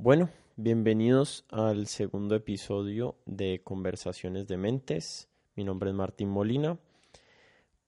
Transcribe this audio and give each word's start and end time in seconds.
Bueno, 0.00 0.30
bienvenidos 0.54 1.44
al 1.50 1.88
segundo 1.88 2.36
episodio 2.36 3.16
de 3.26 3.62
Conversaciones 3.64 4.46
de 4.46 4.56
Mentes. 4.56 5.28
Mi 5.56 5.64
nombre 5.64 5.90
es 5.90 5.96
Martín 5.96 6.28
Molina. 6.28 6.78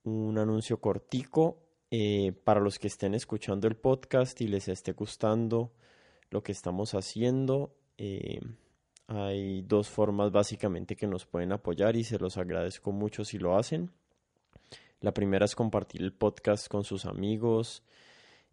Un 0.03 0.37
anuncio 0.37 0.81
cortico 0.81 1.55
eh, 1.89 2.33
para 2.43 2.59
los 2.59 2.79
que 2.79 2.87
estén 2.87 3.13
escuchando 3.13 3.69
el 3.69 3.77
podcast 3.77 4.41
y 4.41 4.49
les 4.49 4.67
esté 4.67 4.91
gustando 4.91 5.71
lo 6.31 6.43
que 6.43 6.51
estamos 6.51 6.95
haciendo. 6.95 7.73
Eh, 7.97 8.41
hay 9.07 9.61
dos 9.61 9.87
formas 9.87 10.33
básicamente 10.33 10.97
que 10.97 11.07
nos 11.07 11.25
pueden 11.25 11.53
apoyar 11.53 11.95
y 11.95 12.03
se 12.03 12.19
los 12.19 12.35
agradezco 12.35 12.91
mucho 12.91 13.23
si 13.23 13.37
lo 13.37 13.55
hacen. 13.55 13.89
La 14.99 15.13
primera 15.13 15.45
es 15.45 15.55
compartir 15.55 16.01
el 16.01 16.11
podcast 16.11 16.67
con 16.67 16.83
sus 16.83 17.05
amigos, 17.05 17.83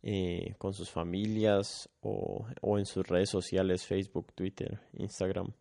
eh, 0.02 0.54
con 0.58 0.72
sus 0.72 0.90
familias 0.90 1.88
o, 2.00 2.46
en 2.78 2.86
sus 2.86 3.06
redes 3.06 3.30
sociales, 3.30 3.86
Facebook, 3.86 4.32
Twitter, 4.34 4.80
Instagram. 4.94 5.52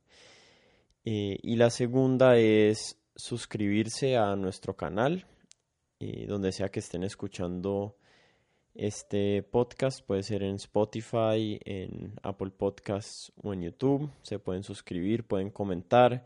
Eh, 1.05 1.37
y 1.41 1.55
la 1.55 1.69
segunda 1.69 2.37
es 2.37 2.97
suscribirse 3.15 4.17
a 4.17 4.35
nuestro 4.35 4.75
canal, 4.75 5.25
eh, 5.99 6.25
donde 6.27 6.51
sea 6.51 6.69
que 6.69 6.79
estén 6.79 7.03
escuchando 7.03 7.95
este 8.77 9.41
podcast 9.41 10.05
puede 10.05 10.21
ser 10.21 10.43
en 10.43 10.57
Spotify, 10.57 11.59
en 11.65 12.13
Apple 12.21 12.51
Podcasts 12.51 13.33
o 13.41 13.51
en 13.51 13.63
YouTube. 13.63 14.11
Se 14.21 14.37
pueden 14.37 14.61
suscribir, 14.61 15.25
pueden 15.25 15.49
comentar. 15.49 16.23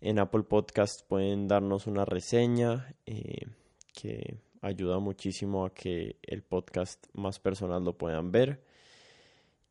En 0.00 0.20
Apple 0.20 0.44
Podcasts 0.44 1.02
pueden 1.02 1.48
darnos 1.48 1.88
una 1.88 2.04
reseña 2.04 2.94
eh, 3.04 3.48
que 3.92 4.38
ayuda 4.62 4.98
muchísimo 4.98 5.64
a 5.64 5.74
que 5.74 6.16
el 6.22 6.42
podcast 6.42 7.06
más 7.14 7.38
personas 7.38 7.82
lo 7.82 7.96
puedan 7.96 8.30
ver. 8.32 8.62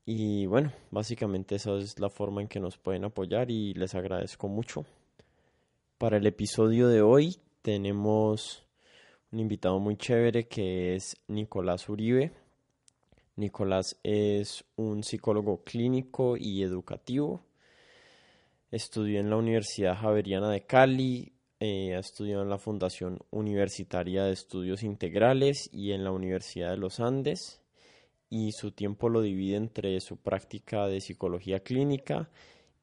Y 0.05 0.45
bueno, 0.45 0.71
básicamente 0.89 1.55
esa 1.55 1.75
es 1.77 1.99
la 1.99 2.09
forma 2.09 2.41
en 2.41 2.47
que 2.47 2.59
nos 2.59 2.77
pueden 2.77 3.03
apoyar 3.03 3.51
y 3.51 3.73
les 3.73 3.93
agradezco 3.93 4.47
mucho. 4.47 4.85
Para 5.97 6.17
el 6.17 6.25
episodio 6.27 6.87
de 6.87 7.01
hoy 7.01 7.37
tenemos 7.61 8.65
un 9.31 9.39
invitado 9.39 9.79
muy 9.79 9.97
chévere 9.97 10.47
que 10.47 10.95
es 10.95 11.17
Nicolás 11.27 11.89
Uribe. 11.89 12.31
Nicolás 13.35 13.99
es 14.03 14.63
un 14.77 15.03
psicólogo 15.03 15.63
clínico 15.63 16.37
y 16.37 16.63
educativo. 16.63 17.43
Estudió 18.71 19.19
en 19.19 19.29
la 19.29 19.35
Universidad 19.35 19.97
Javeriana 19.97 20.49
de 20.49 20.65
Cali, 20.65 21.33
eh, 21.59 21.95
ha 21.95 21.99
estudiado 21.99 22.43
en 22.43 22.49
la 22.49 22.59
Fundación 22.59 23.19
Universitaria 23.31 24.23
de 24.23 24.33
Estudios 24.33 24.83
Integrales 24.83 25.69
y 25.73 25.91
en 25.91 26.03
la 26.03 26.11
Universidad 26.11 26.71
de 26.71 26.77
los 26.77 26.99
Andes. 26.99 27.61
Y 28.29 28.51
su 28.51 28.71
tiempo 28.71 29.09
lo 29.09 29.21
divide 29.21 29.55
entre 29.55 29.99
su 30.01 30.17
práctica 30.17 30.85
de 30.85 31.01
psicología 31.01 31.61
clínica 31.61 32.29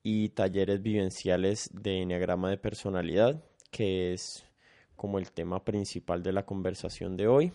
y 0.03 0.31
talleres 0.31 0.83
vivenciales 0.83 1.71
de 1.73 2.03
enneagrama 2.03 2.51
de 2.51 2.57
personalidad, 2.57 3.43
que 3.71 4.13
es 4.13 4.45
como 4.97 5.19
el 5.19 5.31
tema 5.33 5.65
principal 5.65 6.23
de 6.23 6.33
la 6.33 6.45
conversación 6.45 7.17
de 7.17 7.29
hoy. 7.29 7.53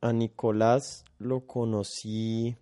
A 0.00 0.12
Nicolás 0.12 1.04
lo 1.18 1.46
conocí 1.46 2.56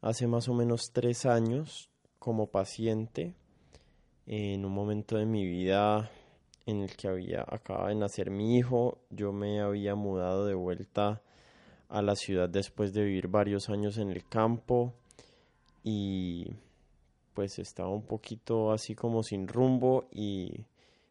hace 0.00 0.26
más 0.26 0.48
o 0.48 0.54
menos 0.54 0.92
tres 0.92 1.26
años 1.26 1.90
como 2.18 2.50
paciente 2.50 3.34
en 4.32 4.64
un 4.64 4.72
momento 4.72 5.16
de 5.16 5.26
mi 5.26 5.44
vida 5.44 6.10
en 6.64 6.82
el 6.82 6.96
que 6.96 7.08
había 7.08 7.44
acaba 7.48 7.88
de 7.88 7.96
nacer 7.96 8.30
mi 8.30 8.56
hijo, 8.56 8.98
yo 9.10 9.32
me 9.32 9.60
había 9.60 9.94
mudado 9.94 10.46
de 10.46 10.54
vuelta 10.54 11.20
a 11.88 12.00
la 12.00 12.14
ciudad 12.14 12.48
después 12.48 12.92
de 12.94 13.04
vivir 13.04 13.28
varios 13.28 13.68
años 13.68 13.98
en 13.98 14.10
el 14.10 14.24
campo 14.24 14.94
y 15.82 16.46
pues 17.34 17.58
estaba 17.58 17.90
un 17.90 18.06
poquito 18.06 18.72
así 18.72 18.94
como 18.94 19.22
sin 19.22 19.48
rumbo 19.48 20.06
y 20.12 20.64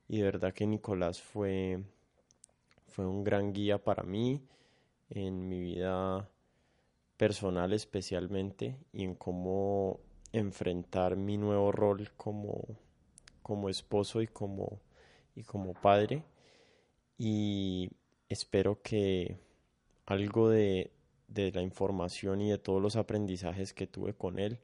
y 0.09 0.17
de 0.17 0.23
verdad 0.23 0.53
que 0.53 0.65
Nicolás 0.65 1.21
fue, 1.21 1.83
fue 2.87 3.05
un 3.05 3.23
gran 3.23 3.53
guía 3.53 3.77
para 3.77 4.01
mí 4.01 4.41
en 5.11 5.47
mi 5.47 5.59
vida 5.61 6.27
personal 7.15 7.73
especialmente 7.73 8.75
y 8.91 9.03
en 9.03 9.13
cómo 9.13 9.99
enfrentar 10.33 11.15
mi 11.15 11.37
nuevo 11.37 11.71
rol 11.71 12.09
como, 12.17 12.63
como 13.49 13.67
esposo 13.67 14.21
y 14.21 14.27
como, 14.27 14.79
y 15.35 15.41
como 15.41 15.73
padre 15.73 16.21
y 17.17 17.89
espero 18.29 18.79
que 18.83 19.39
algo 20.05 20.49
de, 20.49 20.91
de 21.27 21.51
la 21.51 21.63
información 21.63 22.41
y 22.41 22.51
de 22.51 22.59
todos 22.59 22.79
los 22.79 22.95
aprendizajes 22.95 23.73
que 23.73 23.87
tuve 23.87 24.13
con 24.13 24.37
él 24.37 24.59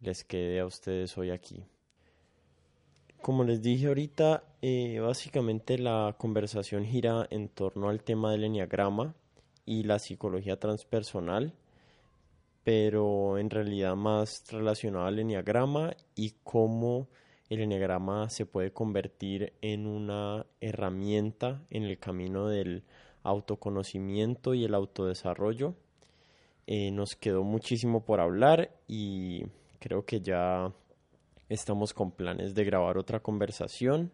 les 0.00 0.24
quede 0.24 0.58
a 0.58 0.66
ustedes 0.66 1.16
hoy 1.16 1.30
aquí. 1.30 1.64
Como 3.22 3.44
les 3.44 3.62
dije 3.62 3.86
ahorita, 3.86 4.42
eh, 4.62 4.98
básicamente 4.98 5.78
la 5.78 6.16
conversación 6.18 6.84
gira 6.84 7.28
en 7.30 7.48
torno 7.48 7.88
al 7.88 8.02
tema 8.02 8.32
del 8.32 8.42
enneagrama 8.42 9.14
y 9.64 9.84
la 9.84 10.00
psicología 10.00 10.58
transpersonal, 10.58 11.54
pero 12.64 13.38
en 13.38 13.48
realidad 13.48 13.94
más 13.94 14.42
relacionado 14.50 15.06
al 15.06 15.20
enneagrama 15.20 15.96
y 16.16 16.34
cómo 16.42 17.06
el 17.50 17.60
enneagrama 17.60 18.30
se 18.30 18.46
puede 18.46 18.72
convertir 18.72 19.52
en 19.60 19.86
una 19.86 20.46
herramienta 20.60 21.62
en 21.70 21.84
el 21.84 21.98
camino 21.98 22.48
del 22.48 22.84
autoconocimiento 23.22 24.54
y 24.54 24.64
el 24.64 24.74
autodesarrollo. 24.74 25.74
Eh, 26.66 26.90
nos 26.90 27.14
quedó 27.16 27.44
muchísimo 27.44 28.04
por 28.04 28.20
hablar 28.20 28.70
y 28.88 29.44
creo 29.80 30.06
que 30.06 30.20
ya 30.20 30.72
Estamos 31.48 31.92
con 31.92 32.10
planes 32.10 32.54
de 32.54 32.64
grabar 32.64 32.96
otra 32.96 33.20
conversación. 33.20 34.12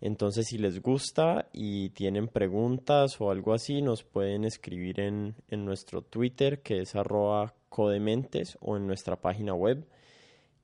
Entonces, 0.00 0.46
si 0.46 0.58
les 0.58 0.80
gusta 0.80 1.48
y 1.52 1.90
tienen 1.90 2.28
preguntas 2.28 3.20
o 3.20 3.30
algo 3.30 3.54
así, 3.54 3.82
nos 3.82 4.04
pueden 4.04 4.44
escribir 4.44 5.00
en, 5.00 5.34
nuestro 5.50 6.02
Twitter, 6.02 6.62
que 6.62 6.80
es 6.80 6.94
arroba 6.94 7.54
codementes, 7.68 8.56
o 8.60 8.76
en 8.76 8.86
nuestra 8.86 9.16
página 9.16 9.52
web. 9.54 9.84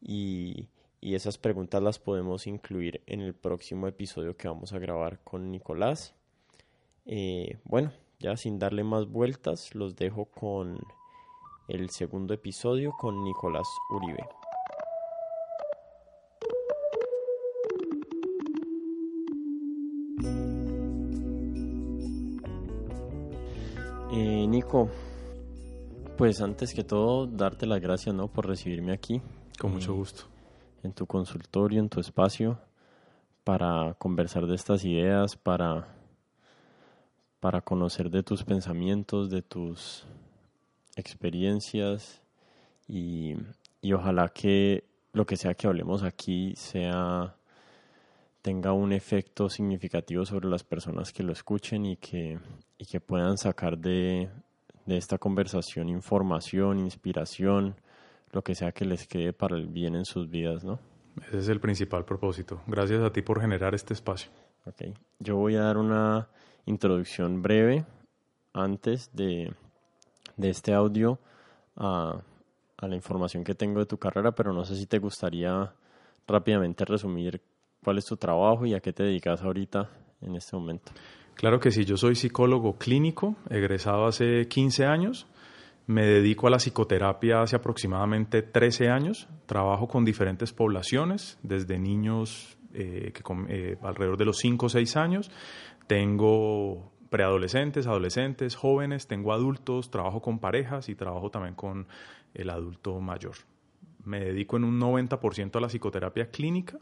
Y, 0.01 0.69
esas 1.03 1.39
preguntas 1.39 1.83
las 1.83 1.99
podemos 1.99 2.47
incluir 2.47 3.03
en 3.07 3.21
el 3.21 3.35
próximo 3.35 3.87
episodio 3.87 4.37
que 4.37 4.49
vamos 4.49 4.73
a 4.73 4.79
grabar 4.79 5.19
con 5.25 5.51
Nicolás. 5.51 6.15
Eh, 7.07 7.59
bueno, 7.65 7.93
ya 8.19 8.37
sin 8.37 8.59
darle 8.59 8.85
más 8.85 9.07
vueltas, 9.07 9.75
los 9.75 9.97
dejo 9.97 10.27
con 10.27 10.79
el 11.69 11.91
segundo 11.91 12.35
episodio 12.35 12.93
con 12.99 13.25
Nicolás 13.25 13.67
Uribe. 13.91 14.27
Eh, 24.13 24.47
Nico, 24.49 24.91
pues 26.19 26.41
antes 26.41 26.75
que 26.75 26.85
todo, 26.85 27.27
darte 27.27 27.67
las 27.67 27.81
gracias 27.81 28.15
¿no? 28.15 28.29
por 28.29 28.47
recibirme 28.47 28.93
aquí. 28.93 29.23
Con 29.59 29.73
mucho 29.73 29.95
gusto. 29.95 30.30
En 30.83 30.93
tu 30.93 31.07
consultorio, 31.07 31.81
en 31.81 31.89
tu 31.89 32.01
espacio, 32.01 32.59
para 33.45 33.95
conversar 33.95 34.47
de 34.47 34.55
estas 34.55 34.85
ideas, 34.85 35.37
para, 35.37 35.89
para 37.41 37.61
conocer 37.61 38.11
de 38.11 38.23
tus 38.23 38.45
pensamientos, 38.45 39.31
de 39.31 39.43
tus 39.43 40.07
experiencias 40.97 42.23
y, 42.89 43.35
y 43.81 43.93
ojalá 43.93 44.29
que 44.29 44.85
lo 45.13 45.27
que 45.27 45.37
sea 45.37 45.55
que 45.55 45.67
hablemos 45.67 46.03
aquí 46.03 46.55
sea 46.57 47.35
tenga 48.43 48.73
un 48.73 48.93
efecto 48.93 49.51
significativo 49.51 50.25
sobre 50.25 50.49
las 50.49 50.65
personas 50.65 51.13
que 51.13 51.23
lo 51.23 51.33
escuchen 51.33 51.85
y 51.85 51.97
que, 51.97 52.39
y 52.79 52.87
que 52.87 53.01
puedan 53.01 53.37
sacar 53.37 53.77
de, 53.77 54.31
de 54.87 54.97
esta 54.97 55.19
conversación 55.19 55.89
información, 55.89 56.79
inspiración, 56.79 57.77
lo 58.33 58.43
que 58.43 58.55
sea 58.55 58.73
que 58.73 58.85
les 58.85 59.07
quede 59.07 59.33
para 59.33 59.57
el 59.57 59.67
bien 59.67 59.95
en 59.95 60.05
sus 60.05 60.29
vidas, 60.31 60.65
¿no? 60.65 60.79
Ese 61.29 61.39
es 61.39 61.49
el 61.49 61.61
principal 61.61 62.05
propósito. 62.05 62.63
Gracias 62.67 63.03
a 63.03 63.13
ti 63.13 63.23
por 63.23 63.41
generar 63.41 63.75
este 63.75 63.95
espacio. 63.95 64.31
Ok. 64.67 64.97
Yo 65.19 65.37
voy 65.37 65.57
a 65.57 65.63
dar 65.63 65.77
una 65.77 66.29
introducción 66.67 67.43
breve 67.43 67.85
antes 68.53 69.11
de, 69.15 69.53
de 70.37 70.51
este 70.51 70.73
audio 70.73 71.19
a, 71.77 72.21
a 72.77 72.89
la 72.89 72.97
información 72.97 73.45
que 73.45 73.55
tengo 73.55 73.81
de 73.81 73.87
tu 73.87 73.99
carrera, 73.99 74.33
pero 74.33 74.53
no 74.53 74.65
sé 74.65 74.77
si 74.77 74.87
te 74.87 74.99
gustaría 74.99 75.73
rápidamente 76.27 76.85
resumir 76.85 77.41
cuál 77.83 77.99
es 77.99 78.07
tu 78.07 78.17
trabajo 78.17 78.67
y 78.67 78.75
a 78.75 78.81
qué 78.81 78.93
te 78.93 79.03
dedicas 79.03 79.43
ahorita 79.43 79.91
en 80.21 80.37
este 80.37 80.57
momento. 80.57 80.93
Claro 81.35 81.59
que 81.59 81.71
sí, 81.71 81.85
yo 81.85 81.97
soy 81.97 82.15
psicólogo 82.15 82.77
clínico, 82.77 83.37
egresado 83.49 84.07
hace 84.07 84.47
15 84.47 84.85
años. 84.85 85.27
Me 85.91 86.07
dedico 86.07 86.47
a 86.47 86.51
la 86.51 86.59
psicoterapia 86.59 87.43
hace 87.43 87.57
aproximadamente 87.57 88.43
13 88.43 88.91
años. 88.91 89.27
Trabajo 89.47 89.89
con 89.89 90.05
diferentes 90.05 90.53
poblaciones, 90.53 91.37
desde 91.43 91.81
niños 91.81 92.57
eh, 92.73 93.13
que 93.13 93.25
eh, 93.49 93.77
alrededor 93.83 94.17
de 94.17 94.25
los 94.25 94.39
5 94.39 94.67
o 94.67 94.69
6 94.69 94.97
años. 94.97 95.33
Tengo 95.89 96.93
preadolescentes, 97.11 97.89
adolescentes, 97.89 98.55
jóvenes, 98.55 99.09
tengo 99.09 99.33
adultos, 99.33 99.91
trabajo 99.91 100.23
con 100.23 100.39
parejas 100.39 100.89
y 100.89 100.95
trabajo 100.95 101.33
también 101.33 101.57
con 101.57 101.89
el 102.35 102.51
adulto 102.51 103.01
mayor. 103.01 103.35
me 104.05 104.21
dedico 104.21 104.59
en 104.59 104.63
un 104.63 104.79
90% 104.79 105.57
a 105.57 105.61
la 105.61 105.67
psicoterapia 105.67 106.31
clínica 106.31 106.79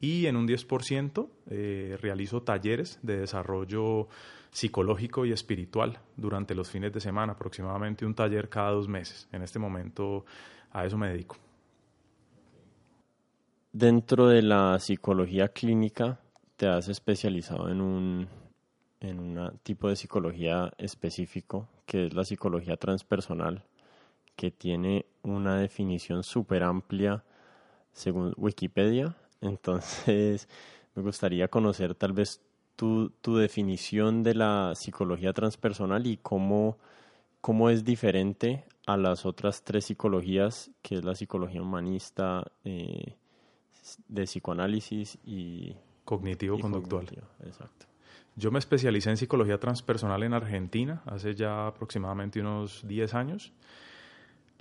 y 0.00 0.26
en 0.26 0.34
un 0.34 0.48
10% 0.48 1.28
eh, 1.50 1.96
realizo 2.02 2.42
talleres 2.42 2.98
de 3.02 3.18
desarrollo 3.18 4.08
psicológico 4.56 5.26
y 5.26 5.32
espiritual 5.32 5.98
durante 6.16 6.54
los 6.54 6.70
fines 6.70 6.90
de 6.90 6.98
semana, 6.98 7.34
aproximadamente 7.34 8.06
un 8.06 8.14
taller 8.14 8.48
cada 8.48 8.70
dos 8.70 8.88
meses. 8.88 9.28
En 9.30 9.42
este 9.42 9.58
momento 9.58 10.24
a 10.72 10.86
eso 10.86 10.96
me 10.96 11.10
dedico. 11.10 11.36
Dentro 13.70 14.28
de 14.28 14.40
la 14.40 14.78
psicología 14.78 15.48
clínica, 15.48 16.20
¿te 16.56 16.68
has 16.68 16.88
especializado 16.88 17.68
en 17.68 17.82
un, 17.82 18.28
en 19.00 19.20
un 19.20 19.58
tipo 19.62 19.90
de 19.90 19.96
psicología 19.96 20.72
específico, 20.78 21.68
que 21.84 22.06
es 22.06 22.14
la 22.14 22.24
psicología 22.24 22.78
transpersonal, 22.78 23.62
que 24.36 24.50
tiene 24.52 25.04
una 25.20 25.58
definición 25.58 26.22
súper 26.22 26.62
amplia 26.62 27.24
según 27.92 28.32
Wikipedia? 28.38 29.16
Entonces, 29.42 30.48
me 30.94 31.02
gustaría 31.02 31.48
conocer 31.48 31.94
tal 31.94 32.14
vez 32.14 32.40
tu, 32.76 33.10
tu 33.20 33.36
definición 33.36 34.22
de 34.22 34.34
la 34.34 34.72
psicología 34.74 35.32
transpersonal 35.32 36.06
y 36.06 36.18
cómo, 36.18 36.78
cómo 37.40 37.70
es 37.70 37.84
diferente 37.84 38.64
a 38.86 38.96
las 38.96 39.26
otras 39.26 39.64
tres 39.64 39.86
psicologías, 39.86 40.70
que 40.82 40.96
es 40.96 41.04
la 41.04 41.14
psicología 41.14 41.60
humanista, 41.60 42.44
eh, 42.64 43.16
de 44.08 44.24
psicoanálisis 44.24 45.18
y 45.24 45.74
cognitivo-conductual. 46.04 47.06
Exacto. 47.44 47.86
Yo 48.36 48.50
me 48.50 48.58
especialicé 48.58 49.10
en 49.10 49.16
psicología 49.16 49.58
transpersonal 49.58 50.22
en 50.22 50.34
Argentina 50.34 51.02
hace 51.06 51.34
ya 51.34 51.68
aproximadamente 51.68 52.40
unos 52.40 52.86
10 52.86 53.14
años 53.14 53.52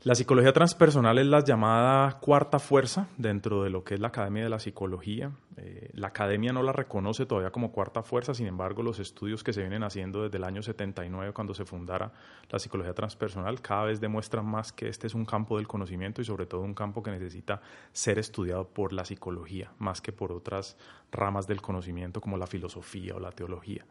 la 0.04 0.14
psicología 0.14 0.54
transpersonal 0.54 1.18
es 1.18 1.26
la 1.26 1.44
llamada 1.44 2.20
cuarta 2.20 2.60
fuerza 2.60 3.08
dentro 3.18 3.64
de 3.64 3.72
lo 3.72 3.84
que 3.84 3.96
es 3.96 4.00
la 4.00 4.10
Academia 4.10 4.44
de 4.44 4.50
la 4.50 4.60
Psicología. 4.60 5.32
Eh, 5.58 5.90
la 5.94 6.08
Academia 6.08 6.54
no 6.54 6.62
la 6.62 6.74
reconoce 6.74 7.26
todavía 7.26 7.50
como 7.50 7.72
cuarta 7.72 8.04
fuerza, 8.04 8.36
sin 8.36 8.46
embargo 8.46 8.84
los 8.84 9.00
estudios 9.00 9.44
que 9.44 9.52
se 9.52 9.62
vienen 9.62 9.84
haciendo 9.84 10.22
desde 10.22 10.38
el 10.38 10.44
año 10.44 10.62
79 10.62 11.34
cuando 11.34 11.56
se 11.56 11.66
fundara 11.66 12.12
la 12.52 12.60
psicología 12.60 12.94
transpersonal 12.94 13.62
cada 13.62 13.86
vez 13.86 14.00
demuestran 14.00 14.46
más 14.46 14.72
que 14.72 14.90
este 14.90 15.08
es 15.08 15.16
un 15.16 15.26
campo 15.26 15.58
del 15.58 15.68
conocimiento 15.68 16.22
y 16.22 16.26
sobre 16.26 16.46
todo 16.46 16.62
un 16.62 16.76
campo 16.76 17.02
que 17.02 17.10
necesita 17.10 17.62
ser 17.92 18.20
estudiado 18.20 18.68
por 18.68 18.94
la 18.94 19.06
psicología 19.06 19.72
más 19.80 20.02
que 20.02 20.12
por 20.12 20.32
otras 20.32 20.78
ramas 21.12 21.48
del 21.48 21.62
conocimiento 21.62 22.22
como 22.22 22.38
la 22.38 22.46
filosofía 22.46 23.16
o 23.16 23.20
la 23.20 23.32
teología. 23.32 23.86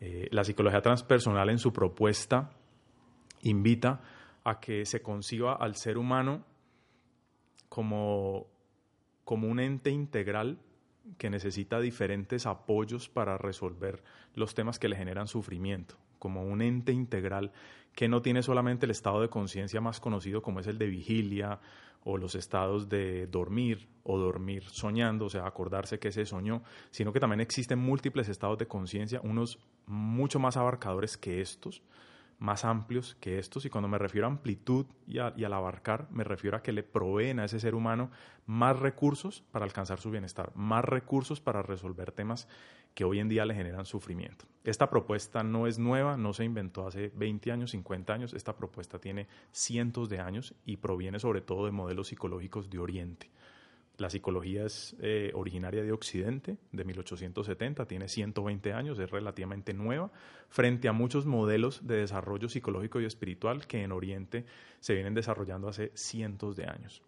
Eh, 0.00 0.28
la 0.30 0.44
psicología 0.44 0.82
transpersonal 0.82 1.50
en 1.50 1.58
su 1.58 1.72
propuesta 1.72 2.50
invita 3.42 4.00
a 4.44 4.60
que 4.60 4.86
se 4.86 5.02
conciba 5.02 5.54
al 5.54 5.76
ser 5.76 5.98
humano 5.98 6.44
como, 7.68 8.46
como 9.24 9.48
un 9.48 9.60
ente 9.60 9.90
integral 9.90 10.58
que 11.16 11.30
necesita 11.30 11.80
diferentes 11.80 12.46
apoyos 12.46 13.08
para 13.08 13.38
resolver 13.38 14.02
los 14.34 14.54
temas 14.54 14.78
que 14.78 14.88
le 14.88 14.96
generan 14.96 15.26
sufrimiento, 15.26 15.96
como 16.18 16.42
un 16.42 16.60
ente 16.60 16.92
integral 16.92 17.52
que 17.94 18.08
no 18.08 18.22
tiene 18.22 18.42
solamente 18.42 18.86
el 18.86 18.90
estado 18.90 19.20
de 19.20 19.28
conciencia 19.28 19.80
más 19.80 20.00
conocido 20.00 20.42
como 20.42 20.60
es 20.60 20.66
el 20.66 20.78
de 20.78 20.86
vigilia 20.86 21.60
o 22.04 22.16
los 22.16 22.34
estados 22.34 22.88
de 22.88 23.26
dormir 23.26 23.88
o 24.04 24.18
dormir 24.18 24.64
soñando, 24.64 25.26
o 25.26 25.30
sea, 25.30 25.46
acordarse 25.46 25.98
que 25.98 26.12
se 26.12 26.24
soñó, 26.24 26.62
sino 26.90 27.12
que 27.12 27.20
también 27.20 27.40
existen 27.40 27.78
múltiples 27.78 28.28
estados 28.28 28.58
de 28.58 28.66
conciencia, 28.66 29.20
unos 29.22 29.58
mucho 29.86 30.38
más 30.38 30.56
abarcadores 30.56 31.16
que 31.16 31.40
estos, 31.40 31.82
más 32.38 32.64
amplios 32.64 33.16
que 33.20 33.38
estos 33.38 33.64
y 33.64 33.70
cuando 33.70 33.88
me 33.88 33.98
refiero 33.98 34.26
a 34.26 34.30
amplitud 34.30 34.86
y, 35.06 35.18
al 35.18 35.52
abarcar, 35.52 36.06
me 36.10 36.24
refiero 36.24 36.56
a 36.56 36.62
que 36.62 36.72
le 36.72 36.82
proveen 36.82 37.40
a 37.40 37.44
ese 37.44 37.58
ser 37.58 37.74
humano 37.74 38.10
más 38.46 38.78
recursos 38.78 39.42
para 39.50 39.64
alcanzar 39.64 40.00
su 40.00 40.10
bienestar, 40.10 40.52
más 40.54 40.84
recursos 40.84 41.40
para 41.40 41.62
resolver 41.62 42.12
temas 42.12 42.48
que 42.94 43.04
hoy 43.04 43.18
en 43.18 43.28
día 43.28 43.44
le 43.44 43.54
generan 43.54 43.86
sufrimiento. 43.86 44.46
Esta 44.64 44.88
propuesta 44.88 45.42
no 45.42 45.66
es 45.66 45.78
nueva, 45.78 46.16
no 46.16 46.32
se 46.32 46.44
inventó 46.44 46.86
hace 46.86 47.12
20 47.14 47.52
años, 47.52 47.70
50 47.72 48.12
años, 48.12 48.34
esta 48.34 48.56
propuesta 48.56 48.98
tiene 48.98 49.26
cientos 49.52 50.08
de 50.08 50.20
años 50.20 50.54
y 50.64 50.76
proviene 50.76 51.18
sobre 51.18 51.40
todo 51.40 51.66
de 51.66 51.72
modelos 51.72 52.08
psicológicos 52.08 52.70
de 52.70 52.78
Oriente. 52.78 53.30
La 53.98 54.10
psicología 54.10 54.64
es 54.64 54.96
eh, 55.00 55.32
originaria 55.34 55.82
de 55.82 55.90
Occidente, 55.90 56.56
de 56.70 56.84
1870, 56.84 57.84
tiene 57.86 58.06
120 58.06 58.72
años, 58.72 58.96
es 59.00 59.10
relativamente 59.10 59.74
nueva, 59.74 60.12
frente 60.48 60.86
a 60.86 60.92
muchos 60.92 61.26
modelos 61.26 61.84
de 61.84 61.96
desarrollo 61.96 62.48
psicológico 62.48 63.00
y 63.00 63.06
espiritual 63.06 63.66
que 63.66 63.82
en 63.82 63.90
Oriente 63.90 64.44
se 64.78 64.94
vienen 64.94 65.14
desarrollando 65.14 65.66
hace 65.66 65.90
cientos 65.94 66.54
de 66.54 66.66
años. 66.66 67.02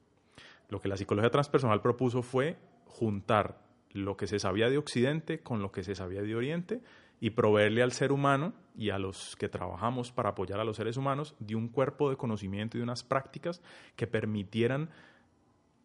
Lo 0.69 0.81
que 0.81 0.89
la 0.89 0.97
psicología 0.97 1.31
transpersonal 1.31 1.81
propuso 1.81 2.23
fue 2.23 2.57
juntar 2.87 3.63
lo 3.93 4.17
que 4.17 4.27
se 4.27 4.41
sabía 4.41 4.69
de 4.69 4.79
Occidente 4.79 5.39
con 5.39 5.63
lo 5.63 5.71
que 5.71 5.85
se 5.85 5.95
sabía 5.95 6.23
de 6.23 6.35
Oriente 6.35 6.81
y 7.21 7.31
proveerle 7.31 7.83
al 7.83 7.93
ser 7.93 8.11
humano 8.11 8.53
y 8.77 8.91
a 8.91 8.99
los 8.99 9.37
que 9.37 9.49
trabajamos 9.49 10.11
para 10.11 10.31
apoyar 10.31 10.59
a 10.59 10.65
los 10.65 10.77
seres 10.77 10.97
humanos 10.97 11.37
de 11.39 11.55
un 11.55 11.69
cuerpo 11.69 12.11
de 12.11 12.17
conocimiento 12.17 12.77
y 12.77 12.81
de 12.81 12.85
unas 12.85 13.05
prácticas 13.05 13.63
que 13.95 14.09
permitieran 14.09 14.91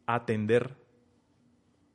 atender 0.07 0.84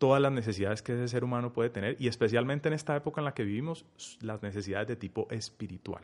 todas 0.01 0.23
las 0.23 0.33
necesidades 0.33 0.81
que 0.81 0.95
ese 0.95 1.09
ser 1.09 1.25
humano 1.25 1.53
puede 1.53 1.69
tener 1.69 1.95
y 2.01 2.09
especialmente 2.09 2.69
en 2.69 2.73
esta 2.73 2.97
época 2.97 3.21
en 3.21 3.27
la 3.27 3.35
que 3.35 3.45
vivimos, 3.45 3.85
las 4.23 4.43
necesidades 4.43 4.89
de 4.89 4.97
tipo 4.97 5.29
espiritual, 5.31 6.03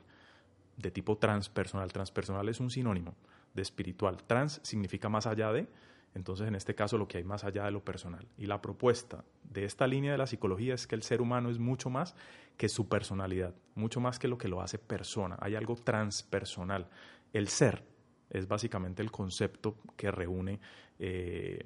de 0.76 0.90
tipo 0.90 1.16
transpersonal. 1.16 1.90
Transpersonal 1.90 2.46
es 2.50 2.60
un 2.60 2.69
sinónimo 2.70 3.14
de 3.54 3.62
espiritual. 3.62 4.19
Trans 4.26 4.60
significa 4.62 5.08
más 5.08 5.26
allá 5.26 5.50
de, 5.50 5.66
entonces 6.14 6.46
en 6.46 6.54
este 6.54 6.75
caso 6.75 6.98
lo 6.98 7.08
que 7.08 7.16
hay 7.16 7.25
más 7.25 7.44
allá 7.44 7.64
de 7.64 7.70
lo 7.70 7.82
personal. 7.82 8.28
Y 8.37 8.44
la 8.44 8.60
propuesta 8.60 9.25
de 9.44 9.64
esta 9.64 9.87
línea 9.87 10.12
de 10.12 10.19
la 10.19 10.26
psicología 10.26 10.75
es 10.75 10.87
que 10.87 10.94
el 10.94 11.02
ser 11.02 11.22
humano 11.22 11.48
es 11.48 11.58
mucho 11.58 11.88
más 11.88 12.14
que 12.58 12.69
su 12.69 12.88
personalidad, 12.88 13.54
mucho 13.76 14.00
más 14.00 14.19
que 14.19 14.28
lo 14.28 14.37
que 14.37 14.48
lo 14.48 14.60
hace 14.60 14.76
persona. 14.76 15.38
Hay 15.40 15.54
algo 15.54 15.75
transpersonal. 15.75 16.87
El 17.32 17.48
ser 17.48 17.82
es 18.28 18.46
básicamente 18.46 19.00
el 19.00 19.10
concepto 19.10 19.78
que 19.96 20.10
reúne 20.10 20.60
eh, 20.98 21.64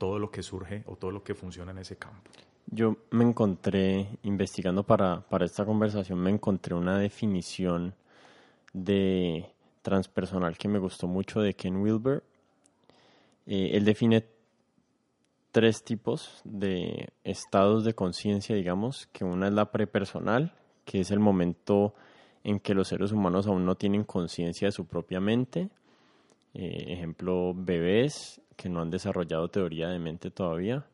todo 0.00 0.18
lo 0.18 0.30
que 0.30 0.42
surge 0.42 0.82
o 0.86 0.96
todo 0.96 1.10
lo 1.10 1.22
que 1.22 1.34
funciona 1.34 1.72
en 1.72 1.78
ese 1.78 1.96
campo. 1.96 2.30
Yo 2.68 2.96
me 3.10 3.22
encontré, 3.22 4.08
investigando 4.22 4.82
para, 4.82 5.20
para 5.20 5.44
esta 5.44 5.66
conversación, 5.66 6.18
me 6.20 6.30
encontré 6.30 6.74
una 6.74 6.98
definición 6.98 7.94
de 8.72 9.44
transpersonal 9.82 10.56
que 10.56 10.68
me 10.68 10.78
gustó 10.78 11.06
mucho 11.06 11.42
de 11.42 11.52
Ken 11.52 11.76
Wilber. 11.76 12.22
Eh, 13.46 13.72
él 13.74 13.84
define 13.84 14.24
tres 15.52 15.84
tipos 15.84 16.40
de 16.44 17.10
estados 17.22 17.84
de 17.84 17.92
conciencia, 17.92 18.56
digamos, 18.56 19.06
que 19.12 19.24
una 19.24 19.48
es 19.48 19.52
la 19.52 19.70
prepersonal, 19.70 20.54
que 20.86 21.00
es 21.00 21.10
el 21.10 21.18
momento 21.20 21.92
en 22.42 22.58
que 22.58 22.72
los 22.72 22.88
seres 22.88 23.12
humanos 23.12 23.46
aún 23.46 23.66
no 23.66 23.74
tienen 23.74 24.04
conciencia 24.04 24.68
de 24.68 24.72
su 24.72 24.86
propia 24.86 25.20
mente. 25.20 25.68
Eh, 26.54 26.86
ejemplo, 26.88 27.52
bebés 27.54 28.40
que 28.60 28.68
no 28.68 28.82
han 28.82 28.90
desarrollado 28.90 29.48
teoría 29.48 29.88
de 29.88 29.98
mente 29.98 30.30
todavía. 30.30 30.84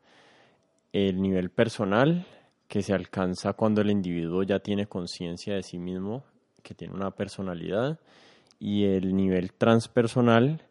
El 0.92 1.20
nivel 1.20 1.50
personal, 1.50 2.24
que 2.68 2.80
se 2.80 2.94
alcanza 2.94 3.54
cuando 3.54 3.80
el 3.80 3.90
individuo 3.90 4.44
ya 4.44 4.60
tiene 4.60 4.86
conciencia 4.86 5.56
de 5.56 5.64
sí 5.64 5.76
mismo, 5.76 6.22
que 6.62 6.76
tiene 6.76 6.94
una 6.94 7.10
personalidad. 7.10 7.98
Y 8.60 8.84
el 8.84 9.16
nivel 9.16 9.52
transpersonal, 9.52 10.62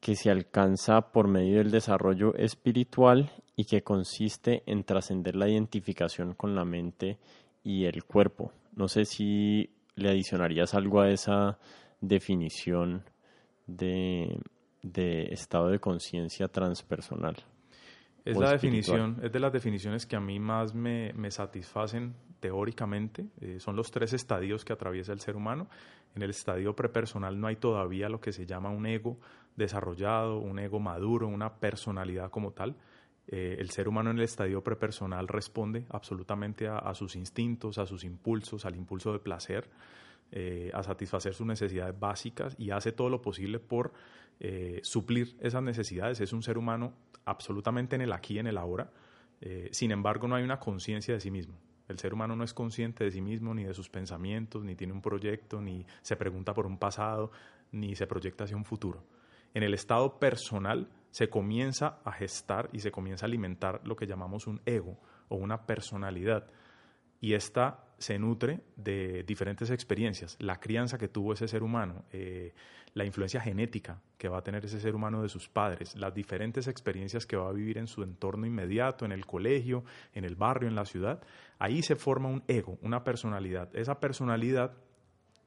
que 0.00 0.16
se 0.16 0.30
alcanza 0.30 1.12
por 1.12 1.28
medio 1.28 1.58
del 1.58 1.70
desarrollo 1.70 2.34
espiritual 2.36 3.30
y 3.54 3.66
que 3.66 3.82
consiste 3.82 4.62
en 4.64 4.84
trascender 4.84 5.36
la 5.36 5.46
identificación 5.46 6.32
con 6.32 6.54
la 6.54 6.64
mente 6.64 7.18
y 7.62 7.84
el 7.84 8.04
cuerpo. 8.04 8.50
No 8.74 8.88
sé 8.88 9.04
si 9.04 9.68
le 9.94 10.08
adicionarías 10.08 10.72
algo 10.72 11.02
a 11.02 11.10
esa 11.10 11.58
definición 12.00 13.04
de, 13.66 14.40
de 14.82 15.32
estado 15.32 15.68
de 15.68 15.78
conciencia 15.78 16.48
transpersonal. 16.48 17.36
Es 18.24 18.36
la 18.36 18.52
definición, 18.52 19.18
es 19.22 19.32
de 19.32 19.40
las 19.40 19.52
definiciones 19.52 20.06
que 20.06 20.16
a 20.16 20.20
mí 20.20 20.38
más 20.38 20.74
me, 20.74 21.12
me 21.14 21.30
satisfacen 21.30 22.14
teóricamente. 22.38 23.26
Eh, 23.40 23.60
son 23.60 23.76
los 23.76 23.90
tres 23.90 24.12
estadios 24.12 24.64
que 24.64 24.72
atraviesa 24.72 25.12
el 25.12 25.20
ser 25.20 25.36
humano. 25.36 25.68
En 26.14 26.22
el 26.22 26.30
estadio 26.30 26.74
prepersonal 26.74 27.38
no 27.38 27.46
hay 27.46 27.56
todavía 27.56 28.08
lo 28.08 28.20
que 28.20 28.32
se 28.32 28.46
llama 28.46 28.70
un 28.70 28.86
ego 28.86 29.18
desarrollado, 29.56 30.38
un 30.38 30.58
ego 30.58 30.80
maduro, 30.80 31.28
una 31.28 31.54
personalidad 31.54 32.30
como 32.30 32.52
tal. 32.52 32.76
Eh, 33.26 33.56
el 33.58 33.70
ser 33.70 33.88
humano 33.88 34.10
en 34.10 34.18
el 34.18 34.24
estadio 34.24 34.62
prepersonal 34.62 35.28
responde 35.28 35.86
absolutamente 35.90 36.66
a, 36.66 36.78
a, 36.78 36.94
sus 36.94 37.14
instintos, 37.14 37.78
a 37.78 37.86
sus 37.86 38.02
impulsos, 38.04 38.64
al 38.64 38.74
impulso 38.74 39.12
de 39.12 39.20
placer, 39.20 39.70
eh, 40.32 40.70
a 40.74 40.82
satisfacer 40.82 41.34
sus 41.34 41.46
necesidades 41.46 41.98
básicas 41.98 42.54
y 42.58 42.70
hace 42.70 42.92
todo 42.92 43.08
lo 43.08 43.20
posible 43.20 43.58
por 43.58 43.92
eh, 44.38 44.80
suplir 44.82 45.36
esas 45.40 45.62
necesidades. 45.62 46.20
Es 46.20 46.32
un 46.32 46.42
ser 46.42 46.56
humano 46.56 46.94
absolutamente 47.24 47.96
en 47.96 48.02
el 48.02 48.12
aquí 48.12 48.38
en 48.38 48.46
el 48.46 48.56
ahora. 48.56 48.90
Eh, 49.40 49.68
sin 49.72 49.90
embargo, 49.90 50.28
no 50.28 50.36
hay 50.36 50.44
una 50.44 50.58
conciencia 50.58 51.14
de 51.14 51.20
sí 51.20 51.30
mismo. 51.30 51.58
El 51.88 51.98
ser 51.98 52.14
humano 52.14 52.36
no 52.36 52.44
es 52.44 52.54
consciente 52.54 53.02
de 53.02 53.10
sí 53.10 53.20
mismo, 53.20 53.52
ni 53.52 53.64
de 53.64 53.74
sus 53.74 53.88
pensamientos, 53.88 54.62
ni 54.62 54.76
tiene 54.76 54.92
un 54.92 55.02
proyecto, 55.02 55.60
ni 55.60 55.84
se 56.02 56.14
pregunta 56.16 56.54
por 56.54 56.66
un 56.66 56.78
pasado, 56.78 57.32
ni 57.72 57.96
se 57.96 58.06
proyecta 58.06 58.44
hacia 58.44 58.56
un 58.56 58.64
futuro. 58.64 59.04
En 59.52 59.64
el 59.64 59.74
estado 59.74 60.20
personal 60.20 60.88
se 61.10 61.28
comienza 61.28 61.98
a 62.04 62.12
gestar 62.12 62.70
y 62.72 62.78
se 62.78 62.92
comienza 62.92 63.26
a 63.26 63.28
alimentar 63.28 63.80
lo 63.84 63.96
que 63.96 64.06
llamamos 64.06 64.46
un 64.46 64.60
ego 64.64 65.00
o 65.28 65.36
una 65.36 65.66
personalidad. 65.66 66.46
Y 67.20 67.34
esta 67.34 67.84
se 67.98 68.18
nutre 68.18 68.60
de 68.76 69.24
diferentes 69.24 69.70
experiencias, 69.70 70.36
la 70.40 70.58
crianza 70.58 70.96
que 70.96 71.08
tuvo 71.08 71.34
ese 71.34 71.46
ser 71.48 71.62
humano, 71.62 72.04
eh, 72.12 72.54
la 72.94 73.04
influencia 73.04 73.40
genética 73.40 74.00
que 74.16 74.28
va 74.28 74.38
a 74.38 74.42
tener 74.42 74.64
ese 74.64 74.80
ser 74.80 74.94
humano 74.94 75.22
de 75.22 75.28
sus 75.28 75.48
padres, 75.48 75.94
las 75.96 76.14
diferentes 76.14 76.66
experiencias 76.66 77.26
que 77.26 77.36
va 77.36 77.50
a 77.50 77.52
vivir 77.52 77.76
en 77.76 77.86
su 77.86 78.02
entorno 78.02 78.46
inmediato, 78.46 79.04
en 79.04 79.12
el 79.12 79.26
colegio, 79.26 79.84
en 80.14 80.24
el 80.24 80.34
barrio, 80.34 80.68
en 80.68 80.74
la 80.74 80.86
ciudad, 80.86 81.22
ahí 81.58 81.82
se 81.82 81.94
forma 81.94 82.30
un 82.30 82.42
ego, 82.48 82.78
una 82.80 83.04
personalidad. 83.04 83.68
Esa 83.76 84.00
personalidad 84.00 84.72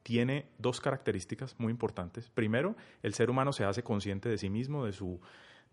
tiene 0.04 0.46
dos 0.60 0.80
características 0.80 1.56
muy 1.58 1.72
importantes. 1.72 2.30
Primero, 2.30 2.76
el 3.02 3.16
ser 3.16 3.32
humano 3.32 3.52
se 3.52 3.64
hace 3.64 3.84
consciente 3.84 4.30
de 4.30 4.38
sí 4.38 4.50
mismo, 4.50 4.86
de 4.86 4.94
su, 4.94 5.20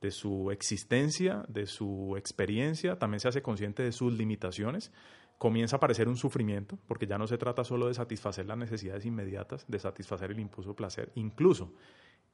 de 0.01 0.11
su 0.11 0.51
existencia, 0.51 1.45
de 1.49 1.67
su 1.67 2.15
experiencia, 2.17 2.99
también 2.99 3.21
se 3.21 3.29
hace 3.29 3.43
consciente 3.43 3.83
de 3.83 3.93
sus 3.93 4.13
limitaciones 4.13 4.93
comienza 5.41 5.77
a 5.77 5.79
aparecer 5.79 6.07
un 6.07 6.19
sufrimiento, 6.19 6.79
porque 6.87 7.07
ya 7.07 7.17
no 7.17 7.27
se 7.27 7.39
trata 7.39 7.65
solo 7.65 7.89
de 7.89 7.95
satisfacer 7.95 8.45
las 8.45 8.59
necesidades 8.59 9.07
inmediatas, 9.07 9.65
de 9.67 9.79
satisfacer 9.79 10.33
el 10.33 10.39
impulso 10.39 10.77
placer. 10.77 11.11
Incluso 11.15 11.73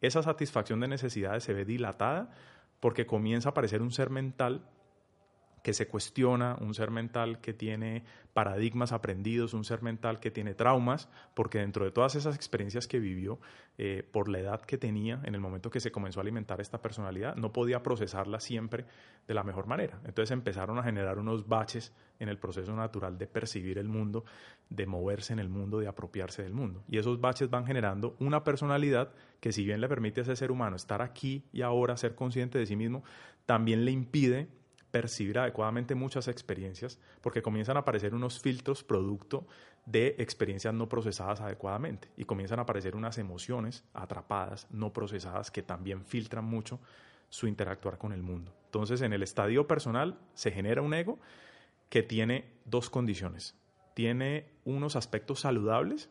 esa 0.01 0.25
satisfacción 0.25 0.81
de 0.81 0.89
necesidades 0.89 1.45
se 1.45 1.53
ve 1.53 1.65
dilatada 1.65 2.33
porque 2.81 3.07
comienza 3.07 3.49
a 3.49 3.53
aparecer 3.53 3.81
un 3.81 3.93
ser 3.93 4.11
mental 4.11 4.69
que 5.66 5.75
se 5.75 5.88
cuestiona, 5.88 6.56
un 6.61 6.75
ser 6.75 6.92
mental 6.92 7.40
que 7.40 7.52
tiene 7.52 8.04
paradigmas 8.35 8.92
aprendidos, 8.92 9.52
un 9.52 9.64
ser 9.64 9.82
mental 9.82 10.20
que 10.20 10.30
tiene 10.30 10.54
traumas, 10.54 11.08
porque 11.35 11.58
dentro 11.58 11.85
de 11.85 11.90
todas 11.90 12.14
esas 12.14 12.37
experiencias 12.37 12.87
que 12.87 13.00
vivió, 13.00 13.40
eh, 13.76 14.08
por 14.12 14.28
la 14.28 14.38
edad 14.38 14.61
que 14.61 14.78
tenía, 14.78 15.20
en 15.25 15.35
el 15.35 15.40
momento 15.40 15.68
que 15.68 15.80
se 15.80 15.90
comenzó 15.90 16.20
a 16.20 16.23
alimentar 16.23 16.61
esta 16.61 16.80
personalidad, 16.80 17.35
no 17.35 17.52
podía 17.52 17.82
procesarla 17.82 18.38
siempre 18.38 18.85
de 19.26 19.35
la 19.35 19.42
mejor 19.42 19.66
manera. 19.66 19.99
Entonces 20.04 20.30
empezaron 20.30 20.78
a 20.78 20.85
generar 20.85 21.18
unos 21.18 21.49
baches 21.49 21.92
en 22.20 22.28
el 22.28 22.38
proceso 22.38 22.73
natural 22.76 23.18
de 23.18 23.26
percibir 23.26 23.78
el 23.78 23.88
mundo, 23.88 24.25
de 24.70 24.87
moverse 24.87 25.32
en 25.32 25.40
el 25.40 25.49
mundo, 25.49 25.80
de 25.80 25.88
apropiarse 25.88 26.44
del 26.44 26.54
mundo. 26.54 26.85
Y 26.87 26.99
esos 26.99 27.20
baches 27.20 27.50
van 27.50 27.66
generando 27.66 28.14
una 28.20 28.44
personalidad 28.44 29.12
que 29.40 29.50
si 29.50 29.64
bien 29.64 29.80
le 29.80 29.88
permite 29.88 30.20
a 30.20 30.23
ese 30.23 30.37
ser 30.37 30.52
humano 30.52 30.76
estar 30.76 31.02
aquí 31.02 31.42
y 31.52 31.62
ahora, 31.62 31.96
ser 31.96 32.14
consciente 32.14 32.56
de 32.56 32.66
sí 32.66 32.76
mismo, 32.76 33.02
también 33.46 33.85
le 33.85 33.90
impide 33.90 34.49
percibir 34.97 35.38
adecuadamente 35.38 35.95
muchas 35.95 36.26
experiencias 36.26 36.99
porque 37.21 37.43
comienzan 37.43 37.76
a 37.76 37.81
aparecer 37.81 38.15
unos 38.15 38.41
filtros 38.41 38.83
producto 38.83 39.47
de 39.85 40.17
experiencias 40.17 40.73
no 40.73 40.88
procesadas 40.88 41.43
adecuadamente 41.43 42.09
y 42.17 42.25
comienzan 42.25 42.61
a 42.61 42.62
aparecer 42.62 42.97
unas 42.97 43.19
emociones 43.19 43.85
atrapadas, 43.93 44.67
no 44.71 44.95
procesadas, 44.95 45.50
que 45.50 45.62
también 45.62 46.03
filtran 46.07 46.47
mucho 46.47 46.81
su 47.29 47.47
interactuar 47.47 47.99
con 47.99 48.12
el 48.12 48.23
mundo. 48.23 48.55
Entonces, 48.65 49.03
en 49.03 49.12
el 49.12 49.23
estadio 49.23 49.67
personal 49.67 50.19
se 50.33 50.50
genera 50.50 50.81
un 50.81 50.95
ego 50.95 51.19
que 51.91 52.03
tiene 52.03 52.47
dos 52.65 52.88
condiciones. 52.88 53.55
Tiene 53.93 54.49
unos 54.65 54.97
aspectos 54.97 55.41
saludables 55.41 56.09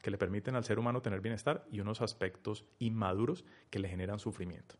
que 0.00 0.12
le 0.12 0.18
permiten 0.18 0.54
al 0.54 0.62
ser 0.62 0.78
humano 0.78 1.02
tener 1.02 1.20
bienestar 1.20 1.66
y 1.72 1.80
unos 1.80 2.02
aspectos 2.02 2.64
inmaduros 2.78 3.44
que 3.68 3.80
le 3.80 3.88
generan 3.88 4.20
sufrimiento. 4.20 4.76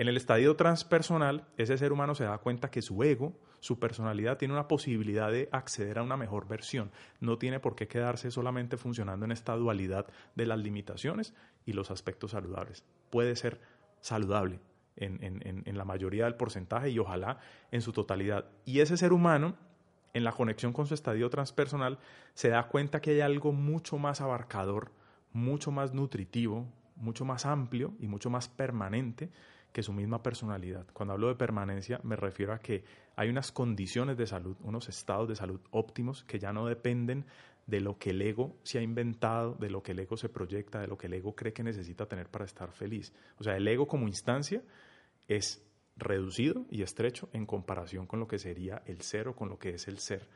En 0.00 0.08
el 0.08 0.16
estadio 0.16 0.56
transpersonal, 0.56 1.44
ese 1.58 1.76
ser 1.76 1.92
humano 1.92 2.14
se 2.14 2.24
da 2.24 2.38
cuenta 2.38 2.70
que 2.70 2.80
su 2.80 3.02
ego, 3.02 3.34
su 3.58 3.78
personalidad, 3.78 4.38
tiene 4.38 4.54
una 4.54 4.66
posibilidad 4.66 5.30
de 5.30 5.50
acceder 5.52 5.98
a 5.98 6.02
una 6.02 6.16
mejor 6.16 6.48
versión. 6.48 6.90
No 7.20 7.36
tiene 7.36 7.60
por 7.60 7.76
qué 7.76 7.86
quedarse 7.86 8.30
solamente 8.30 8.78
funcionando 8.78 9.26
en 9.26 9.32
esta 9.32 9.54
dualidad 9.56 10.06
de 10.36 10.46
las 10.46 10.58
limitaciones 10.58 11.34
y 11.66 11.74
los 11.74 11.90
aspectos 11.90 12.30
saludables. 12.30 12.82
Puede 13.10 13.36
ser 13.36 13.60
saludable 14.00 14.60
en, 14.96 15.76
la 15.76 15.84
mayoría 15.84 16.24
del 16.24 16.34
porcentaje 16.34 16.88
y 16.88 16.98
ojalá 16.98 17.36
en 17.70 17.82
su 17.82 17.92
totalidad. 17.92 18.46
Y 18.64 18.80
ese 18.80 18.96
ser 18.96 19.12
humano 19.12 19.58
en 20.14 20.24
la 20.24 20.32
conexión 20.32 20.72
con 20.72 20.86
su 20.86 20.94
estadio 20.94 21.28
transpersonal, 21.28 21.98
se 22.32 22.48
da 22.48 22.68
cuenta 22.68 23.02
que 23.02 23.10
hay 23.10 23.20
algo 23.20 23.52
mucho 23.52 23.98
más 23.98 24.22
abarcador, 24.22 24.92
mucho 25.34 25.70
más 25.70 25.92
nutritivo, 25.92 26.72
mucho 26.96 27.26
más 27.26 27.44
amplio 27.44 27.92
y 28.00 28.06
mucho 28.08 28.30
más 28.30 28.48
permanente 28.48 29.30
que 29.72 29.82
su 29.82 29.92
misma 29.92 30.22
personalidad. 30.22 30.86
Cuando 30.92 31.14
hablo 31.14 31.28
de 31.28 31.34
permanencia 31.34 32.00
me 32.02 32.16
refiero 32.16 32.52
a 32.52 32.60
que 32.60 32.84
hay 33.16 33.28
unas 33.28 33.52
condiciones 33.52 34.16
de 34.16 34.26
salud, 34.26 34.56
unos 34.62 34.88
estados 34.88 35.28
de 35.28 35.36
salud 35.36 35.60
óptimos 35.70 36.24
que 36.24 36.38
ya 36.38 36.52
no 36.52 36.66
dependen 36.66 37.26
de 37.66 37.80
lo 37.80 37.98
que 37.98 38.10
el 38.10 38.22
ego 38.22 38.56
se 38.62 38.78
ha 38.78 38.82
inventado, 38.82 39.54
de 39.54 39.70
lo 39.70 39.82
que 39.82 39.92
el 39.92 40.00
ego 40.00 40.16
se 40.16 40.28
proyecta, 40.28 40.80
de 40.80 40.88
lo 40.88 40.98
que 40.98 41.06
el 41.06 41.14
ego 41.14 41.36
cree 41.36 41.52
que 41.52 41.62
necesita 41.62 42.06
tener 42.06 42.28
para 42.28 42.44
estar 42.44 42.72
feliz. 42.72 43.12
O 43.38 43.44
sea, 43.44 43.56
el 43.56 43.66
ego 43.68 43.86
como 43.86 44.08
instancia 44.08 44.62
es 45.28 45.62
reducido 45.96 46.66
y 46.70 46.82
estrecho 46.82 47.28
en 47.32 47.46
comparación 47.46 48.06
con 48.06 48.18
lo 48.18 48.26
que 48.26 48.38
sería 48.38 48.82
el 48.86 49.02
ser 49.02 49.28
o 49.28 49.36
con 49.36 49.48
lo 49.48 49.58
que 49.58 49.70
es 49.70 49.86
el 49.86 49.98
ser, 49.98 50.26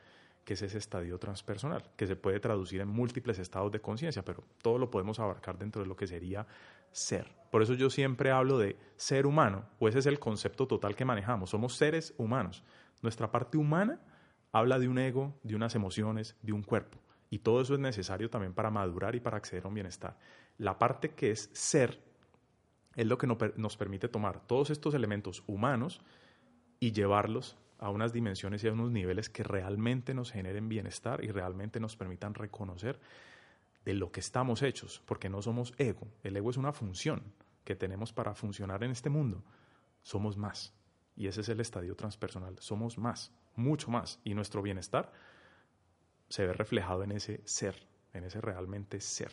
que 0.45 0.53
es 0.53 0.61
ese 0.61 0.77
estadio 0.77 1.17
transpersonal, 1.17 1.83
que 1.97 2.05
se 2.05 2.15
puede 2.15 2.39
traducir 2.39 2.79
en 2.79 2.87
múltiples 2.87 3.39
estados 3.39 3.71
de 3.71 3.81
conciencia, 3.81 4.23
pero 4.23 4.43
todo 4.61 4.77
lo 4.77 4.91
podemos 4.91 5.19
abarcar 5.19 5.57
dentro 5.57 5.81
de 5.81 5.87
lo 5.87 5.95
que 5.95 6.05
sería 6.05 6.45
ser. 6.91 7.27
Por 7.51 7.63
eso 7.63 7.73
yo 7.73 7.89
siempre 7.89 8.31
hablo 8.31 8.59
de 8.59 8.77
ser 8.95 9.25
humano, 9.25 9.65
o 9.79 9.89
ese 9.89 9.99
es 9.99 10.05
el 10.05 10.19
concepto 10.19 10.67
total 10.67 10.95
que 10.95 11.03
manejamos. 11.03 11.49
Somos 11.49 11.75
seres 11.75 12.13
humanos. 12.17 12.63
Nuestra 13.01 13.31
parte 13.31 13.57
humana 13.57 13.99
habla 14.51 14.77
de 14.77 14.87
un 14.87 14.99
ego, 14.99 15.33
de 15.41 15.55
unas 15.55 15.73
emociones, 15.73 16.35
de 16.43 16.53
un 16.53 16.61
cuerpo. 16.61 16.99
Y 17.31 17.39
todo 17.39 17.61
eso 17.61 17.73
es 17.73 17.79
necesario 17.79 18.29
también 18.29 18.53
para 18.53 18.69
madurar 18.69 19.15
y 19.15 19.19
para 19.19 19.37
acceder 19.37 19.65
a 19.65 19.67
un 19.67 19.73
bienestar. 19.73 20.15
La 20.59 20.77
parte 20.77 21.09
que 21.09 21.31
es 21.31 21.49
ser 21.53 21.99
es 22.95 23.07
lo 23.07 23.17
que 23.17 23.27
nos 23.27 23.77
permite 23.77 24.07
tomar 24.07 24.45
todos 24.45 24.69
estos 24.69 24.93
elementos 24.93 25.43
humanos 25.47 26.01
y 26.79 26.91
llevarlos 26.91 27.57
a 27.79 27.89
unas 27.89 28.13
dimensiones 28.13 28.63
y 28.63 28.67
a 28.67 28.73
unos 28.73 28.91
niveles 28.91 29.29
que 29.29 29.43
realmente 29.43 30.13
nos 30.13 30.31
generen 30.31 30.69
bienestar 30.69 31.23
y 31.23 31.31
realmente 31.31 31.79
nos 31.79 31.95
permitan 31.95 32.33
reconocer 32.33 32.99
de 33.83 33.93
lo 33.93 34.11
que 34.11 34.19
estamos 34.19 34.63
hechos, 34.63 35.01
porque 35.05 35.29
no 35.29 35.41
somos 35.41 35.73
ego. 35.77 36.07
El 36.23 36.35
ego 36.35 36.49
es 36.49 36.57
una 36.57 36.73
función 36.73 37.21
que 37.63 37.75
tenemos 37.75 38.13
para 38.13 38.33
funcionar 38.33 38.83
en 38.83 38.91
este 38.91 39.09
mundo. 39.09 39.43
Somos 40.01 40.37
más. 40.37 40.73
Y 41.15 41.27
ese 41.27 41.41
es 41.41 41.49
el 41.49 41.59
estadio 41.59 41.95
transpersonal. 41.95 42.57
Somos 42.59 42.97
más, 42.97 43.31
mucho 43.55 43.91
más. 43.91 44.19
Y 44.23 44.33
nuestro 44.33 44.61
bienestar 44.61 45.11
se 46.29 46.45
ve 46.45 46.53
reflejado 46.53 47.03
en 47.03 47.11
ese 47.11 47.41
ser, 47.45 47.75
en 48.13 48.23
ese 48.23 48.41
realmente 48.41 48.99
ser, 48.99 49.31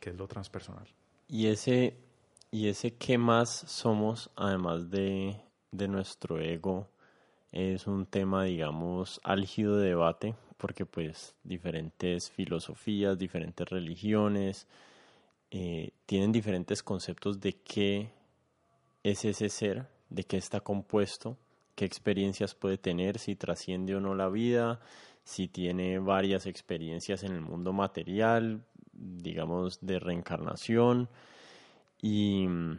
que 0.00 0.10
es 0.10 0.16
lo 0.16 0.26
transpersonal. 0.26 0.88
Y 1.28 1.46
ese, 1.46 1.98
y 2.50 2.68
ese 2.68 2.96
qué 2.96 3.18
más 3.18 3.50
somos, 3.50 4.30
además 4.36 4.90
de, 4.90 5.40
de 5.70 5.88
nuestro 5.88 6.40
ego, 6.40 6.88
es 7.54 7.86
un 7.86 8.04
tema, 8.04 8.42
digamos, 8.42 9.20
álgido 9.22 9.76
de 9.76 9.90
debate, 9.90 10.34
porque 10.56 10.84
pues 10.86 11.36
diferentes 11.44 12.28
filosofías, 12.32 13.16
diferentes 13.16 13.68
religiones 13.68 14.66
eh, 15.52 15.92
tienen 16.04 16.32
diferentes 16.32 16.82
conceptos 16.82 17.40
de 17.40 17.52
qué 17.52 18.10
es 19.04 19.24
ese 19.24 19.48
ser, 19.50 19.86
de 20.10 20.24
qué 20.24 20.36
está 20.36 20.62
compuesto, 20.62 21.38
qué 21.76 21.84
experiencias 21.84 22.56
puede 22.56 22.76
tener, 22.76 23.20
si 23.20 23.36
trasciende 23.36 23.94
o 23.94 24.00
no 24.00 24.16
la 24.16 24.28
vida, 24.28 24.80
si 25.22 25.46
tiene 25.46 26.00
varias 26.00 26.46
experiencias 26.46 27.22
en 27.22 27.34
el 27.34 27.40
mundo 27.40 27.72
material, 27.72 28.64
digamos, 28.92 29.78
de 29.80 30.00
reencarnación. 30.00 31.08
Y 32.02 32.48
mm, 32.48 32.78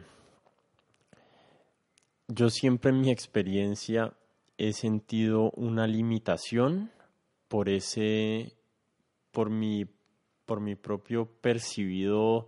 yo 2.28 2.50
siempre 2.50 2.90
en 2.90 3.00
mi 3.00 3.10
experiencia 3.10 4.12
he 4.58 4.72
sentido 4.72 5.50
una 5.52 5.86
limitación 5.86 6.90
por 7.48 7.68
ese, 7.68 8.56
por 9.30 9.50
mi, 9.50 9.86
por 10.44 10.60
mi 10.60 10.74
propio 10.74 11.26
percibido 11.26 12.46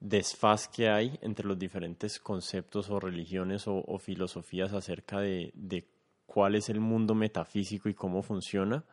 desfaz 0.00 0.68
que 0.68 0.88
hay 0.88 1.18
entre 1.22 1.46
los 1.46 1.58
diferentes 1.58 2.18
conceptos 2.18 2.90
o 2.90 2.98
religiones 2.98 3.64
o, 3.66 3.98
filosofías 3.98 4.72
acerca 4.72 5.20
de, 5.20 5.52
de, 5.54 5.86
cuál 6.26 6.56
es 6.56 6.68
el 6.68 6.80
mundo 6.80 7.14
metafísico 7.14 7.88
y 7.88 7.94
cómo 7.94 8.22
funciona. 8.22 8.84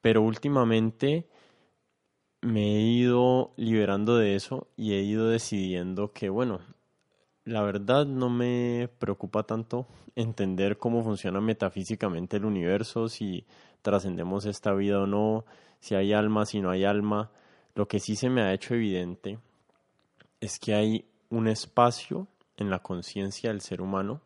Pero 0.00 0.22
últimamente 0.22 1.28
me 2.40 2.76
he 2.76 2.80
ido 2.80 3.52
liberando 3.56 4.16
de 4.16 4.34
eso 4.34 4.68
y 4.76 4.94
he 4.94 5.02
ido 5.02 5.28
decidiendo 5.28 6.12
que, 6.12 6.28
bueno, 6.28 6.60
la 7.44 7.62
verdad 7.62 8.06
no 8.06 8.30
me 8.30 8.88
preocupa 8.98 9.42
tanto 9.42 9.86
entender 10.16 10.78
cómo 10.78 11.02
funciona 11.02 11.40
metafísicamente 11.40 12.38
el 12.38 12.44
universo, 12.44 13.08
si 13.08 13.44
trascendemos 13.82 14.46
esta 14.46 14.72
vida 14.72 15.00
o 15.00 15.06
no, 15.06 15.44
si 15.80 15.94
hay 15.94 16.12
alma, 16.12 16.46
si 16.46 16.60
no 16.60 16.70
hay 16.70 16.84
alma. 16.84 17.30
Lo 17.74 17.86
que 17.86 18.00
sí 18.00 18.16
se 18.16 18.30
me 18.30 18.42
ha 18.42 18.52
hecho 18.54 18.74
evidente 18.74 19.38
es 20.40 20.58
que 20.58 20.74
hay 20.74 21.04
un 21.28 21.48
espacio 21.48 22.28
en 22.56 22.70
la 22.70 22.78
conciencia 22.78 23.50
del 23.50 23.60
ser 23.60 23.82
humano 23.82 24.20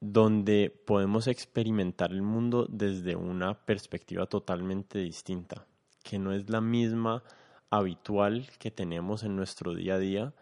donde 0.00 0.68
podemos 0.84 1.28
experimentar 1.28 2.10
el 2.10 2.22
mundo 2.22 2.66
desde 2.68 3.14
una 3.14 3.54
perspectiva 3.54 4.26
totalmente 4.26 4.98
distinta, 4.98 5.64
que 6.02 6.18
no 6.18 6.32
es 6.32 6.50
la 6.50 6.60
misma 6.60 7.22
habitual 7.70 8.50
que 8.58 8.72
tenemos 8.72 9.22
en 9.22 9.36
nuestro 9.36 9.74
día 9.74 9.94
a 9.94 9.98
día 9.98 10.34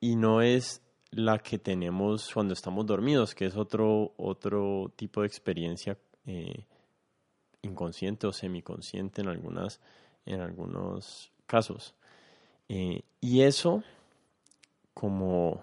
y 0.00 0.16
no 0.16 0.42
es 0.42 0.82
la 1.10 1.38
que 1.38 1.58
tenemos 1.58 2.30
cuando 2.32 2.54
estamos 2.54 2.86
dormidos, 2.86 3.34
que 3.34 3.46
es 3.46 3.56
otro, 3.56 4.14
otro 4.16 4.92
tipo 4.96 5.20
de 5.20 5.26
experiencia 5.26 5.98
eh, 6.26 6.64
inconsciente 7.62 8.26
o 8.26 8.32
semiconsciente 8.32 9.20
en, 9.20 9.28
algunas, 9.28 9.80
en 10.24 10.40
algunos 10.40 11.32
casos. 11.46 11.94
Eh, 12.68 13.02
y 13.20 13.42
eso, 13.42 13.82
como 14.94 15.62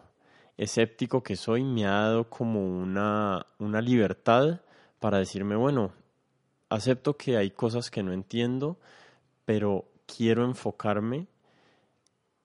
escéptico 0.57 1.23
que 1.23 1.35
soy, 1.35 1.63
me 1.63 1.85
ha 1.85 1.91
dado 1.91 2.29
como 2.29 2.65
una, 2.65 3.45
una 3.59 3.81
libertad 3.81 4.61
para 4.99 5.19
decirme, 5.19 5.55
bueno, 5.55 5.93
acepto 6.69 7.15
que 7.15 7.37
hay 7.37 7.51
cosas 7.51 7.89
que 7.89 8.03
no 8.03 8.11
entiendo, 8.11 8.77
pero 9.45 9.85
quiero 10.05 10.43
enfocarme 10.43 11.27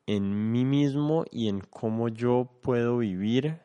en 0.06 0.52
mí 0.52 0.64
mismo 0.64 1.25
y 1.30 1.49
en 1.49 1.61
cómo 1.61 2.09
yo 2.09 2.49
puedo 2.62 2.99
vivir 2.99 3.61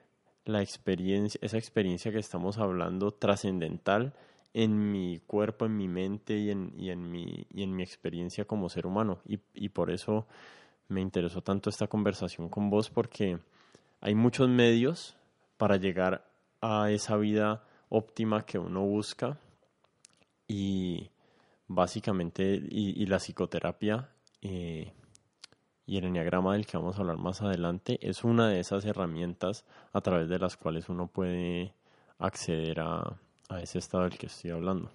la 0.46 0.62
experiencia, 0.62 1.40
esa 1.44 1.58
experiencia 1.58 2.12
que 2.12 2.20
estamos 2.20 2.58
hablando 2.58 3.12
trascendental 3.12 4.14
en 4.54 4.92
mi 4.92 5.20
cuerpo, 5.20 5.66
en 5.66 5.78
mi 5.78 5.88
mente 5.88 6.38
y 6.38 6.50
en, 6.50 6.74
y 6.78 6.90
en, 6.90 7.12
mi, 7.12 7.46
y 7.52 7.64
en 7.64 7.76
mi 7.76 7.84
experiencia 7.84 8.46
como 8.46 8.70
ser 8.70 8.88
humano. 8.88 9.20
Y, 9.26 9.40
y 9.54 9.70
por 9.70 9.92
eso 9.92 10.26
me 10.88 11.02
interesó 11.02 11.42
tanto 11.42 11.70
esta 11.70 11.88
conversación 11.88 12.50
con 12.50 12.70
vos, 12.70 12.90
porque 12.90 13.40
hay 14.02 14.16
muchos 14.16 14.50
medios 14.50 15.18
para 15.58 15.78
llegar 15.78 16.26
a 16.62 16.92
esa 16.92 17.18
vida 17.18 17.64
óptima 17.90 18.46
que 18.46 18.58
uno 18.58 18.86
busca 18.86 19.38
y 20.48 21.10
básicamente 21.68 22.62
y, 22.70 23.06
la 23.06 23.18
psicoterapia 23.18 24.10
eh, 24.42 24.94
y 25.88 25.98
el 25.98 26.04
enneagrama 26.04 26.54
del 26.54 26.66
que 26.66 26.78
vamos 26.78 26.98
a 26.98 27.02
hablar 27.02 27.18
más 27.18 27.42
adelante 27.42 27.98
es 28.02 28.26
una 28.26 28.50
de 28.50 28.60
esas 28.60 28.84
herramientas 28.84 29.66
a 29.94 30.02
través 30.02 30.28
de 30.28 30.38
las 30.38 30.58
cuales 30.58 30.90
uno 30.90 31.08
puede 31.08 31.74
acceder 32.20 32.82
a, 32.82 33.18
ese 33.62 33.80
estado 33.80 34.04
del 34.04 34.18
que 34.18 34.26
estoy 34.26 34.52
hablando. 34.52 34.92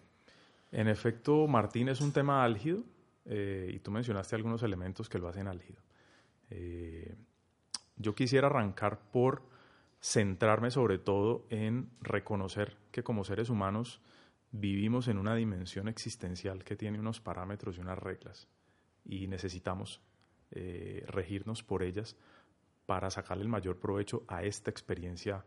En 0.71 0.89
efecto, 0.89 1.47
Martín 1.47 1.89
es 1.89 2.03
un 2.03 2.13
tema 2.13 2.45
álgido 2.45 2.83
eh, 3.25 3.71
y 3.75 3.79
tú 3.79 3.91
mencionaste 3.91 4.37
algunos 4.37 4.63
elementos 4.63 5.09
que 5.09 5.19
lo 5.19 5.29
hacen 5.29 5.49
álgido. 5.49 5.81
Eh, 6.51 7.15
yo 7.97 8.15
quisiera 8.15 8.49
arrancar 8.49 9.01
por 9.11 9.43
centrarme 10.03 10.71
sobre 10.71 10.99
todo 10.99 11.47
en 11.49 11.89
reconocer 12.03 12.77
que 12.91 13.03
como 13.03 13.25
seres 13.25 13.49
humanos 13.49 14.03
vivimos 14.51 15.09
en 15.09 15.17
una 15.17 15.35
dimensión 15.35 15.89
existencial 15.89 16.65
que 16.65 16.77
tiene 16.77 17.01
unos 17.01 17.21
parámetros 17.21 17.79
y 17.79 17.81
unas 17.81 17.99
reglas 17.99 18.49
y 19.05 19.27
necesitamos 19.29 20.03
eh, 20.53 21.05
regirnos 21.09 21.63
por 21.63 21.83
ellas 21.83 22.17
para 22.87 23.11
sacarle 23.11 23.43
el 23.43 23.49
mayor 23.49 23.79
provecho 23.79 24.25
a 24.29 24.43
esta 24.43 24.71
experiencia 24.71 25.45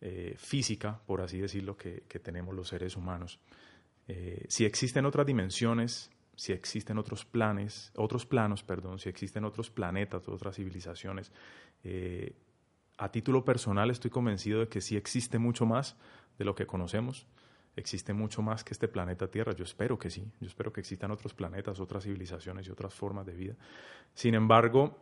eh, 0.00 0.34
física, 0.38 1.00
por 1.06 1.20
así 1.20 1.38
decirlo, 1.38 1.76
que, 1.76 2.02
tenemos 2.22 2.54
los 2.54 2.68
seres 2.68 2.96
humanos. 2.96 3.38
Eh, 4.08 4.44
si 4.48 4.64
existen 4.64 5.04
otras 5.04 5.26
dimensiones, 5.26 6.10
si 6.34 6.52
existen 6.52 6.98
otros 6.98 7.24
planes, 7.24 7.92
otros 7.96 8.24
planos, 8.24 8.62
perdón, 8.62 8.98
si 8.98 9.08
existen 9.08 9.44
otros 9.44 9.70
planetas, 9.70 10.28
otras 10.28 10.56
civilizaciones, 10.56 11.32
a 12.98 13.10
título 13.12 13.44
personal 13.44 13.90
estoy 13.90 14.10
convencido 14.10 14.60
de 14.60 14.68
que 14.68 14.80
sí 14.80 14.96
existe 14.96 15.38
mucho 15.38 15.66
más 15.66 15.96
de 16.38 16.44
lo 16.44 16.54
que 16.54 16.66
conocemos 16.66 17.26
existe 17.76 18.14
mucho 18.14 18.42
más 18.42 18.64
que 18.64 18.72
este 18.72 18.88
planeta 18.88 19.28
Tierra. 19.28 19.54
Yo 19.54 19.64
espero 19.64 19.98
que 19.98 20.10
sí, 20.10 20.26
yo 20.40 20.48
espero 20.48 20.72
que 20.72 20.80
existan 20.80 21.10
otros 21.10 21.34
planetas, 21.34 21.78
otras 21.78 22.04
civilizaciones 22.04 22.66
y 22.66 22.70
otras 22.70 22.94
formas 22.94 23.26
de 23.26 23.34
vida. 23.34 23.54
Sin 24.14 24.34
embargo, 24.34 24.98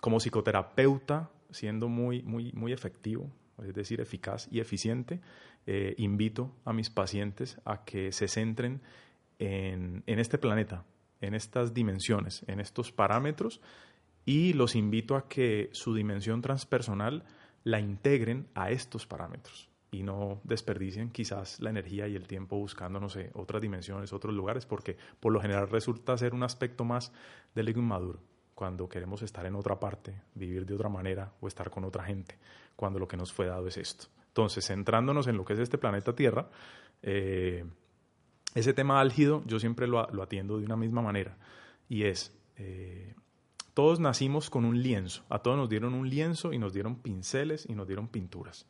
como 0.00 0.18
psicoterapeuta, 0.18 1.30
siendo 1.50 1.88
muy, 1.88 2.22
muy, 2.22 2.50
muy 2.52 2.72
efectivo, 2.72 3.30
es 3.62 3.74
decir, 3.74 4.00
eficaz 4.00 4.48
y 4.50 4.60
eficiente, 4.60 5.20
eh, 5.66 5.94
invito 5.98 6.56
a 6.64 6.72
mis 6.72 6.90
pacientes 6.90 7.60
a 7.64 7.84
que 7.84 8.10
se 8.10 8.26
centren 8.26 8.80
en, 9.38 10.02
en 10.06 10.18
este 10.18 10.38
planeta, 10.38 10.84
en 11.20 11.34
estas 11.34 11.74
dimensiones, 11.74 12.42
en 12.48 12.58
estos 12.58 12.90
parámetros, 12.90 13.60
y 14.24 14.54
los 14.54 14.74
invito 14.74 15.14
a 15.14 15.28
que 15.28 15.68
su 15.72 15.94
dimensión 15.94 16.40
transpersonal 16.40 17.24
la 17.64 17.80
integren 17.80 18.48
a 18.54 18.70
estos 18.70 19.06
parámetros 19.06 19.71
y 19.92 20.02
no 20.02 20.40
desperdicien 20.42 21.10
quizás 21.10 21.60
la 21.60 21.70
energía 21.70 22.08
y 22.08 22.16
el 22.16 22.26
tiempo 22.26 22.56
buscando, 22.56 22.98
no 22.98 23.10
sé, 23.10 23.30
otras 23.34 23.60
dimensiones, 23.60 24.12
otros 24.14 24.34
lugares, 24.34 24.64
porque 24.64 24.96
por 25.20 25.32
lo 25.32 25.40
general 25.40 25.68
resulta 25.68 26.16
ser 26.16 26.34
un 26.34 26.42
aspecto 26.42 26.82
más 26.82 27.12
del 27.54 27.68
ego 27.68 27.80
inmaduro, 27.80 28.18
cuando 28.54 28.88
queremos 28.88 29.20
estar 29.20 29.44
en 29.44 29.54
otra 29.54 29.78
parte, 29.78 30.22
vivir 30.34 30.64
de 30.64 30.74
otra 30.74 30.88
manera 30.88 31.34
o 31.40 31.46
estar 31.46 31.70
con 31.70 31.84
otra 31.84 32.04
gente, 32.04 32.38
cuando 32.74 32.98
lo 32.98 33.06
que 33.06 33.18
nos 33.18 33.34
fue 33.34 33.46
dado 33.46 33.68
es 33.68 33.76
esto. 33.76 34.06
Entonces, 34.28 34.66
centrándonos 34.66 35.26
en 35.26 35.36
lo 35.36 35.44
que 35.44 35.52
es 35.52 35.58
este 35.58 35.76
planeta 35.76 36.14
Tierra, 36.14 36.48
eh, 37.02 37.66
ese 38.54 38.72
tema 38.72 38.98
álgido 38.98 39.42
yo 39.44 39.60
siempre 39.60 39.86
lo, 39.86 40.00
atiendo 40.22 40.58
de 40.58 40.64
una 40.64 40.76
misma 40.76 41.02
manera, 41.02 41.36
y 41.86 42.04
es, 42.04 42.34
eh, 42.56 43.14
todos 43.74 44.00
nacimos 44.00 44.48
con 44.48 44.64
un 44.64 44.82
lienzo, 44.82 45.22
a 45.28 45.40
todos 45.40 45.58
nos 45.58 45.68
dieron 45.68 45.92
un 45.92 46.08
lienzo 46.08 46.54
y 46.54 46.58
nos 46.58 46.72
dieron 46.72 46.96
pinceles 46.96 47.66
y 47.68 47.74
nos 47.74 47.86
dieron 47.86 48.08
pinturas. 48.08 48.66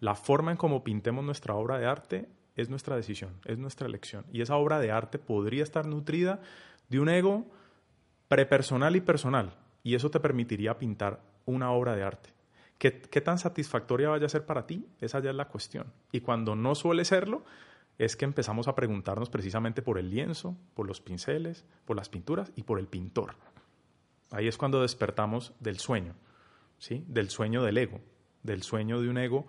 La 0.00 0.14
forma 0.14 0.50
en 0.50 0.56
cómo 0.56 0.84
pintemos 0.84 1.24
nuestra 1.24 1.54
obra 1.54 1.78
de 1.78 1.86
arte 1.86 2.28
es 2.54 2.68
nuestra 2.68 2.96
decisión, 2.96 3.32
es 3.44 3.58
nuestra 3.58 3.86
elección. 3.86 4.24
Y 4.32 4.40
esa 4.40 4.56
obra 4.56 4.80
de 4.80 4.90
arte 4.90 5.18
podría 5.18 5.62
estar 5.62 5.86
nutrida 5.86 6.40
de 6.88 7.00
un 7.00 7.08
ego 7.08 7.46
prepersonal 8.28 8.96
y 8.96 9.00
personal. 9.00 9.56
Y 9.82 9.94
eso 9.94 10.10
te 10.10 10.20
permitiría 10.20 10.78
pintar 10.78 11.20
una 11.44 11.70
obra 11.70 11.94
de 11.94 12.02
arte. 12.02 12.30
¿Qué, 12.78 12.90
tan 12.90 13.38
satisfactoria 13.38 14.10
vaya 14.10 14.26
a 14.26 14.30
ser 14.30 14.44
para 14.44 14.66
ti? 14.66 14.86
Esa 15.00 15.20
ya 15.20 15.30
es 15.30 15.36
la 15.36 15.48
cuestión. 15.48 15.92
Y 16.12 16.20
cuando 16.20 16.54
no 16.56 16.74
suele 16.74 17.06
serlo, 17.06 17.44
es 17.98 18.16
que 18.16 18.26
empezamos 18.26 18.68
a 18.68 18.74
preguntarnos 18.74 19.30
precisamente 19.30 19.80
por 19.80 19.98
el 19.98 20.10
lienzo, 20.10 20.56
por 20.74 20.86
los 20.86 21.00
pinceles, 21.00 21.64
por 21.86 21.96
las 21.96 22.10
pinturas 22.10 22.52
y 22.54 22.64
por 22.64 22.78
el 22.78 22.86
pintor. 22.86 23.34
Ahí 24.30 24.46
es 24.46 24.58
cuando 24.58 24.82
despertamos 24.82 25.54
del 25.60 25.78
sueño, 25.78 26.14
¿sí? 26.78 27.02
Del 27.08 27.30
sueño 27.30 27.62
del 27.62 27.78
ego, 27.78 28.00
del 28.42 28.62
sueño 28.62 29.00
de 29.00 29.08
un 29.08 29.16
ego 29.16 29.46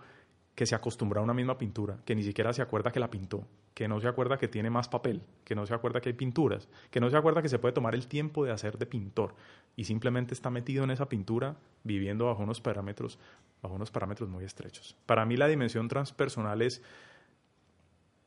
que 0.58 0.66
se 0.66 0.74
acostumbra 0.74 1.22
a 1.22 1.24
una 1.24 1.36
misma 1.36 1.60
pintura, 1.60 2.00
que 2.04 2.16
ni 2.16 2.24
siquiera 2.24 2.52
se 2.52 2.64
acuerda 2.64 2.92
que 2.92 3.00
la 3.00 3.12
pintó, 3.12 3.48
que 3.76 3.88
no 3.88 4.02
se 4.02 4.08
acuerda 4.08 4.40
que 4.40 4.48
tiene 4.48 4.72
más 4.72 4.90
papel, 4.90 5.22
que 5.44 5.54
no 5.54 5.68
se 5.68 5.76
acuerda 5.76 6.02
que 6.02 6.10
hay 6.10 6.14
pinturas, 6.14 6.68
que 6.90 7.00
no 7.00 7.12
se 7.12 7.16
acuerda 7.16 7.44
que 7.44 7.48
se 7.48 7.60
puede 7.60 7.76
tomar 7.76 7.94
el 7.94 8.08
tiempo 8.08 8.44
de 8.44 8.52
hacer 8.52 8.80
de 8.80 8.88
pintor 8.88 9.36
y 9.76 9.84
simplemente 9.84 10.34
está 10.34 10.50
metido 10.50 10.84
en 10.84 10.90
esa 10.90 11.10
pintura 11.10 11.58
viviendo 11.84 12.26
bajo 12.26 12.42
unos 12.42 12.60
parámetros, 12.60 13.20
bajo 13.62 13.76
unos 13.76 13.92
parámetros 13.92 14.30
muy 14.30 14.46
estrechos. 14.46 14.98
Para 15.06 15.28
mí 15.28 15.38
la 15.38 15.48
dimensión 15.48 15.88
transpersonal 15.90 16.64
es 16.64 16.82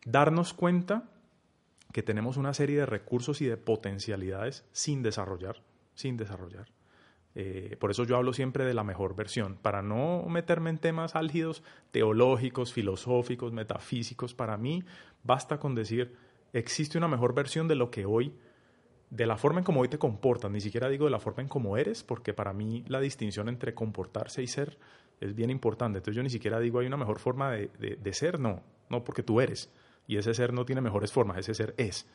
darnos 0.04 0.54
cuenta 0.54 1.10
que 1.92 2.04
tenemos 2.04 2.36
una 2.36 2.54
serie 2.54 2.78
de 2.78 2.86
recursos 2.86 3.40
y 3.40 3.46
de 3.46 3.56
potencialidades 3.56 4.64
sin 4.70 5.02
desarrollar, 5.02 5.64
sin 5.96 6.16
desarrollar 6.16 6.68
eh, 7.34 7.76
por 7.78 7.90
eso 7.90 8.04
yo 8.04 8.16
hablo 8.16 8.32
siempre 8.32 8.64
de 8.64 8.74
la 8.74 8.84
mejor 8.84 9.14
versión, 9.14 9.56
para 9.56 9.82
no 9.82 10.24
meterme 10.28 10.70
en 10.70 10.78
temas 10.78 11.14
álgidos, 11.14 11.62
teológicos, 11.92 12.72
filosóficos, 12.72 13.52
metafísicos. 13.52 14.34
Para 14.34 14.56
mí 14.56 14.82
basta 15.22 15.58
con 15.58 15.74
decir, 15.74 16.16
existe 16.52 16.98
una 16.98 17.08
mejor 17.08 17.34
versión 17.34 17.68
de 17.68 17.76
lo 17.76 17.90
que 17.90 18.04
hoy, 18.04 18.34
de 19.10 19.26
la 19.26 19.36
forma 19.36 19.60
en 19.60 19.64
cómo 19.64 19.80
hoy 19.80 19.88
te 19.88 19.98
comportas, 19.98 20.50
ni 20.50 20.60
siquiera 20.60 20.88
digo 20.88 21.04
de 21.04 21.10
la 21.10 21.20
forma 21.20 21.42
en 21.42 21.48
cómo 21.48 21.76
eres, 21.76 22.02
porque 22.02 22.32
para 22.32 22.52
mí 22.52 22.84
la 22.88 23.00
distinción 23.00 23.48
entre 23.48 23.74
comportarse 23.74 24.42
y 24.42 24.46
ser 24.46 24.78
es 25.20 25.34
bien 25.34 25.50
importante. 25.50 25.98
Entonces 25.98 26.16
yo 26.16 26.22
ni 26.22 26.30
siquiera 26.30 26.58
digo 26.60 26.80
hay 26.80 26.86
una 26.86 26.96
mejor 26.96 27.18
forma 27.18 27.50
de, 27.50 27.68
de 27.78 28.12
ser, 28.12 28.40
no, 28.40 28.62
no 28.88 29.04
porque 29.04 29.22
tú 29.22 29.40
eres. 29.40 29.72
Y 30.06 30.16
ese 30.16 30.34
ser 30.34 30.52
no 30.52 30.64
tiene 30.64 30.80
mejores 30.80 31.12
formas, 31.12 31.38
ese 31.38 31.54
ser 31.54 31.74
es. 31.76 32.06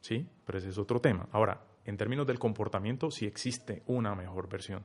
¿Sí? 0.00 0.26
Pero 0.44 0.58
ese 0.58 0.70
es 0.70 0.78
otro 0.78 1.00
tema. 1.00 1.28
Ahora, 1.32 1.60
en 1.86 1.96
términos 1.96 2.26
del 2.26 2.38
comportamiento, 2.38 3.10
sí 3.10 3.26
existe 3.26 3.82
una 3.86 4.14
mejor 4.14 4.48
versión 4.48 4.84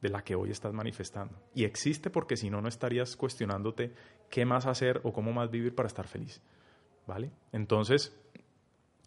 de 0.00 0.10
la 0.10 0.22
que 0.22 0.34
hoy 0.34 0.50
estás 0.50 0.74
manifestando. 0.74 1.34
Y 1.54 1.64
existe 1.64 2.10
porque 2.10 2.36
si 2.36 2.50
no, 2.50 2.60
no 2.60 2.68
estarías 2.68 3.16
cuestionándote 3.16 3.94
qué 4.28 4.44
más 4.44 4.66
hacer 4.66 5.00
o 5.02 5.12
cómo 5.12 5.32
más 5.32 5.50
vivir 5.50 5.74
para 5.74 5.86
estar 5.86 6.06
feliz. 6.06 6.42
¿Vale? 7.06 7.30
Entonces, 7.52 8.14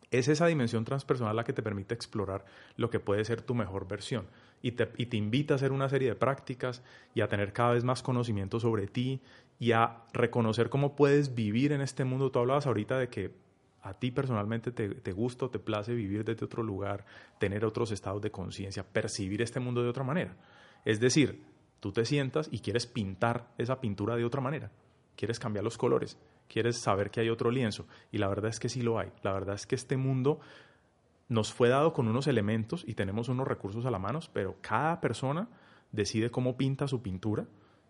es 0.10 0.28
esa 0.28 0.48
dimensión 0.48 0.86
transpersonal 0.86 1.36
la 1.36 1.44
que 1.44 1.54
te 1.54 1.62
permite 1.62 1.94
explorar 1.94 2.46
lo 2.76 2.90
que 2.90 3.00
puede 3.00 3.26
ser 3.26 3.42
tu 3.42 3.54
mejor 3.54 3.88
versión. 3.88 4.28
Y 4.62 4.72
te, 4.72 4.92
y 4.98 5.08
te 5.08 5.18
invita 5.18 5.54
a 5.54 5.58
hacer 5.58 5.72
una 5.72 5.90
serie 5.90 6.10
de 6.10 6.16
prácticas 6.16 6.82
y 7.14 7.22
a 7.22 7.28
tener 7.28 7.54
cada 7.54 7.74
vez 7.74 7.84
más 7.84 8.02
conocimiento 8.02 8.60
sobre 8.60 8.88
ti 8.88 9.22
y 9.60 9.72
a 9.74 10.04
reconocer 10.14 10.70
cómo 10.70 10.96
puedes 10.96 11.36
vivir 11.36 11.72
en 11.72 11.82
este 11.82 12.06
mundo. 12.06 12.32
Tú 12.32 12.40
hablabas 12.40 12.66
ahorita 12.66 12.98
de 12.98 13.10
que 13.10 13.47
a 13.88 13.94
ti 13.94 14.12
personalmente 14.12 14.72
te, 14.72 14.90
te 14.90 15.12
gusta 15.12 15.46
o 15.46 15.50
te 15.50 15.60
place 15.60 15.94
vivir 15.94 16.24
desde 16.24 16.46
otro 16.46 16.64
lugar, 16.64 17.06
tener 17.40 17.66
otros 17.66 17.92
estados 17.92 18.22
de 18.22 18.32
conciencia, 18.32 18.84
percibir 18.84 19.42
este 19.42 19.60
mundo 19.60 19.82
de 19.84 19.90
otra 19.90 20.04
manera. 20.04 20.36
Es 20.86 21.00
decir, 21.00 21.44
tú 21.80 21.92
te 21.92 22.06
sientas 22.06 22.50
y 22.52 22.60
quieres 22.60 22.88
pintar 22.88 23.54
esa 23.58 23.80
pintura 23.80 24.16
de 24.16 24.26
otra 24.26 24.42
manera, 24.42 24.72
quieres 25.16 25.40
cambiar 25.40 25.64
los 25.64 25.78
colores, 25.78 26.18
quieres 26.48 26.82
saber 26.82 27.12
que 27.12 27.22
hay 27.22 27.30
otro 27.30 27.52
lienzo. 27.52 27.88
Y 28.12 28.18
la 28.18 28.28
verdad 28.28 28.50
es 28.50 28.60
que 28.60 28.70
sí 28.70 28.82
lo 28.82 29.00
hay. 29.00 29.12
La 29.24 29.34
verdad 29.34 29.56
es 29.56 29.66
que 29.66 29.76
este 29.76 29.98
mundo 29.98 30.40
nos 31.30 31.54
fue 31.54 31.70
dado 31.70 31.94
con 31.94 32.08
unos 32.08 32.28
elementos 32.28 32.84
y 32.88 32.94
tenemos 32.94 33.30
unos 33.30 33.48
recursos 33.48 33.86
a 33.86 33.92
la 33.92 34.00
mano, 34.00 34.20
pero 34.34 34.56
cada 34.62 35.02
persona 35.02 35.50
decide 35.92 36.32
cómo 36.32 36.56
pinta 36.58 36.88
su 36.88 37.02
pintura, 37.02 37.48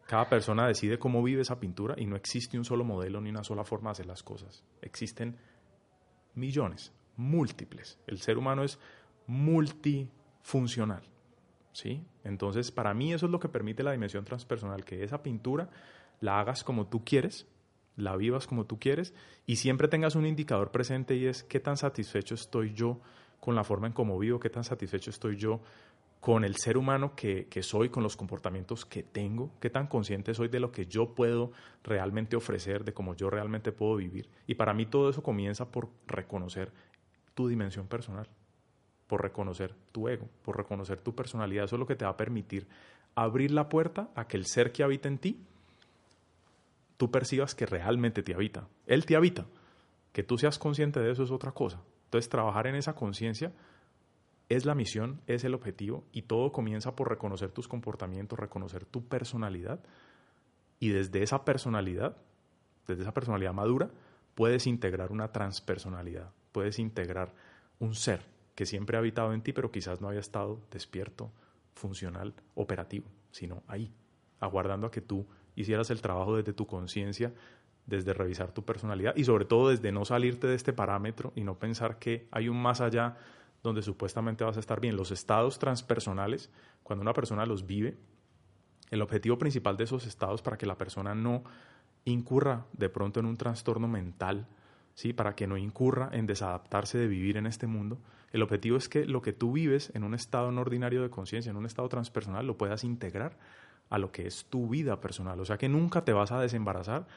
cada 0.08 0.30
persona 0.30 0.68
decide 0.68 0.98
cómo 0.98 1.22
vive 1.22 1.42
esa 1.42 1.60
pintura 1.60 1.96
y 1.98 2.06
no 2.06 2.16
existe 2.16 2.58
un 2.58 2.66
solo 2.66 2.84
modelo 2.84 3.20
ni 3.22 3.30
una 3.30 3.44
sola 3.44 3.64
forma 3.64 3.90
de 3.90 3.92
hacer 3.92 4.06
las 4.06 4.24
cosas. 4.24 4.64
Existen 4.82 5.38
millones, 6.38 6.94
múltiples. 7.16 8.00
El 8.08 8.20
ser 8.20 8.38
humano 8.38 8.64
es 8.64 8.80
multifuncional. 9.26 11.04
¿sí? 11.74 12.04
Entonces, 12.24 12.72
para 12.72 12.94
mí 12.94 13.14
eso 13.14 13.26
es 13.26 13.32
lo 13.32 13.40
que 13.40 13.50
permite 13.50 13.84
la 13.84 13.92
dimensión 13.92 14.26
transpersonal, 14.26 14.86
que 14.86 15.04
esa 15.04 15.22
pintura 15.22 15.70
la 16.22 16.40
hagas 16.40 16.64
como 16.64 16.88
tú 16.88 17.04
quieres, 17.04 17.48
la 17.96 18.16
vivas 18.16 18.48
como 18.48 18.66
tú 18.66 18.80
quieres 18.80 19.14
y 19.46 19.58
siempre 19.58 19.88
tengas 19.88 20.16
un 20.16 20.26
indicador 20.26 20.72
presente 20.72 21.16
y 21.16 21.26
es 21.26 21.44
qué 21.44 21.60
tan 21.60 21.78
satisfecho 21.78 22.36
estoy 22.36 22.74
yo 22.74 23.00
con 23.40 23.56
la 23.56 23.64
forma 23.64 23.88
en 23.88 23.94
cómo 23.94 24.18
vivo, 24.18 24.40
qué 24.40 24.50
tan 24.50 24.64
satisfecho 24.64 25.10
estoy 25.10 25.36
yo 25.36 25.62
con 26.20 26.44
el 26.44 26.56
ser 26.56 26.78
humano 26.78 27.16
que, 27.16 27.48
soy, 27.62 27.90
con 27.90 28.04
los 28.04 28.18
comportamientos 28.18 28.86
que 28.86 29.04
tengo, 29.04 29.52
qué 29.60 29.70
tan 29.70 29.88
consciente 29.88 30.34
soy 30.34 30.48
de 30.48 30.60
lo 30.60 30.72
que 30.72 30.86
yo 30.86 31.14
puedo 31.14 31.52
realmente 31.84 32.36
ofrecer, 32.36 32.84
de 32.84 32.94
cómo 32.94 33.16
yo 33.16 33.30
realmente 33.30 33.72
puedo 33.72 33.96
vivir. 33.96 34.30
Y 34.46 34.56
para 34.56 34.74
mí 34.74 34.86
todo 34.86 35.10
eso 35.10 35.24
comienza 35.24 35.72
por 35.72 35.90
reconocer 36.08 36.72
tu 37.34 37.48
dimensión 37.48 37.88
personal, 37.88 38.28
por 39.08 39.22
reconocer 39.22 39.76
tu 39.92 40.10
ego, 40.10 40.28
por 40.44 40.58
reconocer 40.58 41.00
tu 41.00 41.16
personalidad. 41.16 41.66
Eso 41.66 41.76
es 41.76 41.80
lo 41.80 41.88
que 41.88 41.96
te 41.96 42.06
va 42.06 42.12
a 42.12 42.18
permitir 42.18 42.68
abrir 43.16 43.52
la 43.52 43.70
puerta 43.70 44.10
a 44.16 44.28
que 44.28 44.38
el 44.38 44.46
ser 44.46 44.72
que 44.72 44.84
habita 44.84 45.08
en 45.08 45.20
ti, 45.20 45.40
tú 46.98 47.10
percibas 47.12 47.56
que 47.56 47.66
realmente 47.66 48.24
te 48.24 48.34
habita. 48.34 48.68
Él 48.86 49.06
te 49.06 49.16
habita. 49.16 49.46
Que 50.12 50.24
tú 50.24 50.38
seas 50.38 50.58
consciente 50.58 51.00
de 51.00 51.12
eso 51.12 51.24
es 51.24 51.32
otra 51.32 51.52
cosa. 51.52 51.82
Entonces, 52.06 52.30
trabajar 52.30 52.68
en 52.68 52.76
esa 52.76 52.96
conciencia 52.96 53.52
es 54.50 54.66
la 54.66 54.76
misión, 54.76 55.22
es 55.28 55.44
el 55.44 55.54
objetivo 55.54 56.06
y 56.12 56.24
todo 56.24 56.52
comienza 56.52 56.96
por 56.96 57.10
reconocer 57.10 57.52
tus 57.52 57.68
comportamientos, 57.68 58.40
reconocer 58.40 58.86
tu 58.86 59.08
personalidad 59.08 59.80
y 60.80 60.90
desde 60.90 61.24
esa 61.24 61.44
personalidad, 61.44 62.18
desde 62.88 63.02
esa 63.02 63.14
personalidad 63.14 63.54
madura, 63.54 63.90
puedes 64.36 64.68
integrar 64.68 65.12
una 65.12 65.32
transpersonalidad, 65.32 66.32
puedes 66.52 66.80
integrar 66.80 67.34
un 67.80 67.96
ser 67.96 68.22
que 68.56 68.66
siempre 68.66 68.98
ha 68.98 69.00
habitado 69.00 69.34
en 69.34 69.42
ti, 69.42 69.54
pero 69.54 69.72
quizás 69.72 70.02
no 70.02 70.08
había 70.08 70.20
estado 70.20 70.62
despierto, 70.72 71.32
funcional, 71.74 72.34
operativo, 72.56 73.08
sino 73.32 73.64
ahí, 73.68 73.94
aguardando 74.40 74.88
a 74.88 74.92
que 74.92 75.02
tú 75.02 75.28
hicieras 75.56 75.90
el 75.90 76.02
trabajo 76.02 76.38
desde 76.38 76.54
tu 76.54 76.66
conciencia, 76.66 77.34
desde 77.86 78.14
revisar 78.14 78.52
tu 78.52 78.64
personalidad 78.64 79.16
y 79.16 79.24
sobre 79.24 79.46
todo 79.46 79.70
desde 79.70 79.92
no 79.92 80.06
salirte 80.06 80.48
de 80.48 80.56
este 80.56 80.74
parámetro 80.74 81.34
y 81.36 81.44
no 81.44 81.58
pensar 81.58 82.00
que 82.00 82.28
hay 82.32 82.50
un 82.50 82.62
más 82.62 82.82
allá 82.82 83.18
donde 83.64 83.82
supuestamente 83.82 84.44
vas 84.44 84.58
a 84.58 84.60
estar 84.60 84.80
bien. 84.80 84.96
Los 84.96 85.12
estados 85.12 85.60
transpersonales, 85.60 86.50
cuando 86.84 87.02
una 87.02 87.14
persona 87.14 87.46
los 87.46 87.66
vive, 87.66 87.98
el 88.90 89.02
objetivo 89.02 89.38
principal 89.38 89.78
de 89.78 89.84
esos 89.84 90.06
estados 90.06 90.42
para 90.42 90.58
que 90.58 90.66
la 90.66 90.78
persona 90.78 91.16
no 91.16 91.44
incurra 92.06 92.66
de 92.74 92.90
pronto 92.90 93.20
en 93.20 93.26
un 93.26 93.36
trastorno 93.36 93.88
mental, 93.88 94.48
¿sí? 94.94 95.14
para 95.14 95.36
que 95.36 95.48
no 95.48 95.58
incurra 95.58 96.10
en 96.14 96.26
desadaptarse 96.26 96.98
de 96.98 97.08
vivir 97.08 97.38
en 97.38 97.48
este 97.48 97.68
mundo, 97.68 98.00
el 98.32 98.42
objetivo 98.42 98.78
es 98.78 98.90
que 98.90 99.06
lo 99.06 99.22
que 99.22 99.34
tú 99.34 99.54
vives 99.54 99.92
en 99.94 100.04
un 100.04 100.14
estado 100.14 100.52
no 100.52 100.62
ordinario 100.62 101.02
de 101.02 101.10
conciencia, 101.10 101.50
en 101.50 101.58
un 101.58 101.66
estado 101.66 101.90
transpersonal, 101.90 102.46
lo 102.46 102.58
puedas 102.58 102.84
integrar 102.84 103.38
a 103.90 103.98
lo 103.98 104.12
que 104.12 104.28
es 104.28 104.46
tu 104.46 104.68
vida 104.68 105.00
personal. 105.00 105.40
O 105.40 105.46
sea 105.46 105.58
que 105.58 105.70
nunca 105.70 106.04
te 106.04 106.14
vas 106.14 106.32
a 106.32 106.42
desembarazar 106.42 107.08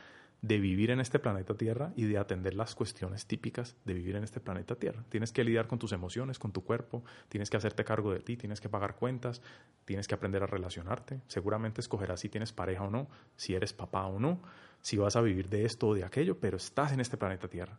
de 0.42 0.58
vivir 0.58 0.90
en 0.90 1.00
este 1.00 1.18
planeta 1.18 1.54
Tierra 1.54 1.92
y 1.96 2.04
de 2.04 2.18
atender 2.18 2.54
las 2.54 2.74
cuestiones 2.74 3.26
típicas 3.26 3.76
de 3.84 3.94
vivir 3.94 4.16
en 4.16 4.24
este 4.24 4.40
planeta 4.40 4.74
Tierra. 4.74 5.04
Tienes 5.08 5.32
que 5.32 5.44
lidiar 5.44 5.66
con 5.66 5.78
tus 5.78 5.92
emociones, 5.92 6.38
con 6.38 6.52
tu 6.52 6.64
cuerpo, 6.64 7.04
tienes 7.28 7.50
que 7.50 7.58
hacerte 7.58 7.84
cargo 7.84 8.12
de 8.12 8.20
ti, 8.20 8.36
tienes 8.36 8.60
que 8.60 8.68
pagar 8.68 8.96
cuentas, 8.96 9.42
tienes 9.84 10.08
que 10.08 10.14
aprender 10.14 10.42
a 10.42 10.46
relacionarte. 10.46 11.20
Seguramente 11.26 11.80
escogerás 11.80 12.20
si 12.20 12.28
tienes 12.28 12.52
pareja 12.52 12.84
o 12.84 12.90
no, 12.90 13.08
si 13.36 13.54
eres 13.54 13.72
papá 13.72 14.06
o 14.06 14.18
no, 14.18 14.40
si 14.80 14.96
vas 14.96 15.16
a 15.16 15.20
vivir 15.20 15.48
de 15.50 15.66
esto 15.66 15.88
o 15.88 15.94
de 15.94 16.04
aquello, 16.04 16.38
pero 16.38 16.56
estás 16.56 16.92
en 16.92 17.00
este 17.00 17.18
planeta 17.18 17.48
Tierra. 17.48 17.78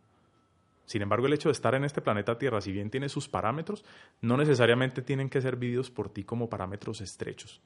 Sin 0.84 1.02
embargo, 1.02 1.26
el 1.26 1.32
hecho 1.32 1.48
de 1.48 1.54
estar 1.54 1.74
en 1.74 1.84
este 1.84 2.00
planeta 2.00 2.38
Tierra, 2.38 2.60
si 2.60 2.70
bien 2.70 2.90
tiene 2.90 3.08
sus 3.08 3.28
parámetros, 3.28 3.84
no 4.20 4.36
necesariamente 4.36 5.02
tienen 5.02 5.30
que 5.30 5.40
ser 5.40 5.56
vividos 5.56 5.90
por 5.90 6.10
ti 6.10 6.22
como 6.22 6.48
parámetros 6.48 7.00
estrechos. 7.00 7.60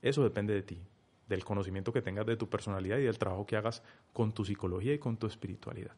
Eso 0.00 0.24
depende 0.24 0.54
de 0.54 0.62
ti 0.62 0.80
del 1.32 1.44
conocimiento 1.44 1.92
que 1.92 2.02
tengas 2.02 2.26
de 2.26 2.36
tu 2.36 2.48
personalidad 2.48 2.98
y 2.98 3.04
del 3.04 3.18
trabajo 3.18 3.46
que 3.46 3.56
hagas 3.56 3.82
con 4.12 4.32
tu 4.32 4.44
psicología 4.44 4.94
y 4.94 4.98
con 4.98 5.16
tu 5.16 5.26
espiritualidad. 5.26 5.92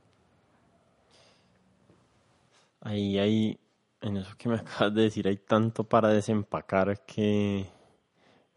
Ahí 2.80 3.18
hay, 3.18 3.58
en 4.00 4.16
eso 4.18 4.36
que 4.38 4.48
me 4.48 4.54
acabas 4.60 4.94
de 4.94 5.02
decir, 5.02 5.26
hay 5.26 5.38
tanto 5.38 5.84
para 5.84 6.08
desempacar 6.08 7.04
que 7.04 7.66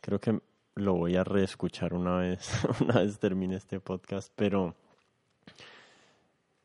creo 0.01 0.19
que 0.19 0.39
lo 0.75 0.93
voy 0.93 1.15
a 1.15 1.23
reescuchar 1.23 1.93
una 1.93 2.17
vez, 2.17 2.51
una 2.81 3.01
vez 3.01 3.17
termine 3.17 3.55
este 3.55 3.79
podcast, 3.79 4.31
pero 4.35 4.75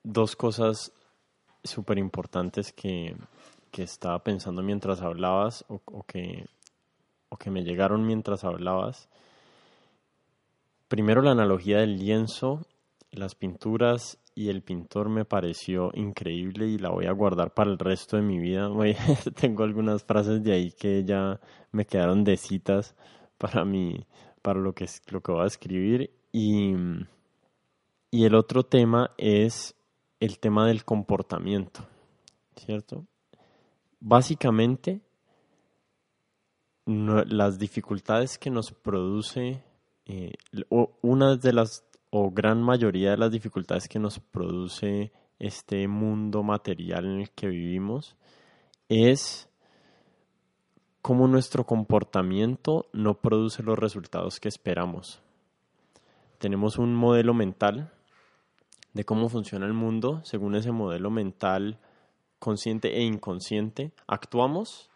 dos 0.02 0.36
cosas 0.36 0.92
súper 1.64 1.96
importantes 1.96 2.72
que, 2.72 3.16
que, 3.70 3.84
estaba 3.84 4.22
pensando 4.22 4.62
mientras 4.62 5.00
hablabas 5.00 5.64
o, 5.68 6.02
que, 6.02 6.46
o 7.28 7.36
que 7.36 7.50
me 7.50 7.62
llegaron 7.62 8.04
mientras 8.04 8.44
hablabas 8.44 9.08
Primero 10.92 11.22
la 11.22 11.30
analogía 11.30 11.78
del 11.78 11.96
lienzo, 11.96 12.66
las 13.12 13.34
pinturas 13.34 14.18
y 14.34 14.50
el 14.50 14.60
pintor 14.62 15.08
me 15.08 15.24
pareció 15.24 15.90
increíble 15.94 16.66
y 16.66 16.76
la 16.76 16.90
voy 16.90 17.06
a 17.06 17.12
guardar 17.12 17.54
para 17.54 17.70
el 17.70 17.78
resto 17.78 18.18
de 18.18 18.22
mi 18.22 18.38
vida. 18.38 18.68
tengo 19.40 19.62
algunas 19.62 20.04
frases 20.04 20.42
de 20.42 20.52
ahí 20.52 20.70
que 20.72 21.02
ya 21.02 21.40
me 21.70 21.86
quedaron 21.86 22.24
de 22.24 22.36
citas 22.36 22.94
para 23.38 23.64
mí, 23.64 24.06
para 24.42 24.60
lo 24.60 24.74
que, 24.74 24.84
lo 25.08 25.22
que 25.22 25.32
voy 25.32 25.44
a 25.44 25.46
escribir. 25.46 26.10
Y, 26.30 26.74
y 28.10 28.26
el 28.26 28.34
otro 28.34 28.62
tema 28.62 29.12
es 29.16 29.74
el 30.20 30.38
tema 30.40 30.66
del 30.66 30.84
comportamiento, 30.84 31.86
¿cierto? 32.54 33.06
Básicamente, 33.98 35.00
las 36.84 37.58
dificultades 37.58 38.36
que 38.36 38.50
nos 38.50 38.72
produce 38.72 39.71
eh, 40.06 40.32
una 41.00 41.36
de 41.36 41.52
las, 41.52 41.84
o 42.10 42.30
gran 42.30 42.62
mayoría 42.62 43.12
de 43.12 43.16
las 43.16 43.30
dificultades 43.30 43.88
que 43.88 43.98
nos 43.98 44.18
produce 44.18 45.12
este 45.38 45.88
mundo 45.88 46.42
material 46.42 47.04
en 47.04 47.20
el 47.22 47.30
que 47.30 47.48
vivimos 47.48 48.16
es 48.88 49.48
cómo 51.02 51.26
nuestro 51.26 51.64
comportamiento 51.64 52.86
no 52.92 53.14
produce 53.14 53.62
los 53.62 53.78
resultados 53.78 54.38
que 54.38 54.48
esperamos. 54.48 55.20
Tenemos 56.38 56.78
un 56.78 56.94
modelo 56.94 57.34
mental 57.34 57.92
de 58.92 59.04
cómo 59.04 59.28
funciona 59.28 59.66
el 59.66 59.72
mundo. 59.72 60.20
Según 60.24 60.54
ese 60.54 60.72
modelo 60.72 61.10
mental 61.10 61.78
consciente 62.38 62.96
e 62.98 63.02
inconsciente, 63.02 63.92
actuamos 64.06 64.90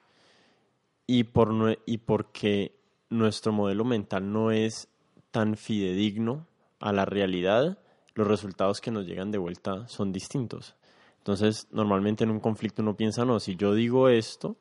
y, 1.07 1.25
por, 1.25 1.79
y 1.87 1.99
porque 1.99 2.77
nuestro 3.09 3.53
modelo 3.53 3.85
mental 3.85 4.33
no 4.33 4.51
es 4.51 4.89
tan 5.37 5.59
fidedigno 5.59 6.47
a 6.81 6.95
la 6.95 7.05
realidad, 7.05 7.77
los 8.15 8.27
resultados 8.27 8.81
que 8.81 8.91
nos 8.91 9.05
llegan 9.05 9.31
de 9.31 9.37
vuelta 9.37 9.87
son 9.87 10.11
distintos. 10.11 10.77
Entonces, 11.19 11.69
normalmente 11.73 12.25
en 12.25 12.31
un 12.31 12.41
conflicto 12.41 12.81
uno 12.81 12.97
piensa, 12.97 13.27
no, 13.27 13.39
si 13.39 13.55
yo 13.55 13.75
digo 13.75 14.09
esto, 14.09 14.57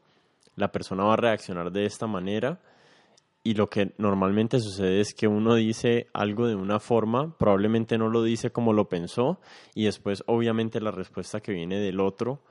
la 0.57 0.73
persona 0.73 1.05
va 1.05 1.13
a 1.13 1.15
reaccionar 1.15 1.71
de 1.71 1.85
esta 1.85 2.07
manera 2.07 2.59
y 3.41 3.53
lo 3.53 3.69
que 3.69 3.93
normalmente 3.97 4.59
sucede 4.59 4.99
es 4.99 5.13
que 5.13 5.29
uno 5.29 5.55
dice 5.55 6.07
algo 6.11 6.45
de 6.45 6.55
una 6.55 6.81
forma, 6.81 7.37
probablemente 7.37 7.97
no 7.97 8.09
lo 8.09 8.21
dice 8.21 8.49
como 8.49 8.73
lo 8.73 8.89
pensó 8.89 9.39
y 9.75 9.85
después 9.85 10.25
obviamente 10.27 10.81
la 10.81 10.91
respuesta 10.91 11.39
que 11.39 11.53
viene 11.53 11.79
del 11.79 12.01
otro 12.01 12.41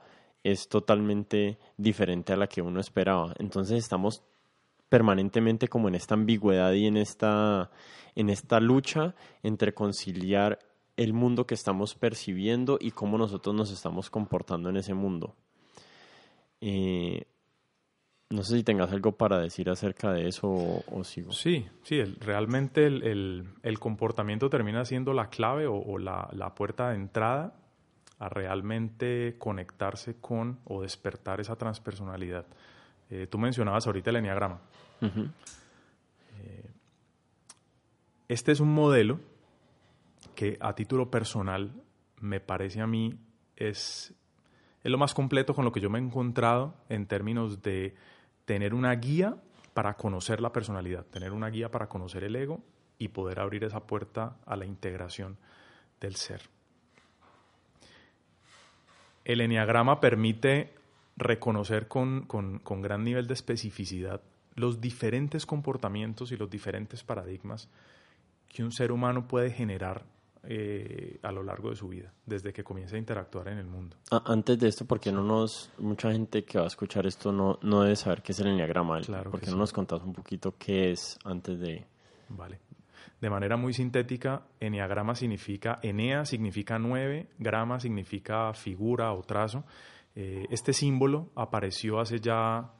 es 0.43 0.67
totalmente 0.67 1.59
diferente 1.77 2.33
a 2.33 2.37
la 2.37 2.47
que 2.47 2.63
uno 2.63 2.79
esperaba. 2.79 3.35
Entonces 3.37 3.77
estamos 3.77 4.23
permanentemente 4.95 5.67
como 5.67 5.89
en 5.89 5.95
esta 5.95 6.13
ambigüedad 6.13 6.71
y 6.71 6.87
en 6.87 6.95
esta, 6.95 7.69
en 8.15 8.29
esta 8.29 8.61
lucha 8.61 9.13
entre 9.43 9.73
conciliar 9.73 10.57
el 10.95 11.11
mundo 11.11 11.45
que 11.45 11.53
estamos 11.53 11.95
percibiendo 11.95 12.77
y 12.79 12.91
cómo 12.91 13.17
nosotros 13.17 13.53
nos 13.53 13.71
estamos 13.73 14.09
comportando 14.09 14.69
en 14.69 14.77
ese 14.77 14.93
mundo. 14.93 15.35
Eh, 16.61 17.25
no 18.29 18.43
sé 18.43 18.55
si 18.55 18.63
tengas 18.63 18.89
algo 18.93 19.17
para 19.17 19.37
decir 19.37 19.69
acerca 19.69 20.13
de 20.13 20.29
eso 20.29 20.47
o, 20.47 21.03
sigo. 21.03 21.33
Sí, 21.33 21.67
sí, 21.83 22.01
realmente 22.01 22.85
el, 22.85 23.79
comportamiento 23.81 24.49
termina 24.49 24.85
siendo 24.85 25.11
la 25.11 25.27
clave 25.27 25.67
o, 25.67 25.97
la, 25.97 26.53
puerta 26.55 26.91
de 26.91 26.95
entrada 26.95 27.53
a 28.17 28.29
realmente 28.29 29.35
conectarse 29.39 30.21
con 30.21 30.59
o 30.63 30.83
despertar 30.83 31.41
esa 31.41 31.57
transpersonalidad. 31.57 32.45
Eh, 33.09 33.27
tú 33.27 33.37
mencionabas 33.37 33.85
ahorita 33.87 34.11
el 34.11 34.15
enneagrama. 34.15 34.61
Eh, 35.01 36.71
este 38.27 38.51
es 38.51 38.59
un 38.59 38.73
modelo 38.73 39.19
que 40.35 40.57
a 40.59 40.73
título 40.73 41.09
personal 41.11 41.71
me 42.19 42.39
parece 42.39 42.81
a 42.81 42.87
mí 42.87 43.17
es, 43.55 44.13
es 44.83 44.91
lo 44.91 44.97
más 44.97 45.13
completo 45.13 45.53
con 45.53 45.65
lo 45.65 45.71
que 45.71 45.81
yo 45.81 45.89
me 45.89 45.99
he 45.99 46.01
encontrado 46.01 46.75
en 46.89 47.05
términos 47.05 47.61
de 47.61 47.95
tener 48.45 48.73
una 48.73 48.93
guía 48.95 49.37
para 49.73 49.95
conocer 49.95 50.41
la 50.41 50.51
personalidad, 50.53 51.05
tener 51.05 51.33
una 51.33 51.49
guía 51.49 51.69
para 51.69 51.87
conocer 51.87 52.23
el 52.23 52.35
ego 52.35 52.63
y 52.97 53.09
poder 53.09 53.39
abrir 53.39 53.63
esa 53.63 53.85
puerta 53.85 54.37
a 54.45 54.55
la 54.55 54.65
integración 54.65 55.37
del 55.99 56.15
ser. 56.15 56.41
El 59.25 59.41
enneagrama 59.41 59.99
permite 59.99 60.73
reconocer 61.17 61.87
con, 61.87 62.27
gran 62.81 63.03
nivel 63.03 63.27
de 63.27 63.33
especificidad 63.33 64.21
los 64.55 64.81
diferentes 64.81 65.45
comportamientos 65.45 66.31
y 66.31 66.37
los 66.37 66.49
diferentes 66.49 67.03
paradigmas 67.03 67.69
que 68.47 68.63
un 68.63 68.71
ser 68.71 68.91
humano 68.91 69.27
puede 69.27 69.51
generar 69.51 70.05
eh, 70.47 71.19
a 71.23 71.31
lo 71.31 71.43
largo 71.43 71.71
de 71.71 71.75
su 71.75 71.87
vida, 71.87 72.13
desde 72.25 72.53
que 72.53 72.63
comienza 72.63 72.95
a 72.95 72.99
interactuar 72.99 73.47
en 73.47 73.57
el 73.57 73.65
mundo. 73.65 73.97
Antes 74.11 74.59
de 74.59 74.67
esto, 74.67 74.85
porque 74.85 75.11
no 75.11 75.23
nos, 75.23 75.71
mucha 75.79 76.11
gente 76.11 76.45
que 76.45 76.59
va 76.59 76.65
a 76.65 76.67
escuchar 76.67 77.07
esto 77.07 77.31
no, 77.31 77.57
no 77.63 77.81
debe 77.81 77.95
saber 77.95 78.21
qué 78.21 78.31
es 78.31 78.39
el 78.39 78.47
enneagrama. 78.47 79.01
Claro 79.01 79.31
porque 79.31 79.49
no 79.49 79.57
nos 79.57 79.73
contás 79.73 80.03
un 80.03 80.13
poquito 80.13 80.55
qué 80.57 80.91
es 80.91 81.17
antes 81.23 81.59
de. 81.59 81.85
Vale. 82.29 82.59
De 83.19 83.29
manera 83.29 83.57
muy 83.57 83.73
sintética, 83.73 84.43
enneagrama 84.59 85.15
significa, 85.15 85.79
enea 85.81 86.25
significa 86.25 86.77
nueve, 86.77 87.27
grama 87.39 87.79
significa 87.79 88.53
figura 88.53 89.13
o 89.13 89.21
trazo. 89.23 89.63
Eh, 90.15 90.45
este 90.51 90.73
símbolo 90.73 91.31
apareció 91.35 91.99
hace 91.99 92.19
ya 92.19 92.71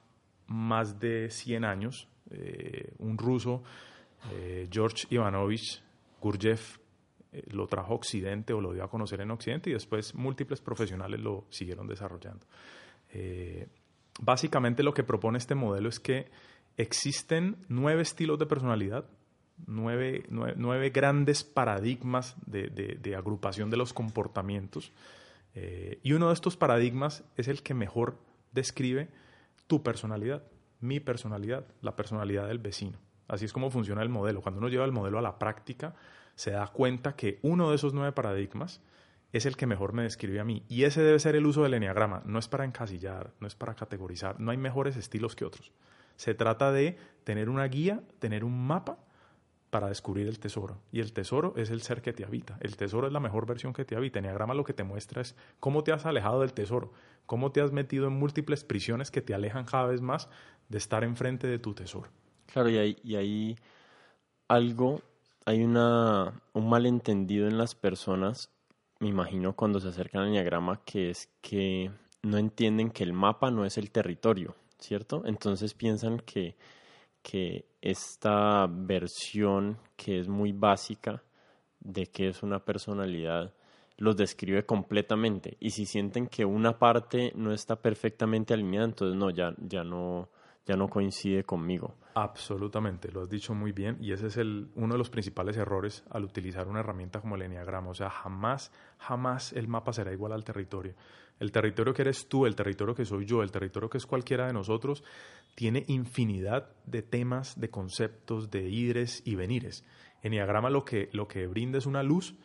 más 0.47 0.99
de 0.99 1.29
100 1.29 1.65
años. 1.65 2.07
Eh, 2.31 2.93
un 2.99 3.17
ruso, 3.17 3.63
George 4.71 5.05
Ivanovich 5.11 5.83
Gurdjieff, 6.19 6.79
eh, 7.35 7.43
lo 7.51 7.67
trajo 7.67 7.93
a 7.93 7.95
Occidente 7.95 8.53
o 8.53 8.61
lo 8.61 8.71
dio 8.71 8.83
a 8.83 8.89
conocer 8.89 9.19
en 9.19 9.31
Occidente 9.31 9.69
y 9.69 9.73
después 9.73 10.15
múltiples 10.15 10.61
profesionales 10.61 11.19
lo 11.19 11.45
siguieron 11.49 11.87
desarrollando. 11.87 12.45
Eh, 13.11 13.67
básicamente 14.21 14.83
lo 14.83 14.93
que 14.93 15.03
propone 15.03 15.37
este 15.37 15.53
modelo 15.53 15.89
es 15.89 15.99
que 15.99 16.29
existen 16.77 17.57
nueve 17.67 18.01
estilos 18.01 18.39
de 18.39 18.45
personalidad, 18.45 19.05
nueve, 19.67 20.23
grandes 20.93 21.43
paradigmas 21.43 22.35
de, 22.45 23.15
agrupación 23.17 23.69
de 23.69 23.77
los 23.77 23.93
comportamientos 23.93 24.91
eh, 25.55 25.99
y 26.03 26.13
uno 26.13 26.27
de 26.27 26.33
estos 26.33 26.57
paradigmas 26.57 27.23
es 27.37 27.47
el 27.47 27.63
que 27.63 27.73
mejor 27.73 28.17
describe 28.51 29.09
tu 29.67 29.83
personalidad, 29.83 30.43
mi 30.79 30.99
personalidad, 30.99 31.65
la 31.81 31.95
personalidad 31.95 32.47
del 32.47 32.59
vecino. 32.59 32.99
Así 33.27 33.45
es 33.45 33.53
como 33.53 33.71
funciona 33.71 34.01
el 34.01 34.09
modelo. 34.09 34.41
Cuando 34.41 34.59
uno 34.59 34.69
lleva 34.69 34.85
el 34.85 34.91
modelo 34.91 35.17
a 35.17 35.21
la 35.21 35.39
práctica, 35.39 35.95
se 36.35 36.51
da 36.51 36.67
cuenta 36.67 37.15
que 37.15 37.39
uno 37.41 37.69
de 37.69 37.75
esos 37.75 37.93
nueve 37.93 38.11
paradigmas 38.11 38.81
es 39.31 39.45
el 39.45 39.57
que 39.57 39.67
mejor 39.67 39.93
me 39.93 40.03
describe 40.03 40.39
a 40.39 40.45
mí. 40.45 40.63
Y 40.69 40.83
ese 40.83 41.01
debe 41.01 41.19
ser 41.19 41.35
el 41.35 41.45
uso 41.45 41.63
del 41.63 41.73
enneagrama. 41.73 42.21
No 42.25 42.39
es 42.39 42.47
para 42.47 42.65
encasillar, 42.65 43.33
no 43.39 43.47
es 43.47 43.55
para 43.55 43.75
categorizar, 43.75 44.39
no 44.39 44.51
hay 44.51 44.57
mejores 44.57 44.95
estilos 44.95 45.35
que 45.35 45.45
otros. 45.45 45.71
Se 46.15 46.33
trata 46.33 46.71
de 46.71 46.97
tener 47.23 47.49
una 47.49 47.65
guía, 47.65 48.01
tener 48.19 48.43
un 48.43 48.65
mapa 48.65 48.99
para 49.75 49.89
descubrir 49.89 50.29
el 50.29 50.39
tesoro. 50.39 50.77
Y 50.93 51.01
el 51.01 51.11
tesoro 51.11 51.53
es 51.57 51.69
el 51.69 51.81
ser 51.81 52.01
que 52.01 52.13
te 52.13 52.23
habita. 52.23 52.57
El 52.61 52.77
tesoro 52.77 53.07
es 53.07 53.11
la 53.11 53.19
mejor 53.19 53.45
versión 53.45 53.73
que 53.73 53.83
te 53.83 53.97
habita. 53.97 54.19
Enneagrama 54.19 54.53
lo 54.53 54.63
que 54.63 54.71
te 54.71 54.85
muestra 54.85 55.21
es 55.21 55.35
cómo 55.59 55.83
te 55.83 55.91
has 55.91 56.05
alejado 56.05 56.39
del 56.39 56.53
tesoro, 56.53 56.93
cómo 57.25 57.51
te 57.51 57.59
has 57.59 57.73
metido 57.73 58.07
en 58.07 58.13
múltiples 58.13 58.63
prisiones 58.63 59.11
que 59.11 59.21
te 59.21 59.33
alejan 59.33 59.65
cada 59.65 59.87
vez 59.87 59.99
más 59.99 60.29
de 60.69 60.77
estar 60.77 61.03
enfrente 61.03 61.47
de 61.47 61.59
tu 61.59 61.73
tesoro. 61.73 62.09
Claro, 62.45 62.69
y 62.69 62.77
hay, 63.17 63.57
algo 64.47 65.01
hay 65.45 65.61
una, 65.65 66.41
un 66.53 66.69
malentendido 66.69 67.45
en 67.49 67.57
las 67.57 67.75
personas, 67.75 68.51
me 69.01 69.09
imagino, 69.09 69.57
cuando 69.57 69.81
se 69.81 69.89
acercan 69.89 70.21
al 70.21 70.31
diagrama, 70.31 70.79
que 70.85 71.09
es 71.09 71.27
que 71.41 71.91
no 72.23 72.37
entienden 72.37 72.91
que 72.91 73.03
el 73.03 73.11
mapa 73.11 73.51
no 73.51 73.65
es 73.65 73.77
el 73.77 73.91
territorio, 73.91 74.55
¿cierto? 74.79 75.23
Entonces 75.25 75.73
piensan 75.73 76.19
que, 76.19 76.55
que 77.25 77.65
esta 77.81 78.67
versión, 78.69 79.79
que 79.95 80.19
es 80.19 80.27
muy 80.27 80.51
básica, 80.51 81.23
de 81.79 82.05
que 82.05 82.27
es 82.27 82.43
una 82.43 82.59
personalidad, 82.63 83.51
los 83.97 84.15
describe 84.15 84.63
completamente. 84.63 85.57
Y 85.59 85.71
si 85.71 85.87
sienten 85.87 86.27
que 86.27 86.45
una 86.45 86.77
parte 86.77 87.31
no 87.35 87.51
está 87.51 87.77
perfectamente 87.77 88.53
alineada, 88.53 88.85
entonces 88.85 89.17
no, 89.17 89.31
ya, 89.31 89.55
ya 89.57 89.83
no, 89.83 90.29
ya 90.67 90.75
no 90.75 90.87
coincide 90.87 91.43
conmigo. 91.43 91.95
Absolutamente, 92.13 93.11
lo 93.11 93.23
has 93.23 93.29
dicho 93.29 93.53
muy 93.53 93.71
bien 93.71 93.97
y 93.99 94.13
ese 94.13 94.27
es 94.27 94.37
el, 94.37 94.69
uno 94.75 94.93
de 94.93 94.97
los 94.97 95.09
principales 95.09 95.57
errores 95.57 96.05
al 96.11 96.23
utilizar 96.23 96.67
una 96.67 96.79
herramienta 96.79 97.19
como 97.21 97.35
el 97.35 97.41
Enneagrama. 97.41 97.89
O 97.89 97.95
sea, 97.95 98.09
jamás, 98.09 98.71
jamás 98.99 99.51
el 99.51 99.67
mapa 99.67 99.93
será 99.93 100.13
igual 100.13 100.31
al 100.31 100.43
territorio. 100.43 100.93
El 101.39 101.51
territorio 101.51 101.93
que 101.93 102.03
eres 102.03 102.29
tú, 102.29 102.45
el 102.45 102.55
territorio 102.55 102.95
que 102.95 103.03
soy 103.03 103.25
yo, 103.25 103.43
el 103.43 103.51
territorio 103.51 103.89
que 103.89 103.97
es 103.97 104.05
cualquiera 104.05 104.47
de 104.47 104.53
nosotros, 104.53 105.03
tiene 105.55 105.85
infinidad 105.87 106.69
de 106.85 107.01
temas, 107.01 107.59
de 107.59 107.69
conceptos, 107.69 108.51
de 108.51 108.69
idres 108.69 109.21
y 109.25 109.35
venires. 109.35 109.83
Enneagrama 110.21 110.69
lo 110.69 110.85
que, 110.85 111.09
lo 111.13 111.27
que 111.27 111.47
brinda 111.47 111.77
es 111.77 111.85
una 111.85 112.03
luz 112.03 112.35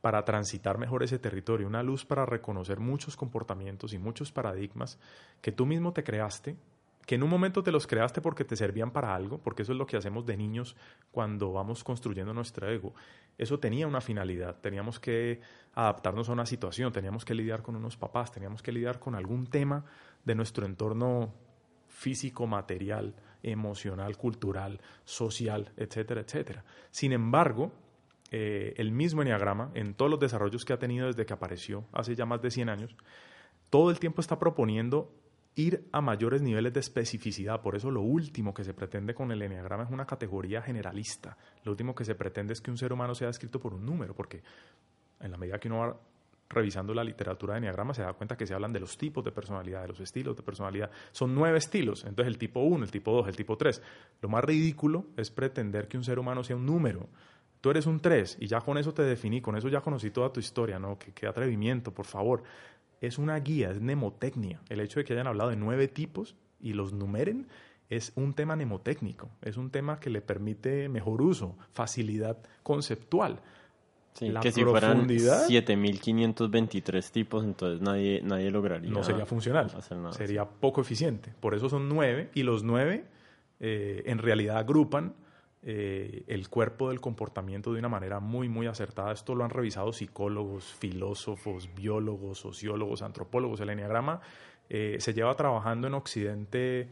para 0.00 0.24
transitar 0.24 0.78
mejor 0.78 1.02
ese 1.02 1.18
territorio, 1.18 1.66
una 1.66 1.82
luz 1.82 2.04
para 2.04 2.26
reconocer 2.26 2.80
muchos 2.80 3.16
comportamientos 3.16 3.92
y 3.92 3.98
muchos 3.98 4.30
paradigmas 4.32 4.98
que 5.40 5.52
tú 5.52 5.66
mismo 5.66 5.92
te 5.92 6.04
creaste 6.04 6.56
que 7.06 7.14
en 7.14 7.22
un 7.22 7.30
momento 7.30 7.62
te 7.62 7.70
los 7.70 7.86
creaste 7.86 8.20
porque 8.20 8.44
te 8.44 8.56
servían 8.56 8.90
para 8.90 9.14
algo, 9.14 9.38
porque 9.38 9.62
eso 9.62 9.70
es 9.72 9.78
lo 9.78 9.86
que 9.86 9.96
hacemos 9.96 10.26
de 10.26 10.36
niños 10.36 10.76
cuando 11.12 11.52
vamos 11.52 11.84
construyendo 11.84 12.34
nuestro 12.34 12.68
ego. 12.68 12.94
Eso 13.38 13.60
tenía 13.60 13.86
una 13.86 14.00
finalidad, 14.00 14.56
teníamos 14.60 14.98
que 14.98 15.40
adaptarnos 15.74 16.28
a 16.28 16.32
una 16.32 16.46
situación, 16.46 16.92
teníamos 16.92 17.24
que 17.24 17.34
lidiar 17.34 17.62
con 17.62 17.76
unos 17.76 17.96
papás, 17.96 18.32
teníamos 18.32 18.60
que 18.60 18.72
lidiar 18.72 18.98
con 18.98 19.14
algún 19.14 19.46
tema 19.46 19.84
de 20.24 20.34
nuestro 20.34 20.66
entorno 20.66 21.32
físico, 21.96 22.46
material, 22.46 23.14
emocional, 23.42 24.18
cultural, 24.18 24.78
social, 25.04 25.72
etcétera, 25.78 26.20
etcétera. 26.20 26.64
Sin 26.90 27.12
embargo, 27.12 27.72
eh, 28.30 28.74
el 28.76 28.92
mismo 28.92 29.22
enneagrama, 29.22 29.70
en 29.74 29.94
todos 29.94 30.10
los 30.10 30.20
desarrollos 30.20 30.64
que 30.66 30.74
ha 30.74 30.78
tenido 30.78 31.06
desde 31.06 31.24
que 31.24 31.32
apareció 31.32 31.86
hace 31.92 32.14
ya 32.14 32.26
más 32.26 32.42
de 32.42 32.50
100 32.50 32.68
años, 32.68 32.96
todo 33.70 33.90
el 33.90 33.98
tiempo 33.98 34.20
está 34.20 34.38
proponiendo 34.38 35.10
ir 35.54 35.88
a 35.90 36.02
mayores 36.02 36.42
niveles 36.42 36.74
de 36.74 36.80
especificidad. 36.80 37.62
Por 37.62 37.76
eso 37.76 37.90
lo 37.90 38.02
último 38.02 38.52
que 38.52 38.62
se 38.62 38.74
pretende 38.74 39.14
con 39.14 39.32
el 39.32 39.40
enneagrama 39.40 39.84
es 39.84 39.90
una 39.90 40.04
categoría 40.04 40.60
generalista. 40.60 41.38
Lo 41.64 41.72
último 41.72 41.94
que 41.94 42.04
se 42.04 42.14
pretende 42.14 42.52
es 42.52 42.60
que 42.60 42.70
un 42.70 42.76
ser 42.76 42.92
humano 42.92 43.14
sea 43.14 43.28
descrito 43.28 43.58
por 43.58 43.72
un 43.72 43.86
número, 43.86 44.14
porque 44.14 44.42
en 45.18 45.30
la 45.30 45.38
medida 45.38 45.58
que 45.58 45.68
uno 45.68 45.78
va 45.78 45.96
revisando 46.48 46.94
la 46.94 47.04
literatura 47.04 47.54
de 47.54 47.58
enneagrama 47.58 47.94
se 47.94 48.02
da 48.02 48.12
cuenta 48.12 48.36
que 48.36 48.46
se 48.46 48.54
hablan 48.54 48.72
de 48.72 48.80
los 48.80 48.96
tipos 48.96 49.24
de 49.24 49.32
personalidad, 49.32 49.82
de 49.82 49.88
los 49.88 50.00
estilos 50.00 50.36
de 50.36 50.42
personalidad. 50.42 50.90
Son 51.12 51.34
nueve 51.34 51.58
estilos, 51.58 52.04
entonces 52.04 52.32
el 52.32 52.38
tipo 52.38 52.60
1, 52.60 52.84
el 52.84 52.90
tipo 52.90 53.12
2, 53.12 53.28
el 53.28 53.36
tipo 53.36 53.56
3. 53.56 53.82
Lo 54.22 54.28
más 54.28 54.44
ridículo 54.44 55.06
es 55.16 55.30
pretender 55.30 55.88
que 55.88 55.96
un 55.96 56.04
ser 56.04 56.18
humano 56.18 56.44
sea 56.44 56.56
un 56.56 56.66
número. 56.66 57.08
Tú 57.60 57.70
eres 57.70 57.86
un 57.86 58.00
3 58.00 58.38
y 58.40 58.46
ya 58.46 58.60
con 58.60 58.78
eso 58.78 58.94
te 58.94 59.02
definí, 59.02 59.40
con 59.40 59.56
eso 59.56 59.68
ya 59.68 59.80
conocí 59.80 60.10
toda 60.10 60.32
tu 60.32 60.40
historia, 60.40 60.78
¿no? 60.78 60.98
qué 60.98 61.26
atrevimiento, 61.26 61.92
por 61.92 62.06
favor 62.06 62.42
es 63.00 63.18
una 63.18 63.38
guía, 63.38 63.70
es 63.70 63.80
mnemotecnia. 63.80 64.60
El 64.68 64.80
hecho 64.80 65.00
de 65.00 65.04
que 65.04 65.12
hayan 65.12 65.26
hablado 65.26 65.50
de 65.50 65.56
nueve 65.56 65.88
tipos 65.88 66.36
y 66.60 66.72
los 66.72 66.92
numeren 66.92 67.48
es 67.88 68.12
un 68.16 68.34
tema 68.34 68.56
mnemotécnico, 68.56 69.30
es 69.42 69.56
un 69.56 69.70
tema 69.70 70.00
que 70.00 70.10
le 70.10 70.20
permite 70.20 70.88
mejor 70.88 71.22
uso, 71.22 71.56
facilidad 71.72 72.38
conceptual. 72.62 73.40
Sí, 74.16 74.30
la 74.30 74.40
que 74.40 74.50
si 74.50 74.64
fueran 74.64 75.06
7.523 75.06 77.10
tipos, 77.10 77.44
entonces 77.44 77.82
nadie, 77.82 78.22
nadie 78.22 78.50
lograría. 78.50 78.90
No 78.90 79.04
sería 79.04 79.26
funcional, 79.26 79.70
sería 80.12 80.46
poco 80.46 80.80
eficiente. 80.80 81.34
Por 81.38 81.54
eso 81.54 81.68
son 81.68 81.86
nueve, 81.88 82.30
y 82.34 82.42
los 82.42 82.62
nueve 82.62 83.04
eh, 83.60 84.04
en 84.06 84.16
realidad 84.18 84.56
agrupan 84.56 85.14
eh, 85.62 86.24
el 86.28 86.48
cuerpo 86.48 86.88
del 86.88 87.00
comportamiento 87.00 87.74
de 87.74 87.78
una 87.78 87.90
manera 87.90 88.20
muy, 88.20 88.48
muy 88.48 88.66
acertada. 88.66 89.12
Esto 89.12 89.34
lo 89.34 89.44
han 89.44 89.50
revisado 89.50 89.92
psicólogos, 89.92 90.64
filósofos, 90.64 91.68
biólogos, 91.74 92.38
sociólogos, 92.38 93.02
antropólogos. 93.02 93.60
El 93.60 93.68
enneagrama 93.70 94.22
eh, 94.70 94.96
se 94.98 95.12
lleva 95.12 95.36
trabajando 95.36 95.88
en 95.88 95.94
Occidente 95.94 96.88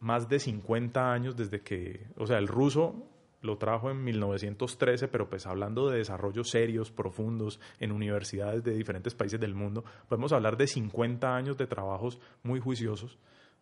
más 0.00 0.28
de 0.28 0.38
50 0.38 1.14
años 1.14 1.34
desde 1.34 1.62
que, 1.62 2.04
o 2.18 2.26
sea, 2.26 2.36
el 2.36 2.46
ruso 2.46 3.06
lo 3.46 3.56
trajo 3.58 3.90
en 3.90 4.04
1913, 4.04 5.08
pero 5.08 5.30
pues 5.30 5.46
hablando 5.46 5.88
de 5.88 5.98
desarrollos 5.98 6.50
serios, 6.50 6.90
profundos, 6.90 7.60
en 7.80 7.92
universidades 7.92 8.62
de 8.64 8.74
diferentes 8.74 9.14
países 9.14 9.40
del 9.40 9.54
mundo, 9.54 9.84
podemos 10.08 10.32
hablar 10.32 10.56
de 10.56 10.66
50 10.66 11.34
años 11.34 11.56
de 11.56 11.66
trabajos 11.66 12.20
muy 12.42 12.60
juiciosos, 12.60 13.18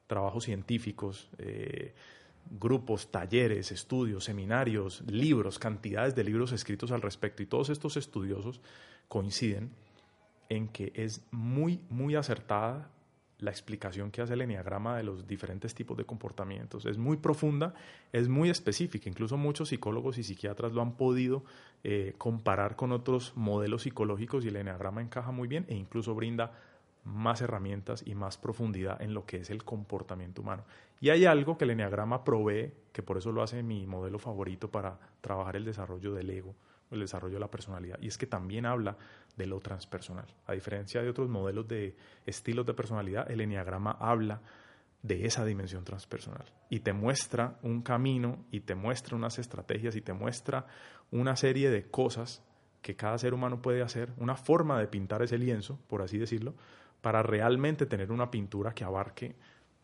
trabajos 0.06 0.44
científicos, 0.44 1.28
grupos, 2.50 3.10
talleres, 3.10 3.72
estudios, 3.72 4.24
seminarios, 4.24 5.02
libros, 5.06 5.58
cantidades 5.58 6.14
de 6.14 6.24
libros 6.24 6.52
escritos 6.52 6.92
al 6.92 7.02
respecto 7.02 7.42
y 7.42 7.46
todos 7.46 7.70
estos 7.70 7.96
estudiosos 7.96 8.60
coinciden 9.08 9.70
en 10.48 10.68
que 10.68 10.92
es 10.94 11.22
muy, 11.30 11.80
muy 11.88 12.16
acertada 12.16 12.90
la 13.38 13.50
explicación 13.50 14.10
que 14.10 14.22
hace 14.22 14.34
el 14.34 14.42
enneagrama 14.42 14.96
de 14.96 15.02
los 15.02 15.26
diferentes 15.26 15.74
tipos 15.74 15.96
de 15.96 16.04
comportamientos. 16.04 16.86
Es 16.86 16.98
muy 16.98 17.16
profunda, 17.16 17.74
es 18.12 18.28
muy 18.28 18.50
específica. 18.50 19.08
Incluso 19.08 19.36
muchos 19.36 19.68
psicólogos 19.70 20.18
y 20.18 20.22
psiquiatras 20.22 20.72
lo 20.72 20.82
han 20.82 20.96
podido 20.96 21.44
eh, 21.82 22.14
comparar 22.18 22.76
con 22.76 22.92
otros 22.92 23.32
modelos 23.36 23.82
psicológicos 23.82 24.44
y 24.44 24.48
el 24.48 24.56
enneagrama 24.56 25.02
encaja 25.02 25.32
muy 25.32 25.48
bien 25.48 25.66
e 25.68 25.74
incluso 25.74 26.14
brinda 26.14 26.52
más 27.04 27.42
herramientas 27.42 28.02
y 28.06 28.14
más 28.14 28.38
profundidad 28.38 29.00
en 29.00 29.14
lo 29.14 29.26
que 29.26 29.38
es 29.38 29.50
el 29.50 29.62
comportamiento 29.62 30.42
humano. 30.42 30.64
Y 31.00 31.10
hay 31.10 31.26
algo 31.26 31.58
que 31.58 31.64
el 31.64 31.70
Enneagrama 31.70 32.24
provee, 32.24 32.72
que 32.92 33.02
por 33.02 33.18
eso 33.18 33.30
lo 33.30 33.42
hace 33.42 33.62
mi 33.62 33.86
modelo 33.86 34.18
favorito 34.18 34.70
para 34.70 34.98
trabajar 35.20 35.56
el 35.56 35.64
desarrollo 35.64 36.14
del 36.14 36.30
ego, 36.30 36.54
el 36.94 37.00
desarrollo 37.00 37.34
de 37.34 37.40
la 37.40 37.50
personalidad, 37.50 37.98
y 38.00 38.08
es 38.08 38.18
que 38.18 38.26
también 38.26 38.66
habla 38.66 38.96
de 39.36 39.46
lo 39.46 39.60
transpersonal. 39.60 40.26
A 40.46 40.52
diferencia 40.52 41.02
de 41.02 41.10
otros 41.10 41.28
modelos 41.28 41.68
de 41.68 41.96
estilos 42.26 42.66
de 42.66 42.74
personalidad, 42.74 43.30
el 43.30 43.40
Enneagrama 43.40 43.92
habla 44.00 44.40
de 45.02 45.26
esa 45.26 45.44
dimensión 45.44 45.84
transpersonal 45.84 46.46
y 46.70 46.80
te 46.80 46.94
muestra 46.94 47.58
un 47.62 47.82
camino 47.82 48.46
y 48.50 48.60
te 48.60 48.74
muestra 48.74 49.14
unas 49.16 49.38
estrategias 49.38 49.96
y 49.96 50.00
te 50.00 50.14
muestra 50.14 50.66
una 51.10 51.36
serie 51.36 51.68
de 51.68 51.90
cosas 51.90 52.42
que 52.80 52.96
cada 52.96 53.18
ser 53.18 53.34
humano 53.34 53.60
puede 53.60 53.82
hacer, 53.82 54.12
una 54.16 54.36
forma 54.36 54.78
de 54.78 54.86
pintar 54.86 55.22
ese 55.22 55.36
lienzo, 55.36 55.78
por 55.88 56.00
así 56.00 56.16
decirlo, 56.16 56.54
para 57.02 57.22
realmente 57.22 57.84
tener 57.84 58.10
una 58.12 58.30
pintura 58.30 58.72
que 58.72 58.84
abarque 58.84 59.36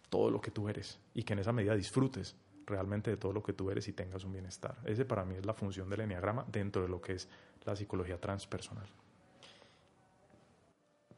todo 0.09 0.31
lo 0.31 0.40
que 0.40 0.51
tú 0.51 0.70
eres 0.70 0.99
y 1.14 1.23
que 1.23 1.35
en 1.35 1.40
esa 1.40 1.53
medida 1.53 1.75
disfrutes 1.77 2.35
realmente 2.70 3.11
de 3.11 3.16
todo 3.16 3.33
lo 3.33 3.42
que 3.42 3.52
tú 3.52 3.70
eres 3.70 3.87
y 3.88 3.92
tengas 3.92 4.24
un 4.24 4.33
bienestar. 4.33 4.76
Ese 4.85 5.04
para 5.04 5.24
mí 5.24 5.35
es 5.37 5.44
la 5.44 5.54
función 5.54 5.90
del 5.90 6.00
enneagrama 6.00 6.46
dentro 6.50 6.83
de 6.83 6.88
lo 6.88 7.00
que 7.00 7.14
es 7.14 7.28
la 7.64 7.76
psicología 7.76 8.18
transpersonal. 8.18 8.87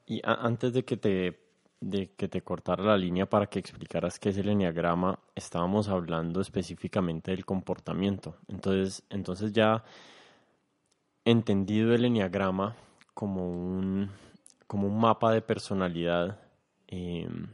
Y 0.06 0.20
antes 0.24 0.72
de 0.72 0.84
que 0.84 0.96
te 0.96 1.38
de 1.82 2.12
que 2.16 2.28
te 2.28 2.42
cortara 2.42 2.84
la 2.84 2.96
línea 2.96 3.26
para 3.26 3.46
que 3.46 3.58
explicaras 3.58 4.20
qué 4.20 4.28
es 4.28 4.38
el 4.38 4.48
enneagrama, 4.48 5.18
estábamos 5.34 5.88
hablando 5.88 6.40
específicamente 6.40 7.32
del 7.32 7.44
comportamiento. 7.44 8.36
Entonces, 8.46 9.02
entonces 9.10 9.52
ya 9.52 9.82
entendido 11.24 11.92
el 11.92 12.04
enneagrama 12.04 12.76
como 13.14 13.48
un 13.48 14.10
como 14.68 14.86
un 14.86 14.98
mapa 14.98 15.32
de 15.32 15.42
personalidad, 15.42 16.40
em, 16.86 17.48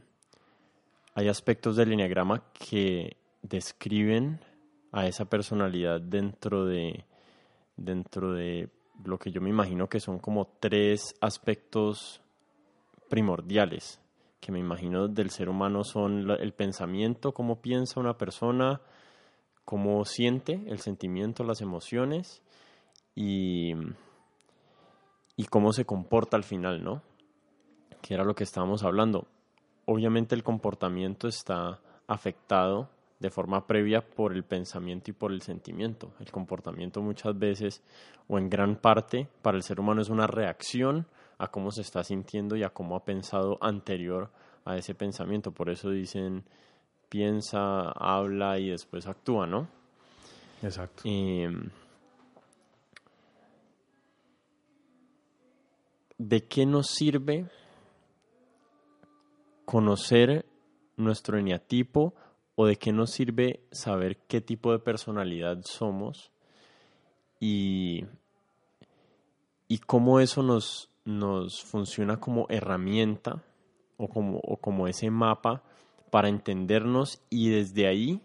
hay 1.15 1.27
aspectos 1.27 1.75
del 1.75 1.91
enneagrama 1.91 2.43
que 2.53 3.17
describen 3.41 4.39
a 4.91 5.07
esa 5.07 5.25
personalidad 5.25 6.01
dentro 6.01 6.65
de, 6.65 7.05
dentro 7.77 8.33
de 8.33 8.69
lo 9.03 9.17
que 9.17 9.31
yo 9.31 9.41
me 9.41 9.49
imagino 9.49 9.87
que 9.87 9.99
son 9.99 10.19
como 10.19 10.47
tres 10.59 11.13
aspectos 11.21 12.21
primordiales 13.09 14.01
que 14.39 14.51
me 14.51 14.59
imagino 14.59 15.07
del 15.07 15.29
ser 15.31 15.49
humano 15.49 15.83
son 15.83 16.29
el 16.31 16.53
pensamiento, 16.53 17.33
cómo 17.33 17.61
piensa 17.61 17.99
una 17.99 18.17
persona, 18.17 18.81
cómo 19.65 20.05
siente 20.05 20.63
el 20.67 20.79
sentimiento, 20.79 21.43
las 21.43 21.61
emociones 21.61 22.41
y, 23.15 23.73
y 25.35 25.45
cómo 25.45 25.73
se 25.73 25.85
comporta 25.85 26.37
al 26.37 26.43
final, 26.43 26.83
¿no? 26.83 27.01
que 28.01 28.13
era 28.13 28.23
lo 28.23 28.33
que 28.33 28.43
estábamos 28.43 28.83
hablando. 28.83 29.27
Obviamente 29.85 30.35
el 30.35 30.43
comportamiento 30.43 31.27
está 31.27 31.81
afectado 32.07 32.89
de 33.19 33.29
forma 33.29 33.67
previa 33.67 34.01
por 34.01 34.33
el 34.33 34.43
pensamiento 34.43 35.11
y 35.11 35.13
por 35.13 35.31
el 35.31 35.41
sentimiento. 35.41 36.13
El 36.19 36.31
comportamiento 36.31 37.01
muchas 37.01 37.37
veces 37.37 37.83
o 38.27 38.37
en 38.37 38.49
gran 38.49 38.77
parte 38.77 39.27
para 39.41 39.57
el 39.57 39.63
ser 39.63 39.79
humano 39.79 40.01
es 40.01 40.09
una 40.09 40.27
reacción 40.27 41.05
a 41.37 41.49
cómo 41.49 41.71
se 41.71 41.81
está 41.81 42.03
sintiendo 42.03 42.55
y 42.55 42.63
a 42.63 42.69
cómo 42.69 42.95
ha 42.95 43.03
pensado 43.03 43.57
anterior 43.61 44.29
a 44.65 44.77
ese 44.77 44.95
pensamiento. 44.95 45.51
Por 45.51 45.69
eso 45.69 45.89
dicen 45.89 46.45
piensa, 47.09 47.91
habla 47.91 48.59
y 48.59 48.69
después 48.69 49.07
actúa, 49.07 49.47
¿no? 49.47 49.67
Exacto. 50.61 51.03
¿De 56.17 56.43
qué 56.47 56.65
nos 56.65 56.87
sirve 56.87 57.49
conocer 59.65 60.45
nuestro 60.97 61.37
eneatipo 61.37 62.13
o 62.61 62.65
de 62.65 62.75
qué 62.75 62.91
nos 62.91 63.11
sirve 63.11 63.61
saber 63.71 64.17
qué 64.27 64.41
tipo 64.41 64.73
de 64.73 64.79
personalidad 64.79 65.61
somos 65.63 66.29
y, 67.39 68.03
y 69.69 69.77
cómo 69.77 70.19
eso 70.19 70.43
nos, 70.43 70.89
nos 71.05 71.63
funciona 71.63 72.19
como 72.19 72.47
herramienta 72.49 73.41
o 73.95 74.09
como, 74.09 74.39
o 74.39 74.57
como 74.57 74.89
ese 74.89 75.09
mapa 75.09 75.63
para 76.11 76.27
entendernos 76.27 77.21
y 77.29 77.47
desde 77.47 77.87
ahí, 77.87 78.19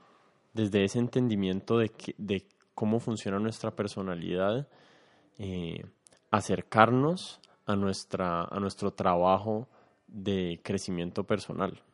desde 0.53 0.83
ese 0.83 0.99
entendimiento 0.99 1.79
de, 1.79 1.93
de 2.19 2.45
cómo 2.75 2.99
funciona 2.99 3.39
nuestra 3.39 3.71
personalidad, 3.77 4.67
eh, 5.39 5.87
acercarnos 6.33 7.41
a, 7.67 7.77
nuestra, 7.77 8.43
a 8.51 8.59
nuestro 8.59 8.91
trabajo 8.95 9.69
de 10.09 10.59
crecimiento 10.65 11.23
personal. 11.23 11.85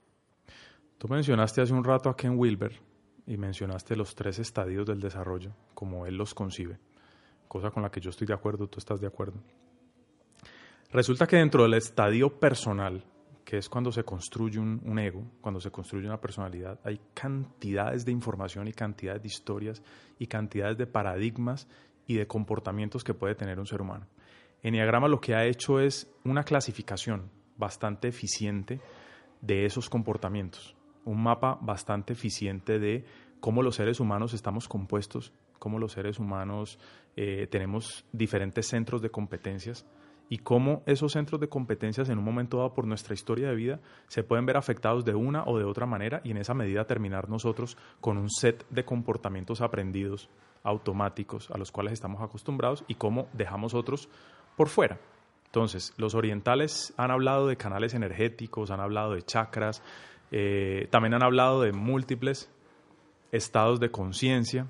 Tú 1.00 1.08
mencionaste 1.08 1.62
hace 1.62 1.72
un 1.72 1.82
rato 1.82 2.10
a 2.10 2.14
Ken 2.14 2.38
Wilber 2.38 2.78
y 3.26 3.38
mencionaste 3.38 3.96
los 3.96 4.14
tres 4.14 4.38
estadios 4.38 4.84
del 4.84 5.00
desarrollo, 5.00 5.50
como 5.72 6.04
él 6.04 6.14
los 6.14 6.34
concibe, 6.34 6.78
cosa 7.48 7.70
con 7.70 7.82
la 7.82 7.90
que 7.90 8.02
yo 8.02 8.10
estoy 8.10 8.26
de 8.26 8.34
acuerdo, 8.34 8.68
tú 8.68 8.80
estás 8.80 9.00
de 9.00 9.06
acuerdo. 9.06 9.40
Resulta 10.92 11.26
que 11.26 11.36
dentro 11.36 11.62
del 11.62 11.72
estadio 11.72 12.38
personal, 12.38 13.02
que 13.46 13.56
es 13.56 13.70
cuando 13.70 13.90
se 13.90 14.04
construye 14.04 14.58
un, 14.58 14.82
un, 14.84 14.98
ego, 14.98 15.24
cuando 15.40 15.58
se 15.58 15.70
construye 15.70 16.06
una 16.06 16.20
personalidad, 16.20 16.78
hay 16.84 17.00
cantidades 17.14 18.04
de 18.04 18.12
información 18.12 18.68
y 18.68 18.74
cantidades 18.74 19.22
de 19.22 19.28
historias 19.28 19.82
y 20.18 20.26
cantidades 20.26 20.76
de 20.76 20.86
paradigmas 20.86 21.66
y 22.06 22.16
de 22.16 22.26
comportamientos 22.26 23.04
que 23.04 23.14
puede 23.14 23.34
tener 23.34 23.58
un 23.58 23.66
ser 23.66 23.80
humano. 23.80 24.06
Enneagrama 24.62 25.08
lo 25.08 25.18
que 25.18 25.34
ha 25.34 25.46
hecho 25.46 25.80
es 25.80 26.12
una 26.26 26.44
clasificación 26.44 27.30
bastante 27.56 28.08
eficiente 28.08 28.82
de 29.40 29.64
esos 29.64 29.88
comportamientos, 29.88 30.76
un 31.04 31.22
mapa 31.22 31.58
bastante 31.60 32.12
eficiente 32.12 32.78
de 32.78 33.04
cómo 33.40 33.62
los 33.62 33.76
seres 33.76 34.00
humanos 34.00 34.34
estamos 34.34 34.68
compuestos, 34.68 35.32
cómo 35.58 35.78
los 35.78 35.92
seres 35.92 36.18
humanos 36.18 36.78
eh, 37.16 37.46
tenemos 37.50 38.04
diferentes 38.12 38.66
centros 38.66 39.02
de 39.02 39.10
competencias 39.10 39.86
y 40.28 40.38
cómo 40.38 40.82
esos 40.86 41.12
centros 41.12 41.40
de 41.40 41.48
competencias 41.48 42.08
en 42.08 42.18
un 42.18 42.24
momento 42.24 42.58
dado 42.58 42.72
por 42.72 42.86
nuestra 42.86 43.14
historia 43.14 43.48
de 43.48 43.56
vida 43.56 43.80
se 44.06 44.22
pueden 44.22 44.46
ver 44.46 44.56
afectados 44.56 45.04
de 45.04 45.14
una 45.14 45.42
o 45.44 45.58
de 45.58 45.64
otra 45.64 45.86
manera 45.86 46.20
y 46.22 46.30
en 46.30 46.36
esa 46.36 46.54
medida 46.54 46.86
terminar 46.86 47.28
nosotros 47.28 47.76
con 48.00 48.16
un 48.16 48.30
set 48.30 48.64
de 48.70 48.84
comportamientos 48.84 49.60
aprendidos 49.60 50.30
automáticos 50.62 51.50
a 51.50 51.58
los 51.58 51.72
cuales 51.72 51.94
estamos 51.94 52.22
acostumbrados 52.22 52.84
y 52.86 52.94
cómo 52.94 53.28
dejamos 53.32 53.74
otros 53.74 54.08
por 54.56 54.68
fuera. 54.68 55.00
Entonces, 55.46 55.94
los 55.96 56.14
orientales 56.14 56.94
han 56.96 57.10
hablado 57.10 57.48
de 57.48 57.56
canales 57.56 57.94
energéticos, 57.94 58.70
han 58.70 58.78
hablado 58.78 59.14
de 59.14 59.22
chakras, 59.22 59.82
eh, 60.30 60.88
también 60.90 61.14
han 61.14 61.22
hablado 61.22 61.62
de 61.62 61.72
múltiples 61.72 62.50
estados 63.32 63.80
de 63.80 63.90
conciencia. 63.90 64.66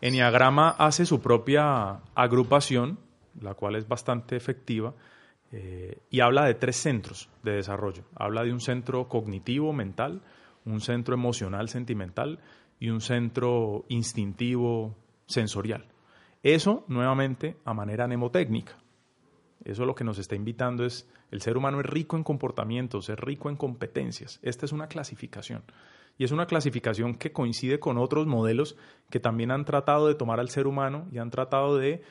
Enneagrama 0.00 0.70
hace 0.70 1.06
su 1.06 1.20
propia 1.20 2.00
agrupación, 2.14 2.98
la 3.40 3.54
cual 3.54 3.76
es 3.76 3.88
bastante 3.88 4.36
efectiva, 4.36 4.94
eh, 5.52 5.98
y 6.10 6.20
habla 6.20 6.44
de 6.44 6.54
tres 6.54 6.76
centros 6.76 7.28
de 7.42 7.52
desarrollo. 7.52 8.04
Habla 8.14 8.42
de 8.44 8.52
un 8.52 8.60
centro 8.60 9.08
cognitivo, 9.08 9.72
mental, 9.72 10.22
un 10.64 10.80
centro 10.80 11.14
emocional, 11.14 11.68
sentimental 11.68 12.40
y 12.78 12.90
un 12.90 13.00
centro 13.00 13.84
instintivo, 13.88 14.94
sensorial. 15.26 15.86
Eso, 16.42 16.84
nuevamente, 16.88 17.56
a 17.64 17.74
manera 17.74 18.06
mnemotécnica. 18.06 18.76
Eso 19.66 19.84
lo 19.84 19.94
que 19.94 20.04
nos 20.04 20.18
está 20.18 20.36
invitando 20.36 20.84
es, 20.84 21.08
el 21.30 21.42
ser 21.42 21.56
humano 21.56 21.80
es 21.80 21.86
rico 21.86 22.16
en 22.16 22.22
comportamientos, 22.22 23.08
es 23.08 23.18
rico 23.18 23.50
en 23.50 23.56
competencias. 23.56 24.38
Esta 24.42 24.64
es 24.64 24.72
una 24.72 24.86
clasificación. 24.86 25.62
Y 26.18 26.24
es 26.24 26.30
una 26.30 26.46
clasificación 26.46 27.14
que 27.16 27.32
coincide 27.32 27.78
con 27.78 27.98
otros 27.98 28.26
modelos 28.26 28.76
que 29.10 29.20
también 29.20 29.50
han 29.50 29.64
tratado 29.64 30.06
de 30.06 30.14
tomar 30.14 30.40
al 30.40 30.48
ser 30.48 30.66
humano 30.66 31.08
y 31.12 31.18
han 31.18 31.30
tratado 31.30 31.76
de 31.76 32.02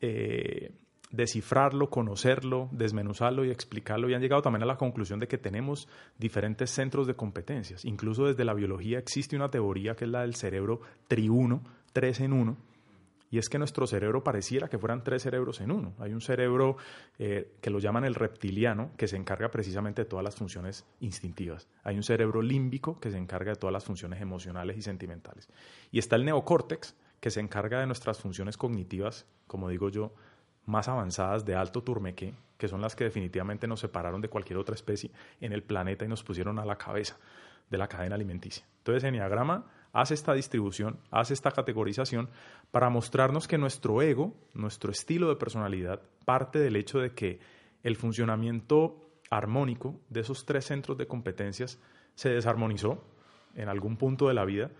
eh, 0.00 0.72
descifrarlo, 1.10 1.88
conocerlo, 1.88 2.68
desmenuzarlo 2.72 3.44
y 3.44 3.50
explicarlo 3.50 4.10
y 4.10 4.14
han 4.14 4.20
llegado 4.20 4.42
también 4.42 4.64
a 4.64 4.66
la 4.66 4.76
conclusión 4.76 5.20
de 5.20 5.28
que 5.28 5.38
tenemos 5.38 5.88
diferentes 6.18 6.70
centros 6.70 7.06
de 7.06 7.14
competencias. 7.14 7.84
Incluso 7.84 8.26
desde 8.26 8.44
la 8.44 8.54
biología 8.54 8.98
existe 8.98 9.36
una 9.36 9.50
teoría 9.50 9.94
que 9.94 10.04
es 10.04 10.10
la 10.10 10.22
del 10.22 10.34
cerebro 10.34 10.80
triuno, 11.06 11.62
tres 11.92 12.20
en 12.20 12.32
uno, 12.32 12.56
y 13.30 13.38
es 13.38 13.48
que 13.48 13.58
nuestro 13.58 13.86
cerebro 13.86 14.24
pareciera 14.24 14.68
que 14.68 14.78
fueran 14.78 15.04
tres 15.04 15.22
cerebros 15.22 15.60
en 15.60 15.70
uno. 15.70 15.94
Hay 15.98 16.12
un 16.12 16.20
cerebro 16.20 16.76
eh, 17.18 17.52
que 17.60 17.70
lo 17.70 17.78
llaman 17.78 18.04
el 18.04 18.14
reptiliano, 18.14 18.90
que 18.96 19.06
se 19.06 19.16
encarga 19.16 19.50
precisamente 19.50 20.02
de 20.02 20.06
todas 20.08 20.24
las 20.24 20.36
funciones 20.36 20.86
instintivas. 21.00 21.68
Hay 21.84 21.96
un 21.96 22.02
cerebro 22.02 22.40
límbico 22.40 22.98
que 23.00 23.10
se 23.10 23.18
encarga 23.18 23.52
de 23.52 23.56
todas 23.56 23.72
las 23.72 23.84
funciones 23.84 24.20
emocionales 24.20 24.76
y 24.76 24.82
sentimentales. 24.82 25.48
Y 25.92 25.98
está 25.98 26.16
el 26.16 26.24
neocórtex, 26.24 26.96
que 27.20 27.30
se 27.30 27.40
encarga 27.40 27.80
de 27.80 27.86
nuestras 27.86 28.18
funciones 28.18 28.56
cognitivas, 28.56 29.26
como 29.46 29.68
digo 29.68 29.88
yo, 29.88 30.14
más 30.66 30.88
avanzadas 30.88 31.44
de 31.44 31.56
alto 31.56 31.82
turmeque, 31.82 32.34
que 32.56 32.68
son 32.68 32.80
las 32.80 32.94
que 32.94 33.04
definitivamente 33.04 33.66
nos 33.66 33.80
separaron 33.80 34.20
de 34.20 34.28
cualquier 34.28 34.58
otra 34.58 34.74
especie 34.74 35.10
en 35.40 35.52
el 35.52 35.62
planeta 35.62 36.04
y 36.04 36.08
nos 36.08 36.22
pusieron 36.22 36.58
a 36.58 36.64
la 36.64 36.76
cabeza 36.76 37.16
de 37.70 37.78
la 37.78 37.88
cadena 37.88 38.14
alimenticia. 38.14 38.64
Entonces, 38.78 39.04
Enneagrama 39.04 39.66
hace 39.92 40.14
esta 40.14 40.34
distribución, 40.34 40.98
hace 41.10 41.34
esta 41.34 41.50
categorización 41.50 42.28
para 42.70 42.90
mostrarnos 42.90 43.48
que 43.48 43.58
nuestro 43.58 44.02
ego, 44.02 44.34
nuestro 44.54 44.92
estilo 44.92 45.28
de 45.28 45.36
personalidad, 45.36 46.02
parte 46.24 46.58
del 46.58 46.76
hecho 46.76 46.98
de 46.98 47.14
que 47.14 47.40
el 47.82 47.96
funcionamiento 47.96 49.10
armónico 49.30 50.00
de 50.08 50.20
esos 50.20 50.44
tres 50.44 50.66
centros 50.66 50.98
de 50.98 51.06
competencias 51.06 51.78
se 52.14 52.30
desarmonizó 52.30 53.04
en 53.54 53.68
algún 53.68 53.96
punto 53.96 54.28
de 54.28 54.34
la 54.34 54.44
vida 54.44 54.70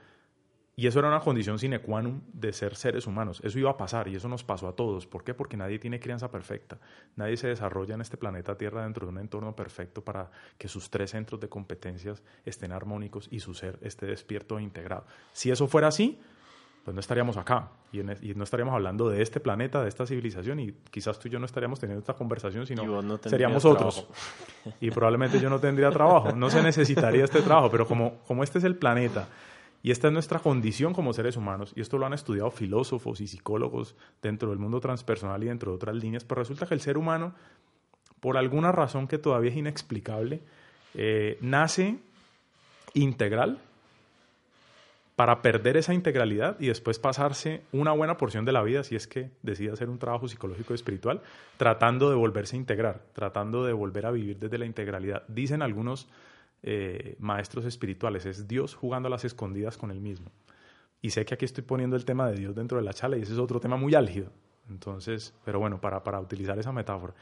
y 0.79 0.87
eso 0.87 1.01
era 1.01 1.09
una 1.09 1.19
condición 1.19 1.59
sine 1.59 1.81
qua 1.83 1.99
non 1.99 2.23
de 2.31 2.55
ser 2.55 2.79
seres 2.79 3.11
humanos. 3.11 3.43
Eso 3.43 3.59
iba 3.59 3.69
a 3.69 3.77
pasar 3.77 4.07
y 4.07 4.15
eso 4.15 4.29
nos 4.31 4.45
pasó 4.47 4.69
a 4.69 4.77
todos. 4.79 5.11
¿Por 5.11 5.25
qué? 5.25 5.35
Porque 5.35 5.57
nadie 5.57 5.81
tiene 5.81 5.99
crianza 5.99 6.31
perfecta. 6.31 6.79
Nadie 7.17 7.37
se 7.37 7.49
desarrolla 7.49 7.97
en 7.97 8.01
este 8.01 8.17
planeta 8.17 8.55
Tierra 8.55 8.85
dentro 8.85 9.05
de 9.05 9.11
un 9.11 9.19
entorno 9.19 9.57
perfecto 9.57 10.05
para 10.05 10.31
que 10.57 10.69
sus 10.69 10.89
tres 10.89 11.11
centros 11.11 11.41
de 11.41 11.49
competencias 11.49 12.23
estén 12.45 12.71
armónicos 12.71 13.27
y 13.29 13.41
su 13.41 13.55
ser 13.55 13.77
esté 13.83 14.07
despierto 14.07 14.57
e 14.57 14.63
integrado. 14.63 15.03
Si 15.33 15.51
eso 15.51 15.67
fuera 15.67 15.89
así, 15.89 16.21
pues 16.85 16.95
no 16.95 17.01
estaríamos 17.01 17.37
acá 17.37 17.71
y, 17.91 17.99
no 18.05 18.45
estaríamos 18.45 18.73
hablando 18.73 19.11
de 19.11 19.21
este 19.21 19.41
planeta, 19.41 19.83
de 19.83 19.89
esta 19.89 20.07
civilización 20.07 20.61
y 20.61 20.75
quizás 20.93 21.19
tú 21.19 21.27
y 21.27 21.33
yo 21.33 21.41
no 21.41 21.47
estaríamos 21.47 21.81
teniendo 21.81 21.99
esta 21.99 22.15
conversación, 22.15 22.69
sino 22.69 23.03
seríamos 23.25 23.65
otros. 23.65 24.07
Y 24.81 24.93
probablemente 24.93 25.41
yo 25.41 25.51
no 25.51 25.59
tendría 25.59 25.91
trabajo. 25.91 26.31
No 26.37 26.49
se 26.51 26.63
necesitaría 26.63 27.25
este 27.25 27.43
trabajo, 27.43 27.69
pero 27.69 27.85
como, 27.85 28.19
como 28.29 28.45
este 28.45 28.59
es 28.59 28.65
el 28.65 28.77
planeta 28.77 29.27
y 29.83 29.91
esta 29.91 30.09
es 30.09 30.13
nuestra 30.13 30.41
condición 30.41 30.93
como 30.93 31.13
seres 31.13 31.37
humanos, 31.37 31.73
y 31.77 31.81
esto 31.81 31.99
lo 31.99 32.07
han 32.07 32.13
estudiado 32.13 32.51
filósofos 32.51 33.21
y 33.21 33.27
psicólogos 33.27 33.95
dentro 34.23 34.51
del 34.51 34.59
mundo 34.59 34.81
transpersonal 34.81 35.43
y 35.45 35.47
dentro 35.47 35.73
de 35.73 35.77
otras 35.77 35.97
líneas, 35.97 36.25
pero 36.25 36.41
resulta 36.41 36.67
que 36.67 36.75
el 36.75 36.81
ser 36.81 36.99
humano, 36.99 37.35
por 38.21 38.37
alguna 38.37 38.73
razón 38.73 39.07
que 39.07 39.19
todavía 39.19 39.51
es 39.51 39.57
inexplicable, 39.57 40.41
eh, 40.95 41.39
nace 41.41 41.99
integral 42.95 43.61
para 45.19 45.43
perder 45.43 45.77
esa 45.77 45.95
integralidad 45.95 46.61
y 46.61 46.69
después 46.69 47.01
pasarse 47.01 47.63
una 47.73 47.91
buena 47.91 48.17
porción 48.17 48.45
de 48.45 48.53
la 48.53 48.63
vida, 48.63 48.85
si 48.85 48.95
es 48.95 49.09
que 49.09 49.31
decide 49.43 49.73
hacer 49.73 49.89
un 49.89 49.99
trabajo 49.99 50.29
psicológico 50.29 50.73
y 50.73 50.77
espiritual, 50.77 51.23
tratando 51.57 52.09
de 52.09 52.15
volverse 52.15 52.55
a 52.55 52.61
integrar, 52.61 53.03
tratando 53.15 53.65
de 53.65 53.73
volver 53.73 54.07
a 54.07 54.13
vivir 54.13 54.39
desde 54.39 54.59
la 54.59 54.67
integralidad. 54.67 55.25
Dicen 55.27 55.61
algunos 55.61 56.09
eh, 56.63 57.17
maestros 57.19 57.65
espirituales, 57.65 58.27
es 58.27 58.49
Dios 58.49 58.75
jugando 58.75 59.07
a 59.07 59.11
las 59.11 59.25
escondidas 59.25 59.77
con 59.77 59.91
él 59.91 60.01
mismo. 60.01 60.31
Y 61.01 61.11
sé 61.11 61.25
que 61.25 61.35
aquí 61.35 61.45
estoy 61.45 61.63
poniendo 61.63 61.97
el 61.97 62.05
tema 62.05 62.29
de 62.29 62.37
Dios 62.37 62.55
dentro 62.55 62.79
de 62.79 62.85
la 62.85 62.93
charla 62.93 63.17
y 63.17 63.23
ese 63.23 63.33
es 63.33 63.39
otro 63.39 63.61
tema 63.61 63.77
muy 63.77 63.95
álgido. 63.95 64.33
Entonces, 64.69 65.35
pero 65.45 65.59
bueno, 65.61 65.81
para, 65.81 66.03
para 66.03 66.21
utilizar 66.21 66.59
esa 66.59 66.73
metáfora. 66.73 67.15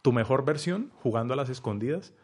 Tu 0.00 0.12
mejor 0.12 0.44
versión 0.44 0.90
jugando 1.02 1.34
a 1.34 1.36
las 1.36 1.48
escondidas 1.48 2.14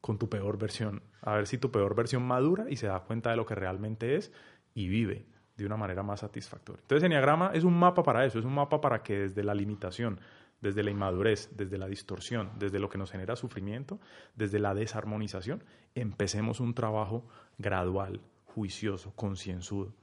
con 0.00 0.18
tu 0.18 0.28
peor 0.28 0.58
versión. 0.58 1.02
A 1.20 1.34
ver 1.34 1.46
si 1.46 1.58
tu 1.58 1.70
peor 1.70 1.94
versión 1.94 2.22
madura 2.22 2.66
y 2.68 2.76
se 2.76 2.86
da 2.86 3.00
cuenta 3.00 3.30
de 3.30 3.36
lo 3.36 3.46
que 3.46 3.54
realmente 3.54 4.16
es 4.16 4.32
y 4.74 4.88
vive 4.88 5.26
de 5.56 5.66
una 5.66 5.76
manera 5.76 6.02
más 6.02 6.20
satisfactoria. 6.20 6.80
Entonces, 6.80 7.04
Enneagrama 7.04 7.50
es 7.54 7.64
un 7.64 7.78
mapa 7.78 8.02
para 8.02 8.24
eso, 8.24 8.38
es 8.38 8.44
un 8.44 8.54
mapa 8.54 8.80
para 8.80 9.02
que 9.02 9.18
desde 9.20 9.44
la 9.44 9.54
limitación, 9.54 10.18
desde 10.60 10.82
la 10.82 10.90
inmadurez, 10.90 11.50
desde 11.56 11.78
la 11.78 11.86
distorsión, 11.86 12.50
desde 12.58 12.78
lo 12.78 12.88
que 12.88 12.98
nos 12.98 13.10
genera 13.10 13.36
sufrimiento, 13.36 13.98
desde 14.34 14.58
la 14.58 14.74
desarmonización, 14.74 15.64
empecemos 15.94 16.60
un 16.60 16.74
trabajo 16.74 17.26
gradual, 17.58 18.20
juicioso, 18.44 19.12
concienzudo, 19.14 19.94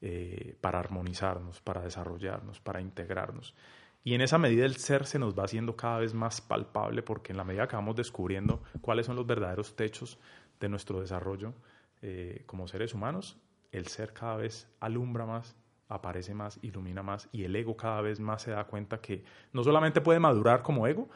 eh, 0.00 0.56
para 0.60 0.78
armonizarnos, 0.78 1.60
para 1.60 1.80
desarrollarnos, 1.80 2.60
para 2.60 2.80
integrarnos. 2.80 3.54
Y 4.02 4.12
en 4.12 4.20
esa 4.20 4.36
medida 4.36 4.66
el 4.66 4.76
ser 4.76 5.06
se 5.06 5.18
nos 5.18 5.38
va 5.38 5.44
haciendo 5.44 5.76
cada 5.76 6.00
vez 6.00 6.12
más 6.12 6.42
palpable 6.42 7.02
porque 7.02 7.32
en 7.32 7.38
la 7.38 7.44
medida 7.44 7.66
que 7.66 7.76
vamos 7.76 7.96
descubriendo 7.96 8.62
cuáles 8.82 9.06
son 9.06 9.16
los 9.16 9.26
verdaderos 9.26 9.76
techos 9.76 10.18
de 10.60 10.68
nuestro 10.68 11.00
desarrollo 11.00 11.54
eh, 12.02 12.42
como 12.44 12.68
seres 12.68 12.92
humanos, 12.92 13.38
el 13.72 13.86
ser 13.86 14.12
cada 14.12 14.36
vez 14.36 14.68
alumbra 14.78 15.24
más 15.24 15.56
aparece 15.88 16.34
más, 16.34 16.58
ilumina 16.62 17.02
más 17.02 17.28
y 17.32 17.44
el 17.44 17.54
ego 17.56 17.76
cada 17.76 18.00
vez 18.00 18.20
más 18.20 18.42
se 18.42 18.50
da 18.50 18.64
cuenta 18.64 19.00
que 19.00 19.24
no 19.52 19.62
solamente 19.62 20.00
puede 20.00 20.20
madurar 20.20 20.62
como 20.62 20.86
ego, 20.86 21.08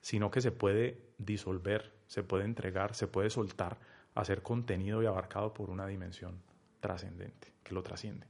sino 0.00 0.30
que 0.30 0.40
se 0.40 0.52
puede 0.52 1.00
disolver, 1.18 1.92
se 2.06 2.22
puede 2.22 2.44
entregar, 2.44 2.94
se 2.94 3.06
puede 3.06 3.30
soltar 3.30 3.78
a 4.14 4.24
ser 4.24 4.42
contenido 4.42 5.02
y 5.02 5.06
abarcado 5.06 5.52
por 5.52 5.70
una 5.70 5.86
dimensión 5.86 6.40
trascendente, 6.80 7.52
que 7.62 7.74
lo 7.74 7.82
trasciende, 7.82 8.26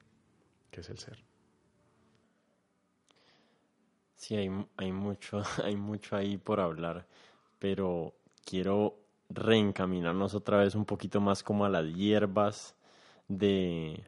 que 0.70 0.80
es 0.80 0.90
el 0.90 0.99
ser. 0.99 1.22
Sí, 4.16 4.36
hay, 4.36 4.51
hay, 4.76 4.92
mucho, 4.92 5.42
hay 5.64 5.76
mucho 5.76 6.16
ahí 6.16 6.38
por 6.38 6.61
hablar, 6.61 7.07
pero 7.59 8.14
quiero 8.44 8.99
reencaminarnos 9.28 10.34
otra 10.34 10.59
vez 10.59 10.74
un 10.74 10.84
poquito 10.84 11.20
más 11.20 11.42
como 11.42 11.64
a 11.64 11.68
las 11.68 11.86
hierbas 11.94 12.74
de, 13.28 14.05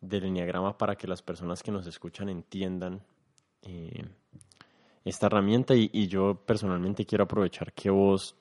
del 0.00 0.24
enneagrama 0.24 0.76
para 0.76 0.96
que 0.96 1.06
las 1.06 1.22
personas 1.22 1.62
que 1.62 1.70
nos 1.70 1.86
escuchan 1.86 2.28
entiendan 2.28 3.02
eh, 3.62 4.04
esta 5.04 5.26
herramienta. 5.26 5.74
Y, 5.74 6.08
yo 6.08 6.34
personalmente 6.34 7.04
quiero 7.04 7.24
aprovechar 7.24 7.72
que 7.72 7.90
vos 7.90 8.36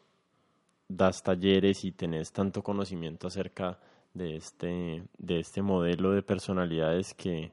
das 0.88 1.22
talleres 1.22 1.84
y 1.86 1.92
tenés 1.92 2.32
tanto 2.32 2.64
conocimiento 2.64 3.28
acerca 3.28 3.80
de 4.14 4.38
este, 4.38 5.04
de 5.18 5.40
este 5.40 5.62
modelo 5.62 6.12
de 6.12 6.24
personalidades 6.24 7.14
que 7.14 7.52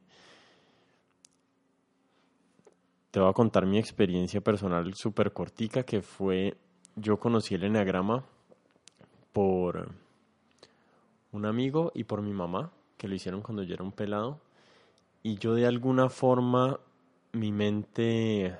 te 3.10 3.20
voy 3.20 3.28
a 3.28 3.34
contar 3.34 3.66
mi 3.66 3.78
experiencia 3.78 4.40
personal 4.40 4.94
súper 4.94 5.32
cortica 5.32 5.82
que 5.82 6.00
fue, 6.00 6.56
yo 6.96 7.18
conocí 7.18 7.54
el 7.54 7.64
enneagrama 7.64 8.24
por 9.32 9.90
un 11.32 11.44
amigo 11.44 11.92
y 11.94 12.04
por 12.04 12.22
mi 12.22 12.32
mamá 12.32 12.72
que 12.96 13.08
lo 13.08 13.14
hicieron 13.14 13.42
cuando 13.42 13.62
yo 13.62 13.74
era 13.74 13.84
un 13.84 13.92
pelado. 13.92 14.40
Y 15.22 15.38
yo 15.38 15.54
de 15.54 15.66
alguna 15.66 16.08
forma, 16.08 16.78
mi 17.32 17.52
mente 17.52 18.58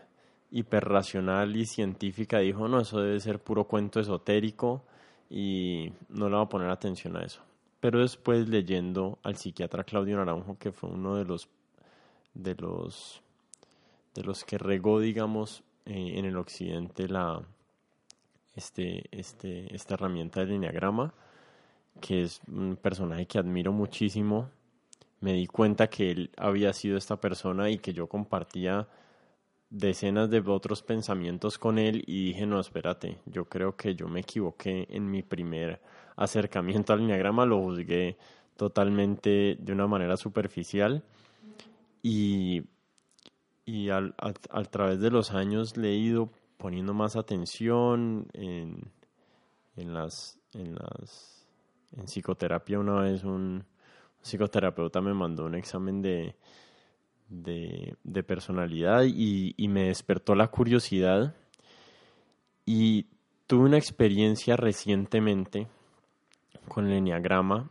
hiperracional 0.50 1.56
y 1.56 1.66
científica 1.66 2.38
dijo, 2.38 2.68
no, 2.68 2.80
eso 2.80 3.00
debe 3.00 3.20
ser 3.20 3.40
puro 3.40 3.64
cuento 3.64 4.00
esotérico 4.00 4.84
y 5.28 5.92
no 6.08 6.28
le 6.28 6.36
voy 6.36 6.44
a 6.44 6.48
poner 6.48 6.70
atención 6.70 7.16
a 7.16 7.24
eso. 7.24 7.42
Pero 7.80 8.00
después 8.00 8.48
leyendo 8.48 9.18
al 9.22 9.36
psiquiatra 9.36 9.84
Claudio 9.84 10.16
Naranjo, 10.16 10.58
que 10.58 10.72
fue 10.72 10.90
uno 10.90 11.16
de 11.16 11.24
los 11.24 11.48
de 12.34 12.54
los 12.54 13.22
de 14.14 14.22
los 14.22 14.44
que 14.44 14.58
regó, 14.58 15.00
digamos, 15.00 15.62
eh, 15.84 16.14
en 16.16 16.24
el 16.24 16.36
occidente 16.36 17.08
la 17.08 17.42
este, 18.54 19.04
este, 19.10 19.74
esta 19.74 19.94
herramienta 19.94 20.40
del 20.40 20.52
enneagrama, 20.52 21.12
que 22.00 22.22
es 22.22 22.40
un 22.48 22.76
personaje 22.76 23.26
que 23.26 23.38
admiro 23.38 23.72
muchísimo, 23.72 24.50
me 25.20 25.32
di 25.32 25.46
cuenta 25.46 25.88
que 25.88 26.10
él 26.10 26.30
había 26.36 26.72
sido 26.72 26.96
esta 26.96 27.20
persona 27.20 27.70
y 27.70 27.78
que 27.78 27.92
yo 27.92 28.06
compartía 28.06 28.88
decenas 29.70 30.30
de 30.30 30.40
otros 30.40 30.82
pensamientos 30.82 31.58
con 31.58 31.78
él 31.78 32.04
y 32.06 32.26
dije, 32.26 32.46
no, 32.46 32.60
espérate, 32.60 33.18
yo 33.26 33.46
creo 33.46 33.76
que 33.76 33.94
yo 33.94 34.08
me 34.08 34.20
equivoqué 34.20 34.86
en 34.90 35.10
mi 35.10 35.22
primer 35.22 35.80
acercamiento 36.16 36.92
al 36.92 37.00
lineagrama, 37.00 37.44
lo 37.44 37.60
juzgué 37.60 38.16
totalmente 38.56 39.56
de 39.58 39.72
una 39.72 39.86
manera 39.86 40.16
superficial 40.16 41.02
y, 42.02 42.62
y 43.64 43.90
al, 43.90 44.14
a, 44.18 44.62
través 44.64 45.00
de 45.00 45.10
los 45.10 45.32
años 45.32 45.76
le 45.76 45.88
he 45.88 45.96
ido 45.96 46.30
poniendo 46.56 46.94
más 46.94 47.16
atención 47.16 48.28
en, 48.32 48.92
en 49.76 49.94
las... 49.94 50.38
En 50.54 50.74
las 50.74 51.35
en 51.96 52.04
psicoterapia 52.04 52.78
una 52.78 53.00
vez 53.00 53.24
un 53.24 53.64
psicoterapeuta 54.22 55.00
me 55.00 55.14
mandó 55.14 55.44
un 55.44 55.54
examen 55.54 56.02
de, 56.02 56.34
de, 57.28 58.22
personalidad 58.22 59.04
y, 59.04 59.54
me 59.68 59.84
despertó 59.84 60.34
la 60.34 60.48
curiosidad 60.48 61.34
y 62.64 63.06
tuve 63.46 63.64
una 63.64 63.78
experiencia 63.78 64.56
recientemente 64.56 65.68
con 66.68 66.86
el 66.86 66.94
enneagrama 66.94 67.70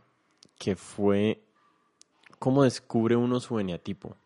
que 0.58 0.76
fue 0.76 1.42
cómo 2.38 2.64
descubre 2.64 3.16
uno 3.16 3.40
su 3.40 3.58
eneatipo. 3.58 4.16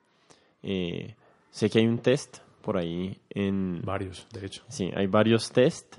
Eh, 0.62 1.16
sé 1.50 1.70
que 1.70 1.80
hay 1.80 1.86
un 1.86 1.98
test 1.98 2.38
por 2.62 2.76
ahí 2.76 3.20
en... 3.30 3.82
Varios, 3.82 4.28
de 4.32 4.46
hecho. 4.46 4.62
Sí, 4.68 4.90
hay 4.94 5.06
varios 5.06 5.50
test 5.50 5.96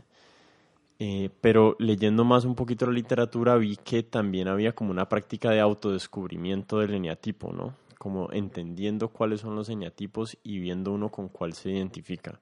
eh, 1.04 1.32
pero 1.42 1.76
leyendo 1.80 2.24
más 2.24 2.46
un 2.46 2.54
poquito 2.54 2.86
la 2.86 2.92
literatura 2.92 3.56
vi 3.56 3.76
que 3.76 4.04
también 4.04 4.48
había 4.48 4.74
como 4.74 4.92
una 4.92 5.10
práctica 5.10 5.50
de 5.50 5.60
autodescubrimiento 5.60 6.78
del 6.78 6.94
eneatipo, 6.94 7.52
¿no? 7.52 7.74
Como 7.98 8.32
entendiendo 8.32 9.08
cuáles 9.08 9.42
son 9.42 9.56
los 9.56 9.70
eneatipos 9.70 10.38
y 10.44 10.60
viendo 10.60 10.92
uno 10.92 11.10
con 11.10 11.28
cuál 11.30 11.54
se 11.54 11.72
identifica. 11.72 12.40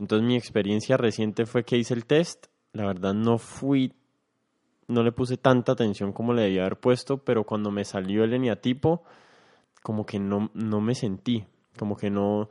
Entonces 0.00 0.26
mi 0.26 0.34
experiencia 0.34 0.96
reciente 0.96 1.46
fue 1.46 1.62
que 1.62 1.78
hice 1.78 1.94
el 1.94 2.04
test, 2.04 2.46
la 2.72 2.86
verdad 2.86 3.14
no 3.14 3.38
fui, 3.38 3.92
no 4.88 5.04
le 5.04 5.12
puse 5.12 5.36
tanta 5.36 5.70
atención 5.70 6.12
como 6.12 6.32
le 6.32 6.42
debía 6.42 6.62
haber 6.62 6.80
puesto, 6.80 7.18
pero 7.18 7.44
cuando 7.44 7.70
me 7.70 7.84
salió 7.84 8.24
el 8.24 8.34
eneatipo, 8.34 9.04
como 9.80 10.04
que 10.06 10.18
no, 10.18 10.50
no 10.54 10.80
me 10.80 10.96
sentí, 10.96 11.44
como 11.78 11.96
que 11.96 12.10
no, 12.10 12.50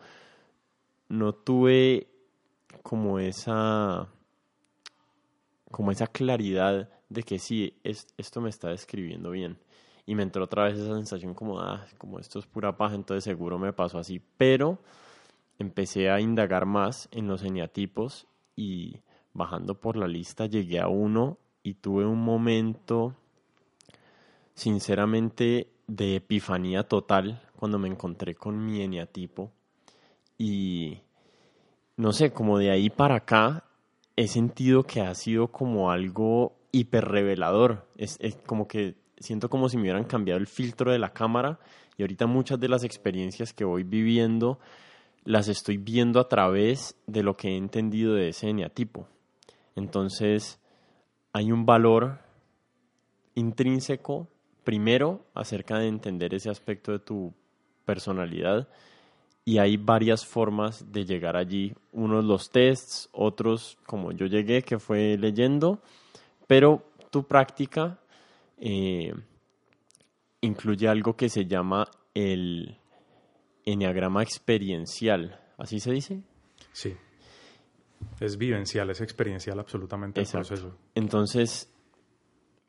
no 1.10 1.34
tuve 1.34 2.08
como 2.84 3.20
esa 3.20 4.08
como 5.72 5.92
esa 5.92 6.08
claridad 6.08 6.90
de 7.10 7.24
que 7.24 7.40
sí, 7.40 7.78
es, 7.84 8.08
esto 8.18 8.42
me 8.42 8.50
está 8.50 8.70
describiendo 8.70 9.32
bien. 9.32 9.58
Y 10.06 10.16
me 10.16 10.24
entró 10.24 10.44
otra 10.44 10.66
vez 10.66 10.78
esa 10.78 10.96
sensación 10.96 11.34
como, 11.34 11.60
ah, 11.60 11.86
como 11.98 12.20
esto 12.20 12.40
es 12.40 12.46
pura 12.46 12.76
paja, 12.78 12.96
entonces 12.96 13.24
seguro 13.24 13.58
me 13.60 13.74
pasó 13.74 13.98
así. 14.00 14.22
Pero 14.38 14.80
empecé 15.60 16.10
a 16.10 16.20
indagar 16.20 16.66
más 16.66 17.08
en 17.12 17.28
los 17.28 17.44
eneatipos 17.44 18.28
y 18.56 19.00
bajando 19.34 19.80
por 19.80 19.96
la 19.96 20.08
lista 20.08 20.46
llegué 20.46 20.80
a 20.80 20.88
uno 20.88 21.38
y 21.64 21.76
tuve 21.76 22.06
un 22.06 22.20
momento, 22.20 23.16
sinceramente, 24.54 25.68
de 25.88 26.16
epifanía 26.16 26.84
total 26.84 27.42
cuando 27.56 27.78
me 27.78 27.88
encontré 27.88 28.36
con 28.36 28.66
mi 28.66 28.82
eneatipo. 28.82 29.52
Y 30.38 31.00
no 31.98 32.14
sé, 32.14 32.32
como 32.32 32.58
de 32.58 32.72
ahí 32.72 32.90
para 32.90 33.16
acá 33.16 33.64
he 34.16 34.28
sentido 34.28 34.84
que 34.84 35.02
ha 35.02 35.14
sido 35.16 35.48
como 35.48 35.92
algo 35.92 36.56
hiper 36.72 37.06
revelador. 37.06 37.88
Es, 37.98 38.18
como 38.46 38.68
que 38.68 38.96
siento 39.18 39.50
como 39.50 39.70
si 39.70 39.78
me 39.78 39.84
hubieran 39.84 40.06
cambiado 40.06 40.40
el 40.40 40.48
filtro 40.48 40.92
de 40.92 41.00
la 41.00 41.14
cámara 41.14 41.60
y 41.98 42.04
ahorita 42.04 42.28
muchas 42.28 42.60
de 42.60 42.70
las 42.70 42.84
experiencias 42.84 43.54
que 43.54 43.66
voy 43.66 43.84
viviendo 43.84 44.60
las 45.24 45.48
estoy 45.48 45.78
viendo 45.78 46.20
a 46.20 46.28
través 46.28 46.96
de 47.06 47.22
lo 47.22 47.38
que 47.38 47.50
he 47.50 47.58
entendido 47.58 48.16
de 48.16 48.30
ese 48.30 48.50
eneatipo. 48.50 49.08
Entonces, 49.76 50.60
hay 51.32 51.52
un 51.52 51.66
valor 51.66 52.20
intrínseco, 53.36 54.28
primero, 54.64 55.26
acerca 55.36 55.78
de 55.78 55.88
entender 55.88 56.34
ese 56.34 56.50
aspecto 56.50 56.92
de 56.92 57.00
tu 57.00 57.34
personalidad 57.86 58.68
y 59.44 59.58
hay 59.58 59.78
varias 59.78 60.26
formas 60.26 60.92
de 60.92 61.06
llegar 61.06 61.36
allí. 61.36 61.74
Unos 61.92 62.24
los 62.24 62.50
tests, 62.50 63.10
otros 63.12 63.78
como 63.86 64.12
yo 64.12 64.28
llegué, 64.28 64.62
que 64.62 64.80
fue 64.80 65.18
leyendo, 65.18 65.82
pero 66.48 66.84
tu 67.10 67.24
práctica 67.28 68.00
eh, 68.58 69.14
incluye 70.42 70.88
algo 70.88 71.16
que 71.16 71.30
se 71.30 71.46
llama 71.46 71.88
el 72.14 72.78
enneagrama 73.66 74.24
experiencial. 74.24 75.40
¿Así 75.58 75.80
se 75.80 75.92
dice? 75.92 76.22
Sí. 76.72 76.96
Es 78.20 78.38
vivencial, 78.38 78.90
es 78.90 79.02
experiencial 79.02 79.60
absolutamente 79.60 80.22
el 80.22 80.28
proceso. 80.28 80.76
Entonces, 80.96 81.72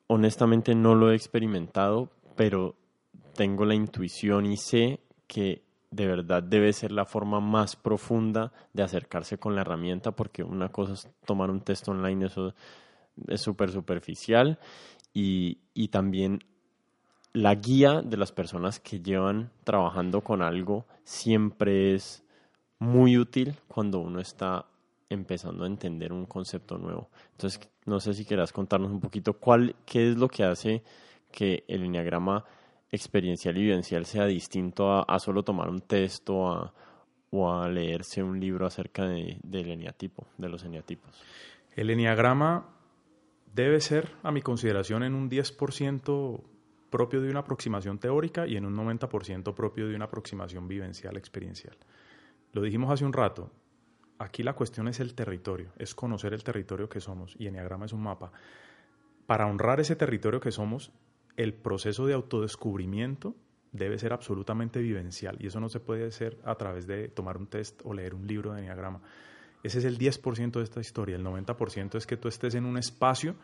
honestamente 0.07 0.75
no 0.75 0.95
lo 0.95 1.11
he 1.11 1.15
experimentado, 1.15 2.11
pero 2.37 2.75
tengo 3.35 3.65
la 3.65 3.75
intuición 3.75 4.47
y 4.47 4.57
sé 4.57 5.01
que 5.27 5.63
de 5.93 6.07
verdad 6.07 6.43
debe 6.43 6.73
ser 6.73 6.91
la 6.91 7.05
forma 7.05 7.39
más 7.41 7.77
profunda 7.77 8.53
de 8.73 8.83
acercarse 8.83 9.39
con 9.39 9.55
la 9.55 9.61
herramienta, 9.61 10.11
porque 10.13 10.43
una 10.43 10.71
cosa 10.71 10.95
es 10.95 11.09
tomar 11.25 11.51
un 11.51 11.61
test 11.61 11.87
online, 11.87 12.27
eso 12.27 12.55
es 13.29 13.41
súper 13.41 13.71
superficial, 13.71 14.59
y, 15.13 15.59
y 15.75 15.89
también 15.89 16.41
la 17.35 17.55
guía 17.55 18.03
de 18.03 18.17
las 18.17 18.33
personas 18.33 18.81
que 18.81 19.01
llevan 19.01 19.51
trabajando 19.65 20.23
con 20.23 20.43
algo 20.43 20.87
siempre 21.05 21.95
es 21.95 22.25
muy 22.79 23.19
útil 23.19 23.55
cuando 23.69 24.01
uno 24.01 24.21
está 24.21 24.67
empezando 25.09 25.65
a 25.65 25.67
entender 25.67 26.13
un 26.13 26.25
concepto 26.27 26.79
nuevo. 26.79 27.11
Entonces, 27.33 27.61
no 27.85 28.01
sé 28.01 28.15
si 28.15 28.25
quieras 28.25 28.53
contarnos 28.53 28.91
un 28.91 29.01
poquito 29.01 29.35
cuál, 29.35 29.77
qué 29.85 30.11
es 30.11 30.17
lo 30.17 30.29
que 30.29 30.45
hace 30.45 30.83
que 31.31 31.65
el 31.69 31.85
enneagrama 31.85 32.45
experiencial 32.93 33.57
y 33.57 33.63
vivencial 33.63 34.05
sea 34.05 34.27
distinto 34.27 34.93
a, 34.93 35.19
solo 35.19 35.43
tomar 35.43 35.69
un 35.69 35.81
texto 35.81 36.73
o 37.31 37.53
a 37.53 37.69
leerse 37.69 38.23
un 38.23 38.39
libro 38.39 38.67
acerca 38.67 39.07
de, 39.07 39.39
del 39.43 39.71
eneatipo, 39.71 40.29
de 40.37 40.49
los 40.51 40.63
eneatipos. 40.65 41.11
El 41.75 41.89
enneagrama 41.89 42.69
debe 43.53 43.81
ser, 43.81 44.11
a 44.23 44.31
mi 44.31 44.43
consideración, 44.43 45.03
en 45.03 45.15
un 45.15 45.31
10% 45.31 46.43
propio 46.91 47.23
de 47.23 47.31
una 47.31 47.41
aproximación 47.41 47.99
teórica 47.99 48.47
y 48.47 48.57
en 48.57 48.67
un 48.67 48.77
90% 48.77 49.55
propio 49.55 49.89
de 49.89 49.97
una 49.97 50.05
aproximación 50.05 50.69
vivencial, 50.69 51.17
experiencial. 51.17 51.77
Lo 52.53 52.61
dijimos 52.61 52.93
hace 52.93 53.07
un 53.07 53.15
rato, 53.15 53.51
aquí 54.19 54.43
la 54.43 54.53
cuestión 54.53 54.89
es 54.89 55.01
el 55.01 55.15
territorio, 55.15 55.73
es 55.79 55.95
conocer 55.95 56.35
el 56.35 56.45
territorio 56.45 56.91
que 56.91 57.01
somos 57.01 57.35
y 57.39 57.47
Enneagrama 57.47 57.87
es 57.87 57.95
un 57.95 58.03
mapa. 58.03 58.33
Para 59.27 59.47
honrar 59.47 59.81
ese 59.81 59.97
territorio 59.97 60.41
que 60.41 60.53
somos, 60.53 60.93
el 61.37 61.55
proceso 61.55 62.07
de 62.07 62.15
autodescubrimiento 62.15 63.35
debe 63.73 63.99
ser 63.99 64.13
absolutamente 64.13 64.81
vivencial 64.81 65.37
y 65.41 65.47
eso 65.47 65.61
no 65.61 65.69
se 65.69 65.81
puede 65.81 66.07
hacer 66.07 66.39
a 66.45 66.55
través 66.57 66.87
de 66.87 67.09
tomar 67.09 67.39
un 67.39 67.47
test 67.47 67.81
o 67.85 67.95
leer 67.95 68.15
un 68.15 68.27
libro 68.27 68.53
de 68.53 68.61
Enneagrama. 68.61 69.01
Ese 69.63 69.79
es 69.79 69.85
el 69.85 69.99
10% 69.99 70.53
de 70.53 70.63
esta 70.63 70.81
historia, 70.81 71.17
el 71.17 71.25
90% 71.25 71.97
es 71.97 72.07
que 72.07 72.17
tú 72.17 72.29
estés 72.29 72.55
en 72.55 72.67
un 72.67 72.77
espacio 72.77 73.37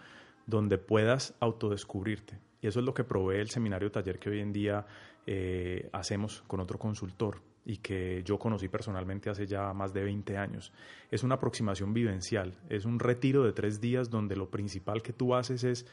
donde 0.47 0.79
puedas 0.79 1.35
autodescubrirte, 1.41 2.39
y 2.61 2.67
eso 2.67 2.81
es 2.81 2.87
lo 2.87 2.95
que 2.95 3.05
provee 3.05 3.39
el 3.39 3.51
seminario 3.51 3.91
taller 3.91 4.19
que 4.19 4.31
hoy 4.31 4.41
en 4.41 4.53
día 4.53 4.87
eh, 5.27 5.89
hacemos 5.93 6.43
con 6.47 6.61
otro 6.61 6.79
consultor 6.79 7.41
y 7.65 7.77
que 7.77 8.23
yo 8.25 8.39
conocí 8.39 8.69
personalmente 8.69 9.29
hace 9.29 9.47
ya 9.47 9.75
más 9.75 9.93
de 9.93 10.03
20 10.03 10.39
años. 10.39 10.73
Es 11.11 11.23
una 11.23 11.35
aproximación 11.35 11.93
vivencial, 11.93 12.59
es 12.71 12.87
un 12.87 12.99
retiro 12.99 13.45
de 13.45 13.53
tres 13.53 13.81
días 13.81 14.09
donde 14.09 14.37
lo 14.37 14.51
principal 14.51 15.03
que 15.03 15.13
tú 15.13 15.35
haces 15.35 15.65
es 15.65 15.87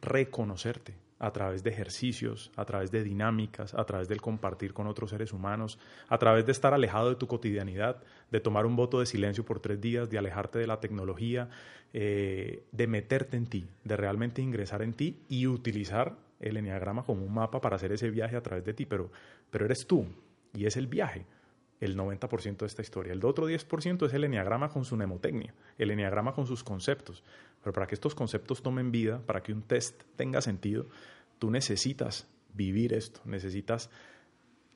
reconocerte, 0.00 0.96
a 1.22 1.32
través 1.32 1.62
de 1.62 1.70
ejercicios, 1.70 2.50
a 2.56 2.64
través 2.64 2.90
de 2.90 3.04
dinámicas, 3.04 3.74
a 3.74 3.84
través 3.84 4.08
del 4.08 4.20
compartir 4.20 4.74
con 4.74 4.88
otros 4.88 5.10
seres 5.10 5.32
humanos, 5.32 5.78
a 6.08 6.18
través 6.18 6.44
de 6.44 6.50
estar 6.50 6.74
alejado 6.74 7.10
de 7.10 7.14
tu 7.14 7.28
cotidianidad, 7.28 8.02
de 8.32 8.40
tomar 8.40 8.66
un 8.66 8.74
voto 8.74 8.98
de 8.98 9.06
silencio 9.06 9.44
por 9.44 9.60
tres 9.60 9.80
días, 9.80 10.10
de 10.10 10.18
alejarte 10.18 10.58
de 10.58 10.66
la 10.66 10.80
tecnología, 10.80 11.48
eh, 11.92 12.64
de 12.72 12.86
meterte 12.88 13.36
en 13.36 13.46
ti, 13.46 13.68
de 13.84 13.96
realmente 13.96 14.42
ingresar 14.42 14.82
en 14.82 14.94
ti 14.94 15.22
y 15.28 15.46
utilizar 15.46 16.16
el 16.40 16.56
enneagrama 16.56 17.04
como 17.04 17.24
un 17.24 17.32
mapa 17.32 17.60
para 17.60 17.76
hacer 17.76 17.92
ese 17.92 18.10
viaje 18.10 18.34
a 18.34 18.42
través 18.42 18.64
de 18.64 18.74
ti, 18.74 18.84
pero, 18.84 19.12
pero 19.48 19.64
eres 19.64 19.86
tú 19.86 20.04
y 20.52 20.66
es 20.66 20.76
el 20.76 20.88
viaje 20.88 21.24
el 21.82 21.96
90% 21.96 22.58
de 22.58 22.66
esta 22.66 22.82
historia. 22.82 23.12
El 23.12 23.24
otro 23.24 23.48
10% 23.48 24.06
es 24.06 24.14
el 24.14 24.24
enneagrama 24.24 24.68
con 24.68 24.84
su 24.84 24.96
mnemotecnia, 24.96 25.52
el 25.78 25.90
enneagrama 25.90 26.32
con 26.32 26.46
sus 26.46 26.62
conceptos. 26.62 27.24
Pero 27.62 27.72
para 27.72 27.86
que 27.86 27.94
estos 27.94 28.14
conceptos 28.14 28.62
tomen 28.62 28.90
vida, 28.90 29.20
para 29.24 29.42
que 29.42 29.52
un 29.52 29.62
test 29.62 30.02
tenga 30.16 30.40
sentido, 30.40 30.86
tú 31.38 31.50
necesitas 31.50 32.28
vivir 32.54 32.92
esto, 32.92 33.20
necesitas 33.24 33.90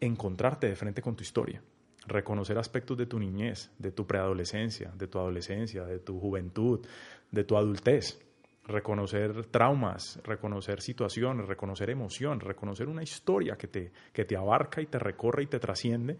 encontrarte 0.00 0.68
de 0.68 0.76
frente 0.76 1.02
con 1.02 1.16
tu 1.16 1.22
historia, 1.22 1.62
reconocer 2.06 2.58
aspectos 2.58 2.96
de 2.96 3.06
tu 3.06 3.18
niñez, 3.18 3.70
de 3.78 3.92
tu 3.92 4.06
preadolescencia, 4.06 4.92
de 4.96 5.08
tu 5.08 5.18
adolescencia, 5.18 5.84
de 5.84 5.98
tu 5.98 6.20
juventud, 6.20 6.86
de 7.30 7.44
tu 7.44 7.56
adultez, 7.56 8.20
reconocer 8.66 9.46
traumas, 9.46 10.20
reconocer 10.24 10.80
situaciones, 10.80 11.46
reconocer 11.46 11.90
emoción, 11.90 12.40
reconocer 12.40 12.88
una 12.88 13.02
historia 13.02 13.56
que 13.56 13.68
te, 13.68 13.92
que 14.12 14.24
te 14.24 14.36
abarca 14.36 14.80
y 14.80 14.86
te 14.86 14.98
recorre 14.98 15.44
y 15.44 15.46
te 15.46 15.58
trasciende 15.58 16.18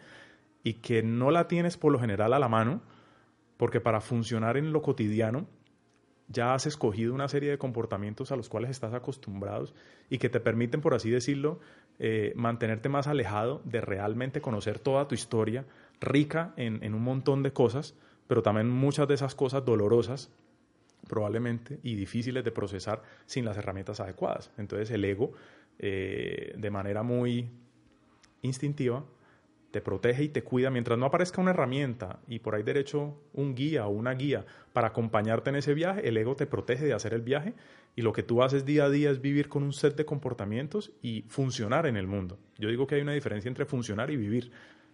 y 0.63 0.75
que 0.75 1.03
no 1.03 1.31
la 1.31 1.49
tienes 1.49 1.77
por 1.77 1.93
lo 1.93 1.99
general 1.99 2.33
a 2.33 2.39
la 2.39 2.49
mano, 2.49 2.83
porque 3.57 3.81
para 3.81 4.01
funcionar 4.01 4.57
en 4.57 4.73
lo 4.73 4.83
cotidiano 4.83 5.47
ya 6.29 6.55
has 6.55 6.67
escogido 6.67 7.15
una 7.15 7.29
serie 7.29 7.51
de 7.51 7.59
comportamientos 7.59 8.33
a 8.33 8.37
los 8.37 8.49
cuales 8.49 8.71
estás 8.71 8.95
acostumbrados 8.95 9.75
y 10.11 10.19
que 10.19 10.29
te 10.29 10.41
permiten, 10.41 10.81
por 10.81 10.95
así 10.95 11.11
decirlo, 11.11 11.61
eh, 11.99 12.33
mantenerte 12.37 12.89
más 12.89 13.07
alejado 13.07 13.63
de 13.65 13.81
realmente 13.81 14.41
conocer 14.41 14.79
toda 14.79 15.09
tu 15.09 15.15
historia, 15.15 15.65
rica 16.01 16.53
en, 16.57 16.95
un 16.95 17.03
montón 17.03 17.43
de 17.43 17.53
cosas, 17.53 17.95
pero 18.27 18.43
también 18.43 18.69
muchas 18.69 19.09
de 19.09 19.15
esas 19.15 19.35
cosas 19.35 19.65
dolorosas, 19.65 20.31
probablemente, 21.09 21.79
y 21.83 21.95
difíciles 21.95 22.45
de 22.45 22.51
procesar 22.51 23.03
sin 23.27 23.45
las 23.45 23.57
herramientas 23.57 24.01
adecuadas. 24.01 24.51
Entonces 24.59 24.91
el 24.91 25.05
ego, 25.05 25.33
eh, 25.79 26.55
de 26.59 26.71
manera 26.71 27.03
muy 27.03 27.49
instintiva, 28.43 29.05
te 29.71 29.81
protege 29.81 30.25
y 30.25 30.29
te 30.29 30.43
cuida 30.43 30.71
mientras 30.71 30.99
no 30.99 31.07
aparezca 31.07 31.41
una 31.41 31.51
herramienta 31.51 32.21
y 32.29 32.39
por 32.39 32.55
ahí 32.55 32.63
derecho 32.63 33.21
un 33.33 33.55
guía 33.55 33.87
o 33.87 33.91
una 33.91 34.15
guía 34.15 34.47
para 34.73 34.89
acompañarte 34.89 35.51
en 35.51 35.57
ese 35.57 35.75
viaje, 35.75 36.09
el 36.09 36.17
ego 36.17 36.37
te 36.37 36.47
protege 36.47 36.87
de 36.87 36.95
hacer 36.95 37.13
el 37.15 37.23
viaje 37.23 37.55
y 37.95 38.03
lo 38.03 38.13
que 38.13 38.23
tú 38.23 38.43
haces 38.43 38.65
día 38.65 38.85
a 38.85 38.91
día 38.91 39.11
es 39.11 39.21
vivir 39.21 39.49
con 39.49 39.63
un 39.63 39.73
set 39.73 39.97
de 39.97 40.05
comportamientos 40.05 40.93
y 41.03 41.23
funcionar 41.29 41.87
en 41.87 41.97
el 41.97 42.07
mundo. 42.07 42.39
Yo 42.59 42.69
digo 42.69 42.87
que 42.87 42.97
hay 42.97 43.03
una 43.03 43.15
diferencia 43.15 43.49
entre 43.49 43.65
funcionar 43.65 44.11
y 44.11 44.17
vivir. 44.17 44.51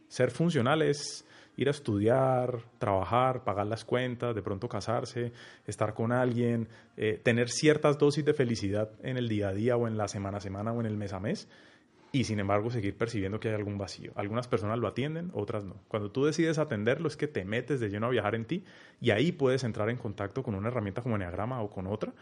Ser 0.08 0.30
funcional 0.30 0.82
es 0.82 1.26
ir 1.56 1.68
a 1.68 1.72
estudiar, 1.72 2.58
trabajar, 2.78 3.44
pagar 3.44 3.66
las 3.66 3.84
cuentas, 3.84 4.34
de 4.34 4.42
pronto 4.42 4.68
casarse, 4.68 5.32
estar 5.66 5.94
con 5.94 6.12
alguien, 6.12 6.68
eh, 6.96 7.20
tener 7.22 7.48
ciertas 7.50 7.98
dosis 7.98 8.24
de 8.24 8.34
felicidad 8.34 8.90
en 9.02 9.16
el 9.16 9.28
día 9.28 9.48
a 9.48 9.52
día 9.52 9.76
o 9.76 9.86
en 9.86 9.96
la 9.96 10.08
semana 10.08 10.38
a 10.38 10.40
semana 10.40 10.72
o 10.72 10.80
en 10.80 10.86
el 10.86 10.96
mes 10.96 11.12
a 11.12 11.20
mes 11.20 11.48
y 12.12 12.24
sin 12.24 12.38
embargo 12.38 12.70
seguir 12.70 12.96
percibiendo 12.96 13.40
que 13.40 13.48
hay 13.48 13.54
algún 13.54 13.78
vacío. 13.78 14.12
Algunas 14.14 14.46
personas 14.46 14.78
lo 14.78 14.86
atienden, 14.86 15.30
otras 15.32 15.64
no. 15.64 15.76
Cuando 15.88 16.10
tú 16.10 16.26
decides 16.26 16.58
atenderlo 16.58 17.08
es 17.08 17.16
que 17.16 17.26
te 17.26 17.46
metes 17.46 17.80
de 17.80 17.88
lleno 17.88 18.06
a 18.06 18.10
viajar 18.10 18.34
en 18.34 18.44
ti 18.44 18.64
y 19.00 19.10
ahí 19.10 19.32
puedes 19.32 19.64
entrar 19.64 19.88
en 19.88 19.96
contacto 19.96 20.42
con 20.42 20.54
una 20.54 20.68
herramienta 20.68 21.00
como 21.00 21.16
Enneagrama 21.16 21.62
o 21.62 21.70
con 21.70 21.86
otra, 21.86 22.12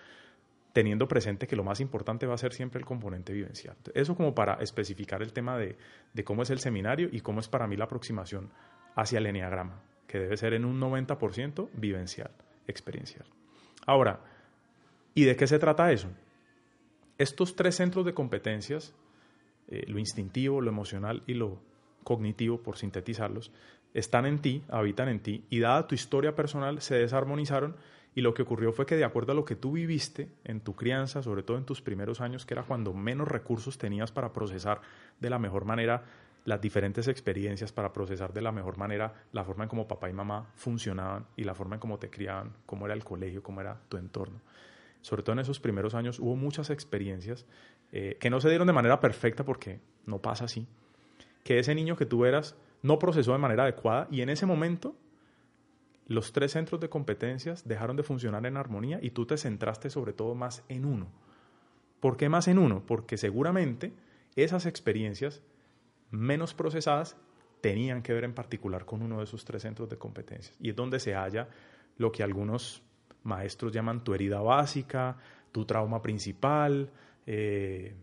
teniendo 0.73 1.09
presente 1.09 1.49
que 1.49 1.57
lo 1.57 1.65
más 1.65 1.81
importante 1.81 2.27
va 2.27 2.35
a 2.35 2.39
ser 2.39 2.53
siempre 2.53 2.79
el 2.79 2.87
componente 2.87 3.33
vivencial. 3.33 3.77
Eso 3.93 4.15
como 4.15 4.33
para 4.33 4.55
especificar 4.55 5.23
el 5.23 5.33
tema 5.33 5.59
de, 5.59 5.77
de 6.15 6.25
cómo 6.25 6.45
es 6.45 6.51
el 6.51 6.61
seminario 6.61 7.09
y 7.11 7.21
cómo 7.21 7.41
es 7.41 7.49
para 7.49 7.67
mí 7.67 7.77
la 7.77 7.87
aproximación 7.87 8.53
hacia 8.95 9.19
el 9.19 9.27
Enneagrama, 9.27 9.83
que 10.07 10.21
debe 10.21 10.37
ser 10.37 10.55
en 10.55 10.65
un 10.65 10.81
90% 10.81 11.69
vivencial, 11.73 12.31
experiencial. 12.69 13.27
Ahora, 13.87 14.21
¿y 15.15 15.25
de 15.25 15.35
qué 15.35 15.49
se 15.49 15.59
trata 15.59 15.91
eso? 15.91 16.09
Estos 17.19 17.57
tres 17.57 17.75
centros 17.75 18.07
de 18.07 18.15
competencias 18.15 18.95
eh, 19.71 19.85
lo 19.87 19.99
instintivo, 19.99 20.61
lo 20.61 20.69
emocional 20.69 21.23
y 21.27 21.35
lo 21.35 21.59
cognitivo, 22.05 22.59
por 22.63 22.77
sintetizarlos, 22.77 23.53
están 23.95 24.27
en 24.27 24.41
ti, 24.41 24.63
habitan 24.69 25.09
en 25.09 25.21
ti, 25.21 25.45
y 25.51 25.61
dada 25.61 25.87
tu 25.87 25.95
historia 25.95 26.35
personal, 26.35 26.81
se 26.81 26.95
desarmonizaron 26.97 27.77
Y 28.13 28.23
lo 28.23 28.35
que 28.35 28.43
ocurrió 28.43 28.73
fue 28.73 28.87
que 28.87 28.97
de 28.97 29.05
acuerdo 29.05 29.31
a 29.33 29.35
lo 29.37 29.45
que 29.45 29.55
tú 29.55 29.73
viviste 29.73 30.29
en 30.43 30.61
tu 30.61 30.75
crianza, 30.75 31.23
sobre 31.23 31.45
todo 31.45 31.59
en 31.59 31.65
tus 31.65 31.81
primeros 31.81 32.21
años, 32.21 32.45
que 32.45 32.55
era 32.55 32.65
cuando 32.65 32.93
menos 32.93 33.29
recursos 33.29 33.79
tenías 33.79 34.11
para 34.11 34.33
procesar 34.33 34.81
de 35.21 35.31
la 35.31 35.39
mejor 35.39 35.65
manera 35.65 36.03
las 36.45 36.61
diferentes 36.61 37.07
experiencias, 37.07 37.71
para 37.71 37.93
procesar 37.93 38.33
de 38.33 38.43
la 38.43 38.51
mejor 38.51 38.79
manera 38.79 39.15
la 39.33 39.45
forma 39.45 39.65
en 39.65 39.69
cómo 39.69 39.87
papá 39.87 40.11
y 40.11 40.13
mamá 40.13 40.51
funcionaban 40.57 41.27
y 41.37 41.45
la 41.45 41.55
forma 41.55 41.77
en 41.77 41.81
cómo 41.81 41.99
te 41.99 42.11
criaban, 42.11 42.53
cómo 42.67 42.87
era 42.87 42.95
el 42.95 43.05
colegio, 43.05 43.43
cómo 43.43 43.61
era 43.61 43.79
tu 43.89 43.97
entorno. 43.97 44.41
Sobre 45.03 45.23
todo 45.23 45.33
en 45.35 45.41
esos 45.41 45.61
primeros 45.61 45.95
años 45.95 46.19
hubo 46.19 46.37
muchas 46.37 46.71
experiencias 46.71 47.47
eh, 47.93 48.17
que 48.21 48.31
no 48.31 48.41
se 48.41 48.49
dieron 48.49 48.67
de 48.67 48.73
manera 48.73 49.01
perfecta 49.01 49.45
porque 49.45 49.81
no 50.07 50.19
pasa 50.21 50.45
así, 50.45 50.67
que 51.45 51.59
ese 51.59 51.75
niño 51.75 51.97
que 51.97 52.07
tú 52.07 52.25
eras 52.25 52.57
no 52.83 52.99
procesó 52.99 53.33
de 53.33 53.39
manera 53.39 53.65
adecuada 53.65 54.09
y 54.11 54.21
en 54.21 54.29
ese 54.29 54.47
momento 54.47 54.95
los 56.07 56.33
tres 56.33 56.53
centros 56.53 56.81
de 56.81 56.89
competencias 56.89 57.67
dejaron 57.67 57.97
de 57.97 58.03
funcionar 58.03 58.45
en 58.45 58.57
armonía 58.57 58.99
y 59.01 59.11
tú 59.11 59.27
te 59.27 59.37
centraste 59.37 59.91
sobre 59.91 60.13
todo 60.13 60.35
más 60.35 60.65
en 60.69 60.85
uno. 60.85 61.07
¿Por 62.01 62.17
qué 62.17 62.29
más 62.29 62.49
en 62.49 62.59
uno? 62.59 62.83
Porque 62.85 63.17
seguramente 63.17 63.93
esas 64.35 64.67
experiencias 64.67 65.43
menos 66.11 66.55
procesadas 66.55 67.17
tenían 67.61 68.03
que 68.03 68.13
ver 68.13 68.25
en 68.25 68.35
particular 68.35 68.87
con 68.87 69.03
uno 69.03 69.19
de 69.19 69.25
esos 69.25 69.45
tres 69.45 69.63
centros 69.63 69.89
de 69.89 69.99
competencias. 69.99 70.57
Y 70.61 70.71
es 70.71 70.77
donde 70.77 70.99
se 70.99 71.15
halla 71.15 71.49
lo 71.97 72.11
que 72.11 72.23
algunos 72.23 72.83
maestros 73.25 73.73
llaman 73.73 74.03
tu 74.03 74.15
herida 74.15 74.41
básica, 74.41 75.17
tu 75.53 75.65
trauma 75.65 76.01
principal, 76.01 76.91
eh, 77.27 77.95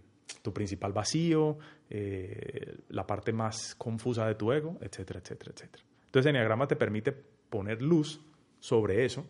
tu 0.42 0.54
principal 0.54 0.94
vacío, 0.94 1.58
eh, 1.90 2.78
la 2.90 3.06
parte 3.06 3.32
más 3.32 3.76
confusa 3.76 4.26
de 4.28 4.36
tu 4.36 4.52
ego, 4.52 4.78
etcétera, 4.82 5.20
etcétera, 5.20 5.52
etcétera. 5.56 5.84
Entonces, 6.06 6.30
el 6.30 6.36
Enneagrama 6.36 6.68
te 6.68 6.76
permite 6.76 7.12
poner 7.50 7.82
luz 7.82 8.22
sobre 8.60 9.06
eso, 9.06 9.26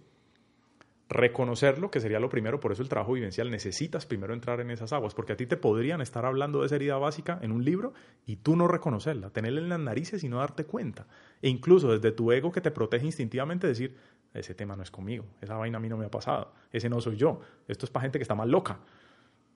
reconocerlo, 1.10 1.90
que 1.90 2.00
sería 2.00 2.20
lo 2.20 2.30
primero, 2.30 2.60
por 2.60 2.72
eso 2.72 2.82
el 2.82 2.90
trabajo 2.90 3.14
vivencial, 3.14 3.50
necesitas 3.50 4.06
primero 4.06 4.34
entrar 4.34 4.60
en 4.60 4.72
esas 4.72 4.92
aguas, 4.92 5.14
porque 5.14 5.34
a 5.34 5.38
ti 5.38 5.46
te 5.46 5.56
podrían 5.56 6.02
estar 6.02 6.26
hablando 6.26 6.60
de 6.60 6.66
esa 6.66 6.76
herida 6.76 6.98
básica 6.98 7.40
en 7.42 7.52
un 7.52 7.64
libro 7.64 7.94
y 8.26 8.38
tú 8.38 8.56
no 8.56 8.68
reconocerla, 8.68 9.30
tenerla 9.30 9.62
en 9.62 9.70
las 9.70 9.80
narices 9.80 10.24
y 10.24 10.30
no 10.30 10.40
darte 10.40 10.66
cuenta. 10.66 11.08
E 11.42 11.50
incluso 11.50 11.92
desde 11.92 12.12
tu 12.12 12.32
ego 12.32 12.52
que 12.52 12.62
te 12.62 12.72
protege 12.72 13.06
instintivamente 13.06 13.68
decir, 13.68 13.96
ese 14.40 14.56
tema 14.56 14.76
no 14.76 14.84
es 14.84 14.92
conmigo, 14.92 15.26
esa 15.42 15.56
vaina 15.56 15.78
a 15.78 15.82
mí 15.82 15.90
no 15.90 15.98
me 15.98 16.06
ha 16.06 16.12
pasado, 16.12 16.54
ese 16.72 16.90
no 16.90 17.02
soy 17.02 17.18
yo, 17.18 17.42
esto 17.68 17.86
es 17.86 17.92
para 17.92 18.04
gente 18.04 18.20
que 18.20 18.24
está 18.24 18.36
más 18.36 18.48
loca. 18.48 18.80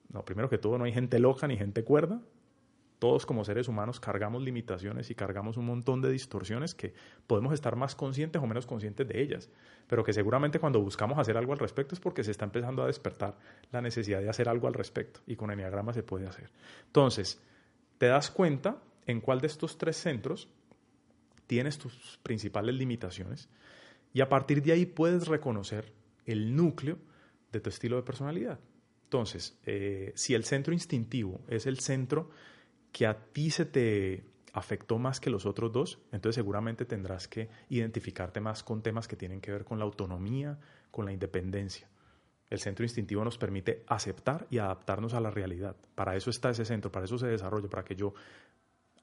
No, 0.10 0.26
primero 0.26 0.50
que 0.50 0.58
todo, 0.58 0.78
no 0.78 0.84
hay 0.84 0.92
gente 0.92 1.20
loca 1.20 1.48
ni 1.48 1.58
gente 1.58 1.84
cuerda. 1.84 2.22
Todos 3.00 3.26
como 3.26 3.44
seres 3.44 3.68
humanos 3.68 4.00
cargamos 4.00 4.44
limitaciones 4.44 5.10
y 5.10 5.16
cargamos 5.16 5.58
un 5.58 5.66
montón 5.66 6.02
de 6.02 6.12
distorsiones 6.12 6.76
que 6.76 6.94
podemos 7.26 7.52
estar 7.54 7.76
más 7.76 7.96
conscientes 7.96 8.40
o 8.42 8.46
menos 8.46 8.68
conscientes 8.68 9.08
de 9.08 9.20
ellas, 9.20 9.50
pero 9.88 10.04
que 10.04 10.14
seguramente 10.14 10.60
cuando 10.60 10.80
buscamos 10.80 11.18
hacer 11.18 11.36
algo 11.36 11.54
al 11.54 11.58
respecto 11.58 11.96
es 11.96 12.00
porque 12.00 12.24
se 12.24 12.30
está 12.30 12.46
empezando 12.46 12.84
a 12.84 12.88
despertar 12.88 13.40
la 13.72 13.82
necesidad 13.82 14.22
de 14.22 14.30
hacer 14.30 14.48
algo 14.48 14.68
al 14.68 14.76
respecto 14.76 15.22
y 15.26 15.36
con 15.36 15.50
Enneagrama 15.50 15.94
se 15.94 16.04
puede 16.04 16.28
hacer. 16.28 16.52
Entonces, 16.86 17.42
te 17.98 18.06
das 18.06 18.30
cuenta 18.30 18.78
en 19.08 19.20
cuál 19.20 19.42
de 19.42 19.48
estos 19.48 19.80
tres 19.80 19.98
centros 19.98 20.48
tienes 21.48 21.80
tus 21.80 22.20
principales 22.22 22.76
limitaciones 22.76 23.50
y 24.14 24.22
a 24.22 24.30
partir 24.30 24.62
de 24.62 24.74
ahí 24.74 24.86
puedes 24.86 25.28
reconocer 25.28 25.94
el 26.26 26.56
núcleo 26.56 26.98
de 27.52 27.60
tu 27.60 27.70
estilo 27.70 27.96
de 27.96 28.04
personalidad. 28.04 28.60
Entonces, 29.04 29.60
eh, 29.66 30.14
si 30.16 30.34
el 30.34 30.46
centro 30.46 30.74
instintivo 30.74 31.42
es 31.48 31.66
el 31.66 31.80
centro 31.80 32.30
que 32.92 33.06
a 33.08 33.26
ti 33.34 33.50
se 33.50 33.66
te 33.66 34.24
afectó 34.54 34.98
más 35.00 35.20
que 35.20 35.30
los 35.30 35.46
otros 35.46 35.72
dos, 35.72 36.00
entonces 36.12 36.36
seguramente 36.36 36.86
tendrás 36.86 37.28
que 37.28 37.50
identificarte 37.70 38.42
más 38.42 38.64
con 38.64 38.82
temas 38.82 39.08
que 39.08 39.16
tienen 39.16 39.42
que 39.42 39.52
ver 39.52 39.64
con 39.64 39.80
la 39.80 39.86
autonomía, 39.86 40.60
con 40.92 41.06
la 41.06 41.14
independencia. 41.14 41.90
El 42.50 42.60
centro 42.60 42.84
instintivo 42.84 43.24
nos 43.24 43.38
permite 43.38 43.84
aceptar 43.88 44.46
y 44.50 44.58
adaptarnos 44.58 45.14
a 45.14 45.22
la 45.22 45.32
realidad. 45.32 45.78
Para 45.96 46.18
eso 46.18 46.30
está 46.30 46.50
ese 46.50 46.66
centro, 46.66 46.92
para 46.92 47.06
eso 47.06 47.18
se 47.18 47.28
desarrolla, 47.28 47.70
para 47.70 47.86
que 47.86 47.96
yo 47.96 48.14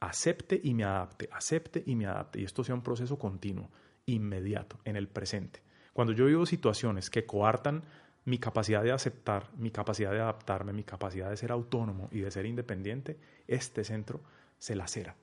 acepte 0.00 0.60
y 0.62 0.74
me 0.74 0.84
adapte, 0.84 1.28
acepte 1.32 1.82
y 1.86 1.96
me 1.96 2.06
adapte. 2.06 2.40
Y 2.40 2.44
esto 2.44 2.62
sea 2.62 2.74
un 2.74 2.82
proceso 2.82 3.18
continuo, 3.18 3.70
inmediato, 4.08 4.78
en 4.84 4.96
el 4.96 5.08
presente. 5.08 5.62
Cuando 5.92 6.12
yo 6.12 6.26
vivo 6.26 6.46
situaciones 6.46 7.10
que 7.10 7.26
coartan 7.26 7.82
mi 8.24 8.38
capacidad 8.38 8.82
de 8.82 8.92
aceptar, 8.92 9.50
mi 9.56 9.70
capacidad 9.70 10.12
de 10.12 10.20
adaptarme, 10.20 10.72
mi 10.72 10.84
capacidad 10.84 11.30
de 11.30 11.36
ser 11.36 11.50
autónomo 11.50 12.08
y 12.12 12.20
de 12.20 12.30
ser 12.30 12.46
independiente, 12.46 13.16
este 13.46 13.84
centro 13.84 14.20
se 14.58 14.76
lacera 14.76 15.16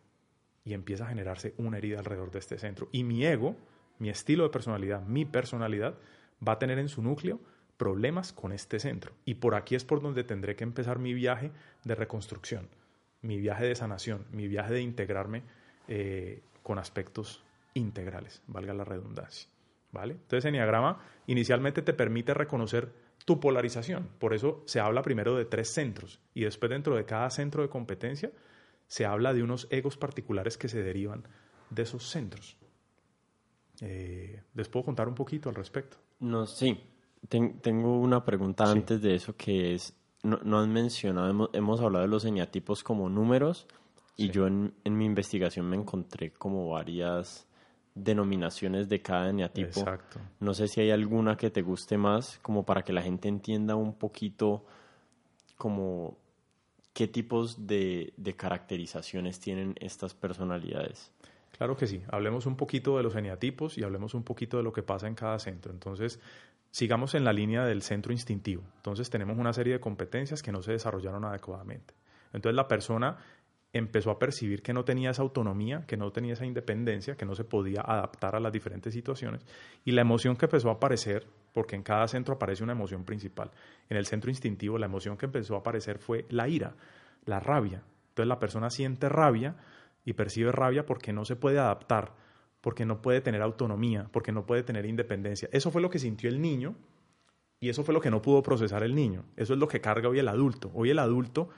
y 0.64 0.74
empieza 0.74 1.06
a 1.06 1.10
generarse 1.10 1.54
una 1.58 1.78
herida 1.78 2.00
alrededor 2.00 2.32
de 2.32 2.40
este 2.40 2.58
centro. 2.58 2.90
Y 2.92 3.04
mi 3.04 3.26
ego, 3.26 3.56
mi 4.00 4.10
estilo 4.10 4.44
de 4.44 4.50
personalidad, 4.50 5.04
mi 5.04 5.24
personalidad, 5.24 5.96
va 6.46 6.54
a 6.54 6.60
tener 6.60 6.80
en 6.80 6.90
su 6.90 7.02
núcleo 7.02 7.40
problemas 7.78 8.34
con 8.34 8.52
este 8.52 8.80
centro. 8.80 9.14
Y 9.24 9.36
por 9.36 9.56
aquí 9.56 9.76
es 9.76 9.86
por 9.86 10.02
donde 10.02 10.24
tendré 10.24 10.56
que 10.56 10.64
empezar 10.64 11.00
mi 11.00 11.14
viaje 11.14 11.52
de 11.84 11.96
reconstrucción, 11.96 12.68
mi 13.22 13.40
viaje 13.40 13.66
de 13.66 13.76
sanación, 13.76 14.26
mi 14.32 14.48
viaje 14.48 14.74
de 14.74 14.82
integrarme 14.82 15.44
eh, 15.88 16.42
con 16.64 16.80
aspectos 16.80 17.45
integrales, 17.76 18.42
valga 18.48 18.74
la 18.74 18.84
redundancia. 18.84 19.48
¿vale? 19.96 20.14
Entonces, 20.14 20.46
Enneagrama 20.46 21.00
inicialmente 21.28 21.82
te 21.82 21.94
permite 21.94 22.34
reconocer 22.34 22.94
tu 23.24 23.40
polarización. 23.40 24.10
Por 24.20 24.34
eso 24.34 24.62
se 24.66 24.80
habla 24.80 25.02
primero 25.02 25.36
de 25.36 25.46
tres 25.46 25.70
centros 25.70 26.20
y 26.34 26.44
después 26.44 26.70
dentro 26.70 26.96
de 26.96 27.06
cada 27.06 27.30
centro 27.30 27.64
de 27.64 27.70
competencia 27.70 28.32
se 28.88 29.06
habla 29.06 29.34
de 29.34 29.42
unos 29.42 29.68
egos 29.72 29.98
particulares 29.98 30.58
que 30.58 30.68
se 30.68 30.84
derivan 30.84 31.24
de 31.70 31.84
esos 31.84 32.08
centros. 32.10 32.58
Eh, 33.82 34.44
¿Les 34.54 34.70
puedo 34.70 34.86
contar 34.86 35.08
un 35.08 35.16
poquito 35.16 35.50
al 35.50 35.56
respecto? 35.56 35.98
No, 36.20 36.46
sí. 36.46 36.78
tengo 37.28 38.00
una 38.00 38.24
pregunta 38.24 38.66
antes 38.66 39.02
de 39.02 39.16
eso 39.16 39.36
que 39.36 39.74
es, 39.74 39.98
no, 40.24 40.60
han 40.60 40.72
mencionado, 40.72 41.50
hemos, 41.54 41.82
hablado 41.82 42.04
de 42.04 42.10
los 42.10 42.26
eneatipos 42.26 42.84
como 42.84 43.10
números 43.10 43.66
y 44.18 44.30
yo 44.30 44.46
en, 44.46 44.74
en 44.84 44.98
mi 44.98 45.06
investigación 45.06 45.68
me 45.68 45.78
encontré 45.78 46.32
como 46.32 46.70
varias 46.70 47.48
denominaciones 47.96 48.90
de 48.90 49.02
cada 49.02 49.30
eneatipo. 49.30 49.80
Exacto. 49.80 50.20
No 50.42 50.54
sé 50.54 50.68
si 50.68 50.82
hay 50.82 50.92
alguna 50.92 51.38
que 51.38 51.50
te 51.50 51.62
guste 51.62 51.98
más, 51.98 52.40
como 52.42 52.66
para 52.66 52.84
que 52.84 52.94
la 52.94 53.02
gente 53.02 53.30
entienda 53.30 53.76
un 53.76 53.94
poquito 53.94 54.66
como 55.58 56.18
qué 56.94 57.08
tipos 57.08 57.68
de, 57.68 58.14
caracterizaciones 58.38 59.40
tienen 59.40 59.76
estas 59.80 60.14
personalidades. 60.14 61.12
Claro 61.58 61.78
que 61.78 61.88
sí. 61.88 62.04
Hablemos 62.10 62.46
un 62.46 62.58
poquito 62.58 62.98
de 62.98 63.04
los 63.04 63.16
eneatipos 63.16 63.78
y 63.78 63.84
hablemos 63.84 64.14
un 64.14 64.24
poquito 64.24 64.58
de 64.58 64.64
lo 64.64 64.74
que 64.74 64.84
pasa 64.84 65.08
en 65.08 65.16
cada 65.16 65.40
centro. 65.40 65.72
Entonces, 65.72 66.20
sigamos 66.72 67.16
en 67.16 67.24
la 67.24 67.32
línea 67.32 67.66
del 67.66 67.82
centro 67.82 68.12
instintivo. 68.12 68.64
Entonces, 68.78 69.10
tenemos 69.10 69.38
una 69.38 69.54
serie 69.54 69.74
de 69.74 69.80
competencias 69.80 70.44
que 70.44 70.52
no 70.52 70.62
se 70.62 70.74
desarrollaron 70.74 71.24
adecuadamente. 71.24 71.94
Entonces, 72.34 72.56
la 72.56 72.68
persona 72.68 73.18
empezó 73.78 74.10
a 74.10 74.18
percibir 74.18 74.62
que 74.62 74.74
no 74.74 74.86
tenía 74.86 75.10
esa 75.10 75.22
autonomía, 75.22 75.84
que 75.86 75.98
no 75.98 76.10
tenía 76.10 76.32
esa 76.32 76.46
independencia, 76.46 77.18
que 77.18 77.26
no 77.26 77.36
se 77.36 77.44
podía 77.44 77.82
adaptar 77.82 78.34
a 78.34 78.40
las 78.40 78.54
diferentes 78.54 78.94
situaciones. 78.94 79.46
Y 79.84 79.92
la 79.92 80.00
emoción 80.00 80.38
que 80.38 80.46
empezó 80.46 80.70
a 80.70 80.76
aparecer, 80.76 81.28
porque 81.52 81.76
en 81.76 81.84
cada 81.84 82.08
centro 82.08 82.36
aparece 82.36 82.64
una 82.64 82.72
emoción 82.72 83.04
principal, 83.04 83.52
en 83.90 83.98
el 83.98 84.06
centro 84.06 84.30
instintivo 84.30 84.78
la 84.78 84.86
emoción 84.86 85.18
que 85.18 85.26
empezó 85.26 85.56
a 85.56 85.60
aparecer 85.60 86.00
fue 86.00 86.26
la 86.30 86.48
ira, 86.48 86.74
la 87.26 87.42
rabia. 87.42 87.84
Entonces 88.10 88.30
la 88.30 88.40
persona 88.40 88.70
siente 88.70 89.10
rabia 89.10 89.58
y 90.06 90.14
percibe 90.14 90.54
rabia 90.54 90.86
porque 90.86 91.12
no 91.12 91.26
se 91.26 91.36
puede 91.36 91.60
adaptar, 91.60 92.14
porque 92.62 92.86
no 92.86 93.02
puede 93.02 93.20
tener 93.20 93.42
autonomía, 93.42 94.08
porque 94.14 94.32
no 94.32 94.46
puede 94.46 94.64
tener 94.64 94.86
independencia. 94.86 95.50
Eso 95.52 95.70
fue 95.70 95.82
lo 95.82 95.90
que 95.90 96.00
sintió 96.00 96.30
el 96.30 96.42
niño 96.42 96.76
y 97.60 97.68
eso 97.68 97.84
fue 97.84 97.94
lo 97.94 98.00
que 98.00 98.10
no 98.10 98.22
pudo 98.22 98.42
procesar 98.42 98.84
el 98.84 98.96
niño. 98.96 99.26
Eso 99.36 99.52
es 99.52 99.60
lo 99.60 99.68
que 99.68 99.82
carga 99.82 100.08
hoy 100.08 100.20
el 100.20 100.30
adulto. 100.30 100.72
Hoy 100.74 100.92
el 100.92 101.00
adulto 101.00 101.50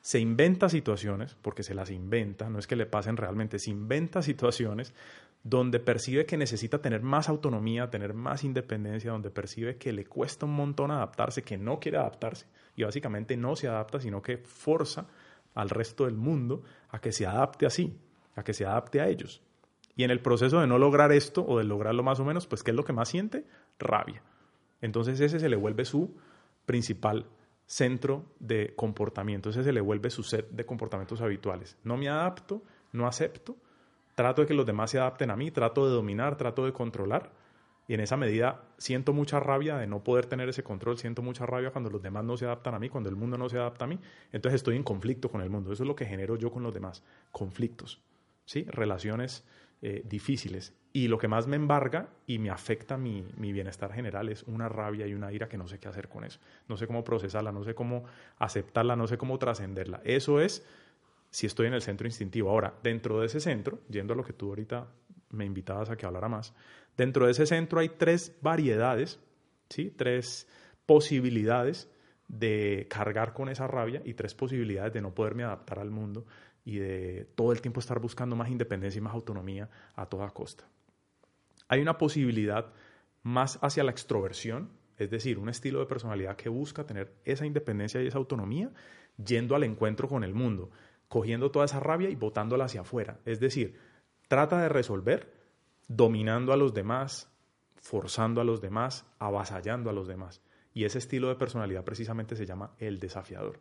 se 0.00 0.20
inventa 0.20 0.68
situaciones, 0.68 1.36
porque 1.42 1.62
se 1.62 1.74
las 1.74 1.90
inventa, 1.90 2.48
no 2.48 2.58
es 2.58 2.66
que 2.66 2.76
le 2.76 2.86
pasen 2.86 3.16
realmente, 3.16 3.58
se 3.58 3.70
inventa 3.70 4.22
situaciones 4.22 4.94
donde 5.42 5.80
percibe 5.80 6.26
que 6.26 6.36
necesita 6.36 6.80
tener 6.80 7.02
más 7.02 7.28
autonomía, 7.28 7.90
tener 7.90 8.14
más 8.14 8.44
independencia, 8.44 9.12
donde 9.12 9.30
percibe 9.30 9.76
que 9.76 9.92
le 9.92 10.04
cuesta 10.04 10.46
un 10.46 10.54
montón 10.54 10.90
adaptarse, 10.90 11.42
que 11.42 11.56
no 11.56 11.78
quiere 11.80 11.98
adaptarse 11.98 12.46
y 12.76 12.84
básicamente 12.84 13.36
no 13.36 13.56
se 13.56 13.68
adapta, 13.68 14.00
sino 14.00 14.22
que 14.22 14.38
forza 14.38 15.06
al 15.54 15.70
resto 15.70 16.04
del 16.04 16.16
mundo 16.16 16.62
a 16.90 17.00
que 17.00 17.12
se 17.12 17.26
adapte 17.26 17.66
así, 17.66 17.96
a 18.36 18.44
que 18.44 18.54
se 18.54 18.66
adapte 18.66 19.00
a 19.00 19.08
ellos. 19.08 19.42
Y 19.96 20.04
en 20.04 20.10
el 20.12 20.20
proceso 20.20 20.60
de 20.60 20.68
no 20.68 20.78
lograr 20.78 21.10
esto 21.10 21.44
o 21.44 21.58
de 21.58 21.64
lograrlo 21.64 22.04
más 22.04 22.20
o 22.20 22.24
menos, 22.24 22.46
pues 22.46 22.62
¿qué 22.62 22.70
es 22.70 22.76
lo 22.76 22.84
que 22.84 22.92
más 22.92 23.08
siente? 23.08 23.44
Rabia. 23.80 24.22
Entonces 24.80 25.18
ese 25.18 25.40
se 25.40 25.48
le 25.48 25.56
vuelve 25.56 25.84
su 25.84 26.14
principal 26.66 27.26
centro 27.68 28.24
de 28.40 28.72
comportamiento. 28.74 29.50
Ese 29.50 29.62
se 29.62 29.72
le 29.72 29.82
vuelve 29.82 30.10
su 30.10 30.22
set 30.22 30.50
de 30.50 30.64
comportamientos 30.64 31.20
habituales. 31.20 31.76
No 31.84 31.98
me 31.98 32.08
adapto, 32.08 32.62
no 32.92 33.06
acepto, 33.06 33.56
trato 34.14 34.40
de 34.40 34.48
que 34.48 34.54
los 34.54 34.66
demás 34.66 34.90
se 34.90 34.98
adapten 34.98 35.30
a 35.30 35.36
mí, 35.36 35.50
trato 35.50 35.86
de 35.86 35.92
dominar, 35.92 36.36
trato 36.36 36.64
de 36.64 36.72
controlar. 36.72 37.30
Y 37.86 37.94
en 37.94 38.00
esa 38.00 38.16
medida 38.16 38.64
siento 38.78 39.12
mucha 39.12 39.38
rabia 39.38 39.76
de 39.76 39.86
no 39.86 40.02
poder 40.02 40.26
tener 40.26 40.48
ese 40.48 40.62
control, 40.62 40.98
siento 40.98 41.22
mucha 41.22 41.46
rabia 41.46 41.70
cuando 41.70 41.90
los 41.90 42.02
demás 42.02 42.24
no 42.24 42.36
se 42.36 42.46
adaptan 42.46 42.74
a 42.74 42.78
mí, 42.78 42.88
cuando 42.88 43.10
el 43.10 43.16
mundo 43.16 43.36
no 43.36 43.48
se 43.50 43.58
adapta 43.58 43.84
a 43.84 43.88
mí. 43.88 43.98
Entonces 44.32 44.56
estoy 44.56 44.76
en 44.76 44.82
conflicto 44.82 45.30
con 45.30 45.42
el 45.42 45.50
mundo. 45.50 45.70
Eso 45.70 45.82
es 45.82 45.86
lo 45.86 45.94
que 45.94 46.06
genero 46.06 46.36
yo 46.36 46.50
con 46.50 46.62
los 46.62 46.72
demás, 46.72 47.04
conflictos, 47.32 48.02
¿sí? 48.46 48.64
relaciones 48.64 49.44
eh, 49.82 50.02
difíciles. 50.06 50.74
Y 50.92 51.08
lo 51.08 51.18
que 51.18 51.28
más 51.28 51.46
me 51.46 51.56
embarga 51.56 52.08
y 52.26 52.38
me 52.38 52.50
afecta 52.50 52.96
mi, 52.96 53.26
mi, 53.36 53.52
bienestar 53.52 53.92
general 53.92 54.28
es 54.30 54.42
una 54.44 54.68
rabia 54.68 55.06
y 55.06 55.14
una 55.14 55.32
ira 55.32 55.48
que 55.48 55.58
no 55.58 55.68
sé 55.68 55.78
qué 55.78 55.88
hacer 55.88 56.08
con 56.08 56.24
eso. 56.24 56.40
No 56.66 56.76
sé 56.76 56.86
cómo 56.86 57.04
procesarla, 57.04 57.52
no 57.52 57.62
sé 57.62 57.74
cómo 57.74 58.04
aceptarla, 58.38 58.96
no 58.96 59.06
sé 59.06 59.18
cómo 59.18 59.38
trascenderla. 59.38 60.00
Eso 60.04 60.40
es 60.40 60.66
si 61.30 61.46
estoy 61.46 61.66
en 61.66 61.74
el 61.74 61.82
centro 61.82 62.06
instintivo. 62.06 62.50
Ahora, 62.50 62.74
dentro 62.82 63.20
de 63.20 63.26
ese 63.26 63.40
centro, 63.40 63.80
yendo 63.88 64.14
a 64.14 64.16
lo 64.16 64.24
que 64.24 64.32
tú 64.32 64.48
ahorita 64.48 64.86
me 65.30 65.44
invitabas 65.44 65.90
a 65.90 65.96
que 65.96 66.06
hablara 66.06 66.28
más, 66.28 66.54
dentro 66.96 67.26
de 67.26 67.32
ese 67.32 67.46
centro 67.46 67.80
hay 67.80 67.90
tres 67.90 68.36
variedades, 68.40 69.20
¿sí? 69.68 69.90
tres 69.90 70.48
posibilidades 70.86 71.90
de 72.28 72.86
cargar 72.88 73.32
con 73.32 73.48
esa 73.48 73.66
rabia 73.66 74.02
y 74.04 74.14
tres 74.14 74.34
posibilidades 74.34 74.92
de 74.92 75.02
no 75.02 75.14
poderme 75.14 75.44
adaptar 75.44 75.78
al 75.78 75.90
mundo 75.90 76.26
y 76.64 76.78
de 76.78 77.26
todo 77.34 77.52
el 77.52 77.60
tiempo 77.60 77.80
estar 77.80 77.98
buscando 77.98 78.36
más 78.36 78.50
independencia 78.50 78.98
y 78.98 79.02
más 79.02 79.14
autonomía 79.14 79.68
a 79.96 80.06
toda 80.06 80.28
costa. 80.30 80.68
Hay 81.68 81.80
una 81.80 81.98
posibilidad 81.98 82.72
más 83.22 83.58
hacia 83.62 83.84
la 83.84 83.90
extroversión, 83.90 84.70
es 84.96 85.10
decir, 85.10 85.38
un 85.38 85.48
estilo 85.48 85.80
de 85.80 85.86
personalidad 85.86 86.36
que 86.36 86.48
busca 86.48 86.86
tener 86.86 87.14
esa 87.24 87.46
independencia 87.46 88.02
y 88.02 88.06
esa 88.06 88.18
autonomía 88.18 88.72
yendo 89.22 89.54
al 89.54 89.64
encuentro 89.64 90.08
con 90.08 90.24
el 90.24 90.34
mundo, 90.34 90.70
cogiendo 91.08 91.50
toda 91.50 91.66
esa 91.66 91.80
rabia 91.80 92.10
y 92.10 92.16
botándola 92.16 92.64
hacia 92.64 92.82
afuera. 92.82 93.20
Es 93.24 93.40
decir, 93.40 93.76
trata 94.28 94.60
de 94.60 94.68
resolver 94.68 95.32
dominando 95.88 96.52
a 96.52 96.56
los 96.56 96.74
demás, 96.74 97.30
forzando 97.76 98.40
a 98.40 98.44
los 98.44 98.60
demás, 98.60 99.06
avasallando 99.18 99.90
a 99.90 99.92
los 99.92 100.06
demás. 100.06 100.42
Y 100.74 100.84
ese 100.84 100.98
estilo 100.98 101.28
de 101.28 101.36
personalidad 101.36 101.84
precisamente 101.84 102.36
se 102.36 102.46
llama 102.46 102.74
el 102.78 103.00
desafiador. 103.00 103.58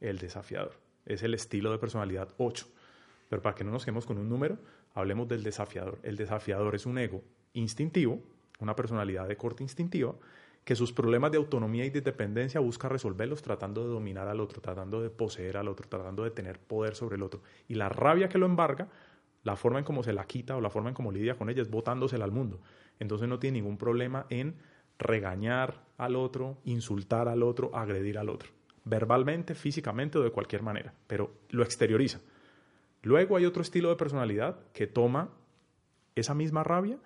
El 0.00 0.18
desafiador. 0.18 0.78
Es 1.04 1.22
el 1.22 1.34
estilo 1.34 1.70
de 1.70 1.78
personalidad 1.78 2.34
8. 2.38 2.66
Pero 3.28 3.42
para 3.42 3.54
que 3.54 3.64
no 3.64 3.70
nos 3.70 3.84
quedemos 3.84 4.06
con 4.06 4.18
un 4.18 4.28
número, 4.28 4.58
hablemos 4.94 5.28
del 5.28 5.42
desafiador. 5.42 5.98
El 6.02 6.16
desafiador 6.16 6.74
es 6.74 6.86
un 6.86 6.98
ego 6.98 7.22
instintivo, 7.52 8.20
una 8.60 8.76
personalidad 8.76 9.28
de 9.28 9.36
corte 9.36 9.62
instintiva, 9.62 10.14
que 10.64 10.76
sus 10.76 10.92
problemas 10.92 11.32
de 11.32 11.38
autonomía 11.38 11.86
y 11.86 11.90
de 11.90 12.02
dependencia 12.02 12.60
busca 12.60 12.88
resolverlos 12.88 13.42
tratando 13.42 13.82
de 13.82 13.88
dominar 13.88 14.28
al 14.28 14.40
otro, 14.40 14.60
tratando 14.60 15.02
de 15.02 15.10
poseer 15.10 15.56
al 15.56 15.68
otro, 15.68 15.88
tratando 15.88 16.24
de 16.24 16.30
tener 16.30 16.58
poder 16.58 16.94
sobre 16.94 17.16
el 17.16 17.22
otro. 17.22 17.42
Y 17.66 17.74
la 17.74 17.88
rabia 17.88 18.28
que 18.28 18.38
lo 18.38 18.46
embarga, 18.46 18.88
la 19.42 19.56
forma 19.56 19.78
en 19.78 19.84
cómo 19.84 20.02
se 20.02 20.12
la 20.12 20.26
quita 20.26 20.56
o 20.56 20.60
la 20.60 20.70
forma 20.70 20.90
en 20.90 20.94
cómo 20.94 21.12
lidia 21.12 21.36
con 21.36 21.48
ella 21.48 21.62
es 21.62 21.70
botándosela 21.70 22.24
al 22.24 22.32
mundo. 22.32 22.60
Entonces 22.98 23.26
no 23.28 23.38
tiene 23.38 23.58
ningún 23.58 23.78
problema 23.78 24.26
en 24.28 24.56
regañar 24.98 25.82
al 25.96 26.14
otro, 26.14 26.58
insultar 26.64 27.28
al 27.28 27.42
otro, 27.42 27.74
agredir 27.74 28.18
al 28.18 28.28
otro. 28.28 28.50
Verbalmente, 28.84 29.54
físicamente 29.54 30.18
o 30.18 30.22
de 30.22 30.30
cualquier 30.30 30.62
manera, 30.62 30.92
pero 31.06 31.32
lo 31.50 31.62
exterioriza. 31.62 32.20
Luego 33.02 33.36
hay 33.36 33.46
otro 33.46 33.62
estilo 33.62 33.88
de 33.88 33.96
personalidad 33.96 34.58
que 34.72 34.86
toma 34.86 35.30
esa 36.14 36.34
misma 36.34 36.64
rabia 36.64 36.98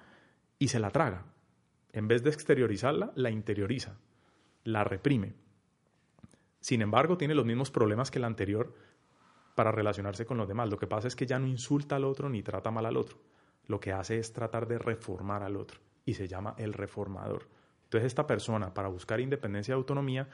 y 0.59 0.69
se 0.69 0.81
la 0.81 0.91
traga. 0.91 1.25
En 1.93 2.09
vez 2.09 2.23
de 2.25 2.31
exteriorizarla, 2.31 3.13
la 3.15 3.31
interioriza, 3.31 3.97
la 4.65 4.83
reprime. 4.83 5.35
Sin 6.61 6.83
embargo, 6.83 7.17
tiene 7.17 7.35
los 7.35 7.45
mismos 7.45 7.71
problemas 7.71 8.11
que 8.11 8.19
el 8.19 8.25
anterior 8.25 8.75
para 9.55 9.71
relacionarse 9.71 10.27
con 10.27 10.37
los 10.37 10.49
demás. 10.49 10.69
Lo 10.69 10.79
que 10.79 10.87
pasa 10.87 11.09
es 11.09 11.15
que 11.15 11.27
ya 11.27 11.39
no 11.39 11.47
insulta 11.47 11.97
al 11.97 12.05
otro 12.05 12.29
ni 12.29 12.43
trata 12.43 12.71
mal 12.71 12.87
al 12.87 12.97
otro. 12.97 13.19
Lo 13.67 13.81
que 13.81 13.93
hace 13.93 14.19
es 14.19 14.33
tratar 14.33 14.67
de 14.67 14.79
reformar 14.79 15.43
al 15.43 15.57
otro 15.57 15.81
y 16.05 16.15
se 16.15 16.27
llama 16.27 16.55
el 16.59 16.73
reformador. 16.73 17.49
Entonces 17.85 18.09
esta 18.09 18.27
persona, 18.27 18.75
para 18.75 18.89
buscar 18.89 19.21
independencia 19.21 19.73
y 19.73 19.77
autonomía, 19.77 20.29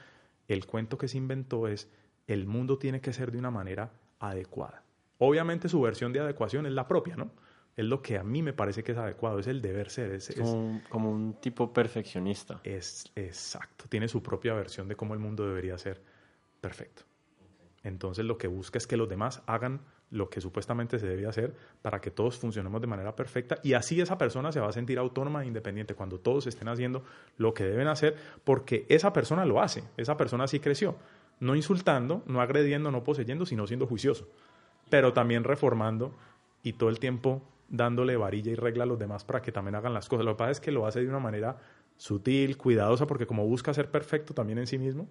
el 0.47 0.65
cuento 0.65 0.97
que 0.97 1.07
se 1.07 1.17
inventó 1.17 1.67
es 1.67 1.91
el 2.27 2.47
mundo 2.47 2.77
tiene 2.77 3.01
que 3.01 3.13
ser 3.13 3.31
de 3.31 3.37
una 3.37 3.51
manera 3.51 3.91
adecuada. 4.19 4.83
Obviamente 5.23 5.69
su 5.69 5.79
versión 5.79 6.11
de 6.11 6.19
adecuación 6.19 6.65
es 6.65 6.71
la 6.71 6.87
propia, 6.87 7.15
¿no? 7.15 7.29
Es 7.77 7.85
lo 7.85 8.01
que 8.01 8.17
a 8.17 8.23
mí 8.23 8.41
me 8.41 8.53
parece 8.53 8.83
que 8.83 8.93
es 8.93 8.97
adecuado, 8.97 9.37
es 9.37 9.45
el 9.45 9.61
deber 9.61 9.91
ser. 9.91 10.13
Es, 10.13 10.33
como, 10.89 11.11
un 11.11 11.35
tipo 11.35 11.71
perfeccionista. 11.71 12.59
Es 12.63 13.05
exacto, 13.15 13.85
tiene 13.87 14.07
su 14.07 14.23
propia 14.23 14.55
versión 14.55 14.87
de 14.87 14.95
cómo 14.95 15.13
el 15.13 15.19
mundo 15.19 15.47
debería 15.47 15.77
ser 15.77 16.01
perfecto. 16.59 17.03
Entonces 17.83 18.25
lo 18.25 18.39
que 18.39 18.47
busca 18.47 18.79
es 18.79 18.87
que 18.87 18.97
los 18.97 19.07
demás 19.07 19.43
hagan 19.45 19.81
lo 20.09 20.27
que 20.27 20.41
supuestamente 20.41 20.97
se 20.97 21.05
debe 21.05 21.27
hacer 21.27 21.55
para 21.83 22.01
que 22.01 22.09
todos 22.09 22.39
funcionemos 22.39 22.81
de 22.81 22.87
manera 22.87 23.15
perfecta 23.15 23.59
y 23.61 23.73
así 23.73 24.01
esa 24.01 24.17
persona 24.17 24.51
se 24.51 24.59
va 24.59 24.69
a 24.69 24.73
sentir 24.73 24.97
autónoma 24.97 25.43
e 25.43 25.47
independiente 25.47 25.93
cuando 25.93 26.19
todos 26.19 26.47
estén 26.47 26.67
haciendo 26.67 27.03
lo 27.37 27.53
que 27.53 27.63
deben 27.63 27.87
hacer 27.87 28.15
porque 28.43 28.87
esa 28.89 29.13
persona 29.13 29.45
lo 29.45 29.61
hace, 29.61 29.83
esa 29.97 30.17
persona 30.17 30.47
sí 30.47 30.59
creció, 30.59 30.97
no 31.39 31.55
insultando, 31.55 32.23
no 32.25 32.41
agrediendo, 32.41 32.91
no 32.91 33.03
poseyendo, 33.03 33.45
sino 33.45 33.65
siendo 33.67 33.87
juicioso, 33.87 34.27
pero 34.91 35.13
también 35.13 35.43
reformando 35.43 36.13
y 36.61 36.73
todo 36.73 36.89
el 36.89 36.99
tiempo 36.99 37.41
dándole 37.67 38.15
varilla 38.17 38.51
y 38.51 38.55
regla 38.55 38.83
a 38.83 38.87
los 38.87 38.99
demás 38.99 39.23
para 39.25 39.41
que 39.41 39.51
también 39.51 39.73
hagan 39.73 39.95
las 39.95 40.07
cosas. 40.07 40.23
Lo 40.25 40.33
que 40.33 40.39
pasa 40.39 40.51
es 40.51 40.59
que 40.59 40.71
lo 40.71 40.85
hace 40.85 40.99
de 40.99 41.07
una 41.07 41.19
manera 41.19 41.57
sutil, 41.97 42.57
cuidadosa, 42.57 43.07
porque 43.07 43.25
como 43.25 43.47
busca 43.47 43.73
ser 43.73 43.89
perfecto 43.89 44.35
también 44.35 44.59
en 44.59 44.67
sí 44.67 44.77
mismo, 44.77 45.09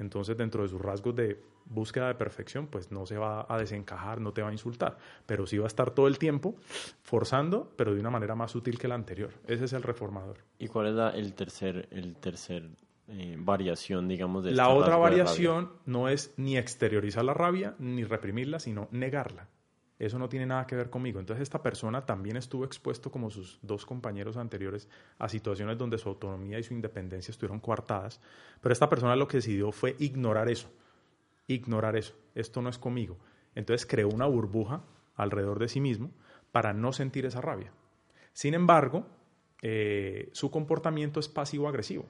entonces, 0.00 0.34
dentro 0.34 0.62
de 0.62 0.68
sus 0.70 0.80
rasgos 0.80 1.14
de 1.14 1.42
búsqueda 1.66 2.08
de 2.08 2.14
perfección, 2.14 2.66
pues 2.66 2.90
no 2.90 3.04
se 3.04 3.18
va 3.18 3.44
a 3.46 3.58
desencajar, 3.58 4.18
no 4.18 4.32
te 4.32 4.40
va 4.40 4.48
a 4.48 4.52
insultar, 4.52 4.96
pero 5.26 5.46
sí 5.46 5.58
va 5.58 5.64
a 5.64 5.66
estar 5.66 5.90
todo 5.90 6.08
el 6.08 6.18
tiempo 6.18 6.56
forzando, 7.02 7.70
pero 7.76 7.92
de 7.92 8.00
una 8.00 8.08
manera 8.08 8.34
más 8.34 8.50
sutil 8.50 8.78
que 8.78 8.88
la 8.88 8.94
anterior. 8.94 9.30
Ese 9.46 9.66
es 9.66 9.74
el 9.74 9.82
reformador. 9.82 10.38
¿Y 10.58 10.68
cuál 10.68 10.86
es 10.86 11.14
el 11.14 11.34
tercer, 11.34 11.86
el 11.90 12.16
tercer 12.16 12.70
eh, 13.10 13.36
variación, 13.38 14.08
digamos, 14.08 14.44
de 14.44 14.52
La 14.52 14.68
otra 14.70 14.96
variación 14.96 15.72
no 15.86 16.08
es 16.08 16.34
ni 16.36 16.56
exteriorizar 16.56 17.24
la 17.24 17.34
rabia 17.34 17.74
ni 17.78 18.04
reprimirla, 18.04 18.58
sino 18.58 18.88
negarla 18.90 19.48
eso 20.00 20.18
no 20.18 20.30
tiene 20.30 20.46
nada 20.46 20.66
que 20.66 20.74
ver 20.74 20.88
conmigo. 20.88 21.20
Entonces 21.20 21.42
esta 21.42 21.62
persona 21.62 22.06
también 22.06 22.38
estuvo 22.38 22.64
expuesto, 22.64 23.10
como 23.10 23.30
sus 23.30 23.58
dos 23.60 23.84
compañeros 23.84 24.38
anteriores, 24.38 24.88
a 25.18 25.28
situaciones 25.28 25.76
donde 25.76 25.98
su 25.98 26.08
autonomía 26.08 26.58
y 26.58 26.62
su 26.62 26.72
independencia 26.72 27.30
estuvieron 27.30 27.60
coartadas, 27.60 28.18
pero 28.62 28.72
esta 28.72 28.88
persona 28.88 29.14
lo 29.14 29.28
que 29.28 29.36
decidió 29.36 29.72
fue 29.72 29.96
ignorar 29.98 30.48
eso, 30.48 30.70
ignorar 31.46 31.96
eso, 31.96 32.14
esto 32.34 32.62
no 32.62 32.70
es 32.70 32.78
conmigo. 32.78 33.18
Entonces 33.54 33.86
creó 33.86 34.08
una 34.08 34.24
burbuja 34.24 34.82
alrededor 35.16 35.58
de 35.58 35.68
sí 35.68 35.80
mismo 35.80 36.10
para 36.50 36.72
no 36.72 36.94
sentir 36.94 37.26
esa 37.26 37.42
rabia. 37.42 37.70
Sin 38.32 38.54
embargo, 38.54 39.06
eh, 39.60 40.30
su 40.32 40.50
comportamiento 40.50 41.20
es 41.20 41.28
pasivo-agresivo. 41.28 42.06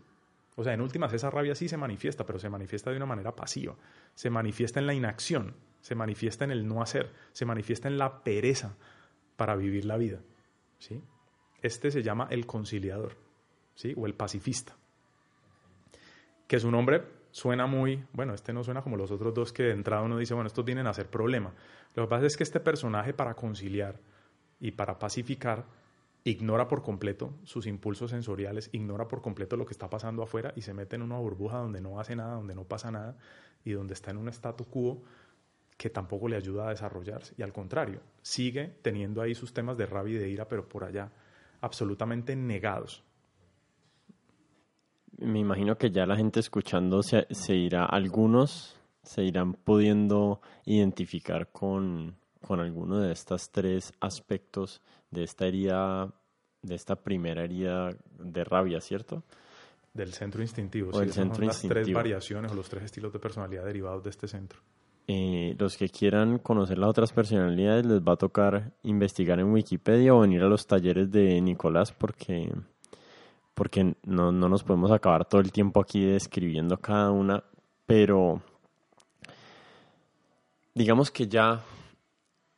O 0.56 0.64
sea, 0.64 0.74
en 0.74 0.80
últimas 0.80 1.12
esa 1.12 1.30
rabia 1.30 1.54
sí 1.54 1.68
se 1.68 1.76
manifiesta, 1.76 2.26
pero 2.26 2.38
se 2.38 2.50
manifiesta 2.50 2.90
de 2.90 2.96
una 2.96 3.06
manera 3.06 3.34
pasiva. 3.34 3.76
Se 4.14 4.30
manifiesta 4.30 4.80
en 4.80 4.86
la 4.86 4.94
inacción, 4.94 5.54
se 5.80 5.94
manifiesta 5.94 6.44
en 6.44 6.50
el 6.50 6.66
no 6.66 6.82
hacer, 6.82 7.12
se 7.32 7.46
manifiesta 7.46 7.88
en 7.88 7.98
la 7.98 8.22
pereza 8.22 8.76
para 9.36 9.56
vivir 9.56 9.84
la 9.84 9.96
vida. 9.96 10.20
¿sí? 10.78 11.02
Este 11.62 11.90
se 11.90 12.02
llama 12.02 12.28
el 12.30 12.46
conciliador 12.46 13.16
¿sí? 13.74 13.94
o 13.96 14.06
el 14.06 14.14
pacifista. 14.14 14.76
Que 16.46 16.58
su 16.58 16.70
nombre 16.70 17.04
suena 17.30 17.66
muy, 17.66 18.04
bueno, 18.12 18.34
este 18.34 18.52
no 18.52 18.64
suena 18.64 18.82
como 18.82 18.96
los 18.96 19.10
otros 19.10 19.32
dos 19.32 19.52
que 19.52 19.62
de 19.62 19.72
entrada 19.72 20.02
uno 20.02 20.18
dice, 20.18 20.34
bueno, 20.34 20.48
estos 20.48 20.64
vienen 20.64 20.86
a 20.86 20.92
ser 20.92 21.08
problema. 21.08 21.54
Lo 21.94 22.04
que 22.04 22.10
pasa 22.10 22.26
es 22.26 22.36
que 22.36 22.42
este 22.42 22.60
personaje 22.60 23.14
para 23.14 23.34
conciliar 23.34 24.00
y 24.58 24.72
para 24.72 24.98
pacificar 24.98 25.64
ignora 26.24 26.68
por 26.68 26.82
completo 26.82 27.34
sus 27.44 27.66
impulsos 27.66 28.10
sensoriales, 28.10 28.68
ignora 28.72 29.08
por 29.08 29.22
completo 29.22 29.56
lo 29.56 29.66
que 29.66 29.72
está 29.72 29.88
pasando 29.88 30.22
afuera 30.22 30.52
y 30.56 30.62
se 30.62 30.74
mete 30.74 30.96
en 30.96 31.02
una 31.02 31.18
burbuja 31.18 31.58
donde 31.58 31.80
no 31.80 32.00
hace 32.00 32.14
nada, 32.16 32.34
donde 32.34 32.54
no 32.54 32.64
pasa 32.64 32.90
nada 32.90 33.16
y 33.64 33.72
donde 33.72 33.94
está 33.94 34.10
en 34.10 34.18
un 34.18 34.28
statu 34.28 34.64
quo 34.64 35.02
que 35.76 35.88
tampoco 35.88 36.28
le 36.28 36.36
ayuda 36.36 36.66
a 36.66 36.70
desarrollarse. 36.70 37.34
Y 37.38 37.42
al 37.42 37.52
contrario, 37.52 38.00
sigue 38.20 38.76
teniendo 38.82 39.22
ahí 39.22 39.34
sus 39.34 39.54
temas 39.54 39.78
de 39.78 39.86
rabia 39.86 40.16
y 40.16 40.18
de 40.18 40.28
ira, 40.28 40.46
pero 40.46 40.68
por 40.68 40.84
allá, 40.84 41.10
absolutamente 41.62 42.36
negados. 42.36 43.02
Me 45.16 45.38
imagino 45.38 45.76
que 45.78 45.90
ya 45.90 46.04
la 46.04 46.16
gente 46.16 46.40
escuchando 46.40 47.02
se, 47.02 47.54
irá, 47.54 47.86
algunos 47.86 48.78
se 49.02 49.22
irán 49.22 49.54
pudiendo 49.54 50.42
identificar 50.66 51.50
con, 51.50 52.16
con 52.46 52.60
alguno 52.60 53.00
de 53.00 53.12
estos 53.12 53.50
tres 53.50 53.94
aspectos 54.00 54.82
de 55.10 55.24
esta 55.24 55.46
herida, 55.46 56.12
de 56.62 56.74
esta 56.74 56.96
primera 56.96 57.44
herida 57.44 57.90
de 58.18 58.44
rabia, 58.44 58.80
¿cierto? 58.80 59.22
Del 59.92 60.12
centro 60.12 60.40
instintivo, 60.42 60.92
sí, 60.92 61.10
centro 61.10 61.36
son 61.36 61.46
las 61.46 61.62
tres 61.62 61.92
variaciones 61.92 62.52
o 62.52 62.54
los 62.54 62.68
tres 62.68 62.84
estilos 62.84 63.12
de 63.12 63.18
personalidad 63.18 63.64
derivados 63.64 64.04
de 64.04 64.10
este 64.10 64.28
centro. 64.28 64.60
Eh, 65.08 65.56
los 65.58 65.76
que 65.76 65.88
quieran 65.88 66.38
conocer 66.38 66.78
las 66.78 66.90
otras 66.90 67.12
personalidades 67.12 67.84
les 67.84 68.00
va 68.00 68.12
a 68.12 68.16
tocar 68.16 68.72
investigar 68.84 69.40
en 69.40 69.52
Wikipedia 69.52 70.14
o 70.14 70.20
venir 70.20 70.42
a 70.42 70.48
los 70.48 70.68
talleres 70.68 71.10
de 71.10 71.40
Nicolás 71.40 71.90
porque, 71.90 72.52
porque 73.54 73.96
no, 74.04 74.30
no 74.30 74.48
nos 74.48 74.62
podemos 74.62 74.92
acabar 74.92 75.24
todo 75.24 75.40
el 75.40 75.50
tiempo 75.50 75.80
aquí 75.80 76.04
describiendo 76.04 76.76
cada 76.76 77.10
una, 77.10 77.42
pero 77.86 78.40
digamos 80.72 81.10
que 81.10 81.26
ya, 81.26 81.60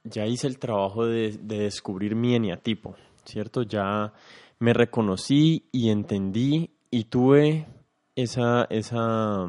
ya 0.04 0.26
hice 0.26 0.46
el 0.46 0.58
trabajo 0.58 1.06
de, 1.06 1.38
de 1.40 1.58
descubrir 1.58 2.14
mi 2.14 2.34
eneatipo, 2.34 2.94
¿cierto? 3.24 3.62
Ya 3.62 4.12
me 4.58 4.72
reconocí 4.72 5.68
y 5.72 5.90
entendí 5.90 6.70
y 6.90 7.04
tuve 7.04 7.66
esa, 8.14 8.64
esa 8.70 9.46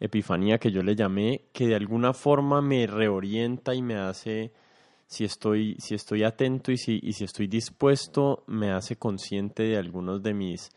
epifanía 0.00 0.58
que 0.58 0.70
yo 0.70 0.82
le 0.82 0.96
llamé, 0.96 1.46
que 1.52 1.66
de 1.66 1.74
alguna 1.74 2.12
forma 2.12 2.60
me 2.60 2.86
reorienta 2.86 3.74
y 3.74 3.82
me 3.82 3.96
hace 3.96 4.52
si 5.06 5.24
estoy, 5.24 5.76
si 5.78 5.94
estoy 5.94 6.24
atento 6.24 6.72
y 6.72 6.76
si, 6.76 6.98
y 7.02 7.12
si 7.12 7.24
estoy 7.24 7.46
dispuesto, 7.46 8.44
me 8.46 8.72
hace 8.72 8.96
consciente 8.96 9.62
de 9.62 9.76
algunos 9.76 10.22
de 10.22 10.34
mis, 10.34 10.70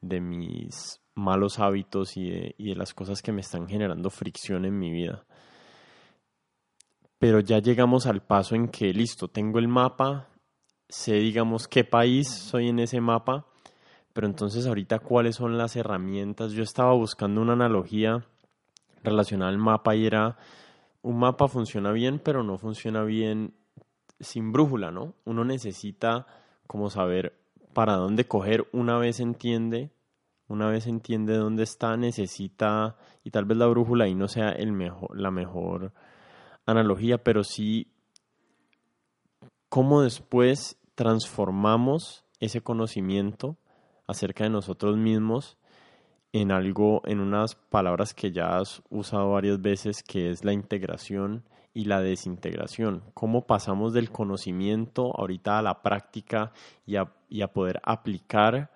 de 0.00 0.20
mis 0.20 1.00
malos 1.14 1.58
hábitos 1.58 2.16
y 2.16 2.30
de, 2.30 2.54
y 2.58 2.70
de 2.70 2.76
las 2.76 2.94
cosas 2.94 3.22
que 3.22 3.32
me 3.32 3.40
están 3.40 3.66
generando 3.68 4.10
fricción 4.10 4.64
en 4.64 4.78
mi 4.78 4.90
vida. 4.90 5.24
Pero 7.22 7.38
ya 7.38 7.60
llegamos 7.60 8.06
al 8.06 8.20
paso 8.20 8.56
en 8.56 8.66
que, 8.66 8.92
listo, 8.92 9.28
tengo 9.28 9.60
el 9.60 9.68
mapa, 9.68 10.26
sé, 10.88 11.12
digamos, 11.12 11.68
qué 11.68 11.84
país 11.84 12.28
soy 12.28 12.68
en 12.68 12.80
ese 12.80 13.00
mapa, 13.00 13.46
pero 14.12 14.26
entonces 14.26 14.66
ahorita 14.66 14.98
cuáles 14.98 15.36
son 15.36 15.56
las 15.56 15.76
herramientas. 15.76 16.50
Yo 16.50 16.64
estaba 16.64 16.92
buscando 16.94 17.40
una 17.40 17.52
analogía 17.52 18.26
relacionada 19.04 19.52
al 19.52 19.58
mapa 19.58 19.94
y 19.94 20.04
era, 20.04 20.36
un 21.02 21.20
mapa 21.20 21.46
funciona 21.46 21.92
bien, 21.92 22.18
pero 22.18 22.42
no 22.42 22.58
funciona 22.58 23.04
bien 23.04 23.54
sin 24.18 24.50
brújula, 24.50 24.90
¿no? 24.90 25.14
Uno 25.24 25.44
necesita 25.44 26.26
como 26.66 26.90
saber 26.90 27.38
para 27.72 27.94
dónde 27.94 28.26
coger 28.26 28.66
una 28.72 28.98
vez 28.98 29.20
entiende, 29.20 29.92
una 30.48 30.68
vez 30.68 30.88
entiende 30.88 31.36
dónde 31.36 31.62
está, 31.62 31.96
necesita, 31.96 32.96
y 33.22 33.30
tal 33.30 33.44
vez 33.44 33.58
la 33.58 33.68
brújula 33.68 34.06
ahí 34.06 34.16
no 34.16 34.26
sea 34.26 34.48
el 34.48 34.72
mejor, 34.72 35.16
la 35.16 35.30
mejor 35.30 35.92
analogía, 36.66 37.18
pero 37.22 37.44
sí 37.44 37.88
cómo 39.68 40.02
después 40.02 40.78
transformamos 40.94 42.24
ese 42.40 42.60
conocimiento 42.60 43.56
acerca 44.06 44.44
de 44.44 44.50
nosotros 44.50 44.96
mismos 44.96 45.56
en 46.32 46.50
algo, 46.50 47.02
en 47.04 47.20
unas 47.20 47.54
palabras 47.54 48.14
que 48.14 48.32
ya 48.32 48.58
has 48.58 48.82
usado 48.90 49.30
varias 49.30 49.60
veces, 49.60 50.02
que 50.02 50.30
es 50.30 50.44
la 50.44 50.52
integración 50.52 51.44
y 51.74 51.84
la 51.84 52.00
desintegración. 52.00 53.02
Cómo 53.14 53.46
pasamos 53.46 53.92
del 53.92 54.10
conocimiento 54.10 55.12
ahorita 55.18 55.58
a 55.58 55.62
la 55.62 55.82
práctica 55.82 56.52
y 56.86 56.96
a, 56.96 57.52
poder 57.52 57.80
aplicar 57.82 58.70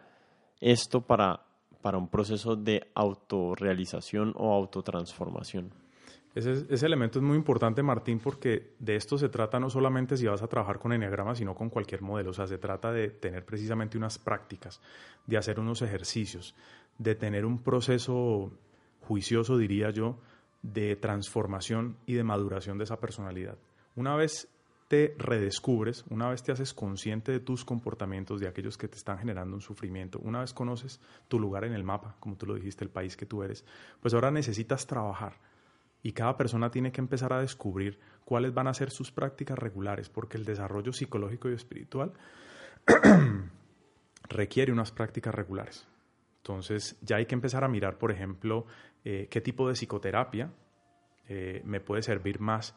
esto 0.60 1.02
para, 1.02 1.44
para 1.82 1.98
un 1.98 2.08
proceso 2.08 2.56
de 2.56 2.90
autorrealización 2.94 4.34
o 4.36 4.54
autotransformación. 4.54 5.85
Ese, 6.36 6.84
elemento 6.84 7.18
es 7.18 7.24
muy 7.24 7.34
importante, 7.34 7.82
Martín, 7.82 8.18
porque 8.18 8.74
de 8.78 8.94
esto 8.94 9.16
se 9.16 9.30
trata 9.30 9.58
no 9.58 9.70
solamente 9.70 10.18
si 10.18 10.26
vas 10.26 10.42
a 10.42 10.46
trabajar 10.46 10.78
con 10.78 10.92
Enneagrama, 10.92 11.34
sino 11.34 11.54
con 11.54 11.70
cualquier 11.70 12.02
modelo. 12.02 12.28
O 12.28 12.34
sea, 12.34 12.46
se 12.46 12.58
trata 12.58 12.92
de 12.92 13.08
tener 13.08 13.42
precisamente 13.46 13.96
unas 13.96 14.18
prácticas, 14.18 14.82
de 15.26 15.38
hacer 15.38 15.58
unos 15.58 15.80
ejercicios, 15.80 16.54
de 16.98 17.14
tener 17.14 17.46
un 17.46 17.62
proceso 17.62 18.52
juicioso, 19.00 19.56
diría 19.56 19.88
yo, 19.88 20.18
de 20.60 20.94
transformación 20.96 21.96
y 22.04 22.12
de 22.12 22.24
maduración 22.24 22.76
de 22.76 22.84
esa 22.84 23.00
personalidad. 23.00 23.56
Una 23.94 24.14
vez 24.14 24.46
te 24.88 25.14
redescubres, 25.16 26.04
una 26.10 26.28
vez 26.28 26.42
te 26.42 26.52
haces 26.52 26.74
consciente 26.74 27.32
de 27.32 27.40
tus 27.40 27.64
comportamientos, 27.64 28.40
de 28.40 28.48
aquellos 28.48 28.76
que 28.76 28.88
te 28.88 28.98
están 28.98 29.16
generando 29.16 29.56
un 29.56 29.62
sufrimiento, 29.62 30.18
una 30.18 30.40
vez 30.40 30.52
conoces 30.52 31.00
tu 31.28 31.40
lugar 31.40 31.64
en 31.64 31.72
el 31.72 31.82
mapa, 31.82 32.14
como 32.20 32.36
tú 32.36 32.44
lo 32.44 32.56
dijiste, 32.56 32.84
el 32.84 32.90
país 32.90 33.16
que 33.16 33.24
tú 33.24 33.42
eres, 33.42 33.64
pues 34.02 34.12
ahora 34.12 34.30
necesitas 34.30 34.86
trabajar 34.86 35.32
y 36.06 36.12
cada 36.12 36.36
persona 36.36 36.70
tiene 36.70 36.92
que 36.92 37.00
empezar 37.00 37.32
a 37.32 37.40
descubrir 37.40 37.98
cuáles 38.24 38.54
van 38.54 38.68
a 38.68 38.74
ser 38.74 38.90
sus 38.90 39.10
prácticas 39.10 39.58
regulares, 39.58 40.08
porque 40.08 40.36
el 40.36 40.44
desarrollo 40.44 40.92
psicológico 40.92 41.50
y 41.50 41.54
espiritual 41.54 42.12
requiere 44.28 44.70
unas 44.70 44.92
prácticas 44.92 45.34
regulares. 45.34 45.88
Entonces 46.36 46.96
ya 47.02 47.16
hay 47.16 47.26
que 47.26 47.34
empezar 47.34 47.64
a 47.64 47.68
mirar, 47.68 47.98
por 47.98 48.12
ejemplo, 48.12 48.66
eh, 49.04 49.26
qué 49.28 49.40
tipo 49.40 49.66
de 49.66 49.74
psicoterapia 49.74 50.52
eh, 51.28 51.60
me 51.64 51.80
puede 51.80 52.02
servir 52.02 52.38
más 52.38 52.76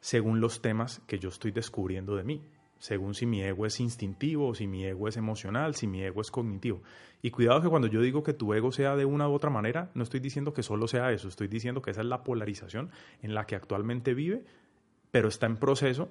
según 0.00 0.40
los 0.40 0.62
temas 0.62 1.02
que 1.06 1.18
yo 1.18 1.28
estoy 1.28 1.50
descubriendo 1.50 2.16
de 2.16 2.24
mí 2.24 2.48
según 2.80 3.14
si 3.14 3.26
mi 3.26 3.42
ego 3.42 3.66
es 3.66 3.78
instintivo 3.78 4.54
si 4.54 4.66
mi 4.66 4.84
ego 4.84 5.06
es 5.06 5.16
emocional, 5.16 5.74
si 5.74 5.86
mi 5.86 6.02
ego 6.02 6.22
es 6.22 6.30
cognitivo. 6.30 6.82
Y 7.22 7.30
cuidado 7.30 7.60
que 7.60 7.68
cuando 7.68 7.86
yo 7.86 8.00
digo 8.00 8.22
que 8.22 8.32
tu 8.32 8.52
ego 8.54 8.72
sea 8.72 8.96
de 8.96 9.04
una 9.04 9.28
u 9.28 9.34
otra 9.34 9.50
manera, 9.50 9.90
no 9.94 10.02
estoy 10.02 10.20
diciendo 10.20 10.54
que 10.54 10.62
solo 10.62 10.88
sea 10.88 11.12
eso, 11.12 11.28
estoy 11.28 11.46
diciendo 11.46 11.82
que 11.82 11.90
esa 11.92 12.00
es 12.00 12.06
la 12.06 12.24
polarización 12.24 12.90
en 13.22 13.34
la 13.34 13.44
que 13.46 13.54
actualmente 13.54 14.14
vive, 14.14 14.44
pero 15.10 15.28
está 15.28 15.46
en 15.46 15.58
proceso 15.58 16.08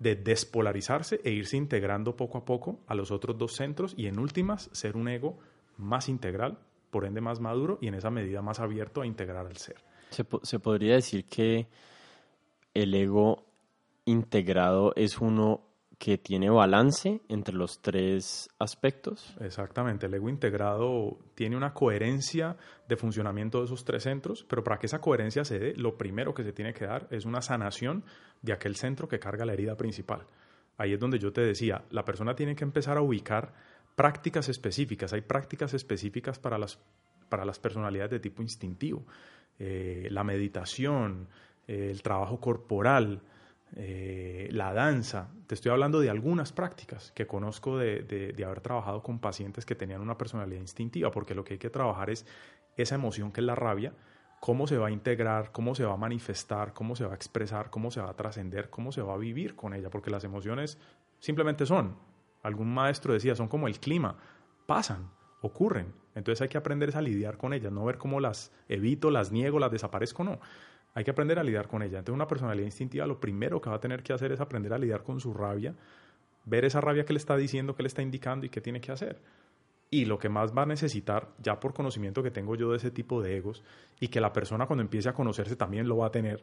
de 0.00 0.16
despolarizarse 0.16 1.20
e 1.22 1.30
irse 1.30 1.56
integrando 1.56 2.16
poco 2.16 2.38
a 2.38 2.44
poco 2.44 2.80
a 2.88 2.94
los 2.94 3.12
otros 3.12 3.38
dos 3.38 3.54
centros 3.54 3.94
y 3.96 4.06
en 4.06 4.18
últimas 4.18 4.68
ser 4.72 4.96
un 4.96 5.08
ego 5.08 5.38
más 5.76 6.08
integral, 6.08 6.58
por 6.90 7.04
ende 7.04 7.20
más 7.20 7.38
maduro 7.38 7.78
y 7.80 7.86
en 7.86 7.94
esa 7.94 8.10
medida 8.10 8.42
más 8.42 8.58
abierto 8.58 9.02
a 9.02 9.06
integrar 9.06 9.46
al 9.46 9.56
ser. 9.56 9.76
Se, 10.08 10.26
se 10.42 10.58
podría 10.58 10.94
decir 10.94 11.24
que 11.26 11.68
el 12.74 12.92
ego 12.94 13.44
integrado 14.06 14.92
es 14.96 15.18
uno 15.20 15.69
que 16.00 16.16
tiene 16.16 16.48
balance 16.48 17.20
entre 17.28 17.54
los 17.54 17.82
tres 17.82 18.48
aspectos. 18.58 19.36
Exactamente, 19.38 20.06
el 20.06 20.14
ego 20.14 20.30
integrado 20.30 21.18
tiene 21.34 21.58
una 21.58 21.74
coherencia 21.74 22.56
de 22.88 22.96
funcionamiento 22.96 23.58
de 23.58 23.66
esos 23.66 23.84
tres 23.84 24.04
centros, 24.04 24.46
pero 24.48 24.64
para 24.64 24.78
que 24.78 24.86
esa 24.86 25.02
coherencia 25.02 25.44
se 25.44 25.58
dé, 25.58 25.74
lo 25.76 25.98
primero 25.98 26.32
que 26.32 26.42
se 26.42 26.54
tiene 26.54 26.72
que 26.72 26.86
dar 26.86 27.06
es 27.10 27.26
una 27.26 27.42
sanación 27.42 28.02
de 28.40 28.54
aquel 28.54 28.76
centro 28.76 29.08
que 29.08 29.18
carga 29.18 29.44
la 29.44 29.52
herida 29.52 29.76
principal. 29.76 30.26
Ahí 30.78 30.94
es 30.94 30.98
donde 30.98 31.18
yo 31.18 31.34
te 31.34 31.42
decía, 31.42 31.84
la 31.90 32.06
persona 32.06 32.34
tiene 32.34 32.56
que 32.56 32.64
empezar 32.64 32.96
a 32.96 33.02
ubicar 33.02 33.52
prácticas 33.94 34.48
específicas. 34.48 35.12
Hay 35.12 35.20
prácticas 35.20 35.74
específicas 35.74 36.38
para 36.38 36.56
las, 36.56 36.78
para 37.28 37.44
las 37.44 37.58
personalidades 37.58 38.12
de 38.12 38.20
tipo 38.20 38.40
instintivo. 38.40 39.04
Eh, 39.58 40.08
la 40.10 40.24
meditación, 40.24 41.28
el 41.66 42.00
trabajo 42.00 42.40
corporal, 42.40 43.20
eh, 43.76 44.48
la 44.50 44.72
danza. 44.72 45.28
Te 45.46 45.54
estoy 45.54 45.70
hablando 45.70 46.00
de 46.00 46.10
algunas 46.10 46.52
prácticas 46.52 47.12
que 47.12 47.26
conozco 47.26 47.78
de, 47.78 48.02
de, 48.02 48.44
haber 48.44 48.60
trabajado 48.60 49.02
con 49.02 49.20
pacientes 49.20 49.64
que 49.64 49.74
tenían 49.74 50.00
una 50.00 50.18
personalidad 50.18 50.60
instintiva, 50.60 51.10
porque 51.10 51.34
lo 51.34 51.44
que 51.44 51.54
hay 51.54 51.58
que 51.58 51.70
trabajar 51.70 52.10
es 52.10 52.26
esa 52.76 52.96
emoción 52.96 53.30
que 53.30 53.40
es 53.40 53.46
la 53.46 53.54
rabia, 53.54 53.94
cómo 54.40 54.66
se 54.66 54.76
va 54.76 54.88
a 54.88 54.90
integrar, 54.90 55.52
cómo 55.52 55.74
se 55.74 55.84
va 55.84 55.94
a 55.94 55.96
manifestar, 55.96 56.72
cómo 56.72 56.96
se 56.96 57.04
va 57.04 57.12
a 57.12 57.14
expresar, 57.14 57.70
cómo 57.70 57.90
se 57.90 58.00
va 58.00 58.10
a 58.10 58.16
trascender, 58.16 58.70
cómo 58.70 58.90
se 58.90 59.02
va 59.02 59.14
a 59.14 59.18
vivir 59.18 59.54
con 59.54 59.74
ella, 59.74 59.90
porque 59.90 60.10
las 60.10 60.24
emociones 60.24 60.78
simplemente 61.20 61.66
son. 61.66 61.96
Algún 62.42 62.72
maestro 62.72 63.12
decía, 63.12 63.36
son 63.36 63.48
como 63.48 63.68
el 63.68 63.78
clima, 63.78 64.16
pasan, 64.66 65.10
ocurren. 65.42 65.94
Entonces 66.14 66.42
hay 66.42 66.48
que 66.48 66.58
aprender 66.58 66.96
a 66.96 67.02
lidiar 67.02 67.36
con 67.36 67.52
ellas, 67.52 67.70
no 67.70 67.84
ver 67.84 67.98
cómo 67.98 68.18
las 68.18 68.50
evito, 68.68 69.10
las 69.10 69.30
niego, 69.30 69.58
las 69.60 69.70
desaparezco, 69.70 70.24
no 70.24 70.40
hay 70.94 71.04
que 71.04 71.10
aprender 71.10 71.38
a 71.38 71.42
lidiar 71.42 71.68
con 71.68 71.82
ella. 71.82 71.98
Entonces, 71.98 72.14
una 72.14 72.26
personalidad 72.26 72.66
instintiva 72.66 73.06
lo 73.06 73.20
primero 73.20 73.60
que 73.60 73.70
va 73.70 73.76
a 73.76 73.80
tener 73.80 74.02
que 74.02 74.12
hacer 74.12 74.32
es 74.32 74.40
aprender 74.40 74.72
a 74.72 74.78
lidiar 74.78 75.02
con 75.02 75.20
su 75.20 75.32
rabia, 75.32 75.74
ver 76.44 76.64
esa 76.64 76.80
rabia 76.80 77.04
que 77.04 77.12
le 77.12 77.18
está 77.18 77.36
diciendo, 77.36 77.74
que 77.74 77.82
le 77.82 77.88
está 77.88 78.02
indicando 78.02 78.46
y 78.46 78.48
qué 78.48 78.60
tiene 78.60 78.80
que 78.80 78.92
hacer. 78.92 79.18
Y 79.92 80.04
lo 80.04 80.18
que 80.18 80.28
más 80.28 80.56
va 80.56 80.62
a 80.62 80.66
necesitar, 80.66 81.28
ya 81.38 81.58
por 81.58 81.74
conocimiento 81.74 82.22
que 82.22 82.30
tengo 82.30 82.54
yo 82.54 82.70
de 82.70 82.76
ese 82.76 82.90
tipo 82.90 83.22
de 83.22 83.36
egos, 83.36 83.62
y 83.98 84.08
que 84.08 84.20
la 84.20 84.32
persona 84.32 84.66
cuando 84.66 84.82
empiece 84.82 85.08
a 85.08 85.12
conocerse 85.12 85.56
también 85.56 85.88
lo 85.88 85.96
va 85.96 86.06
a 86.06 86.10
tener, 86.10 86.42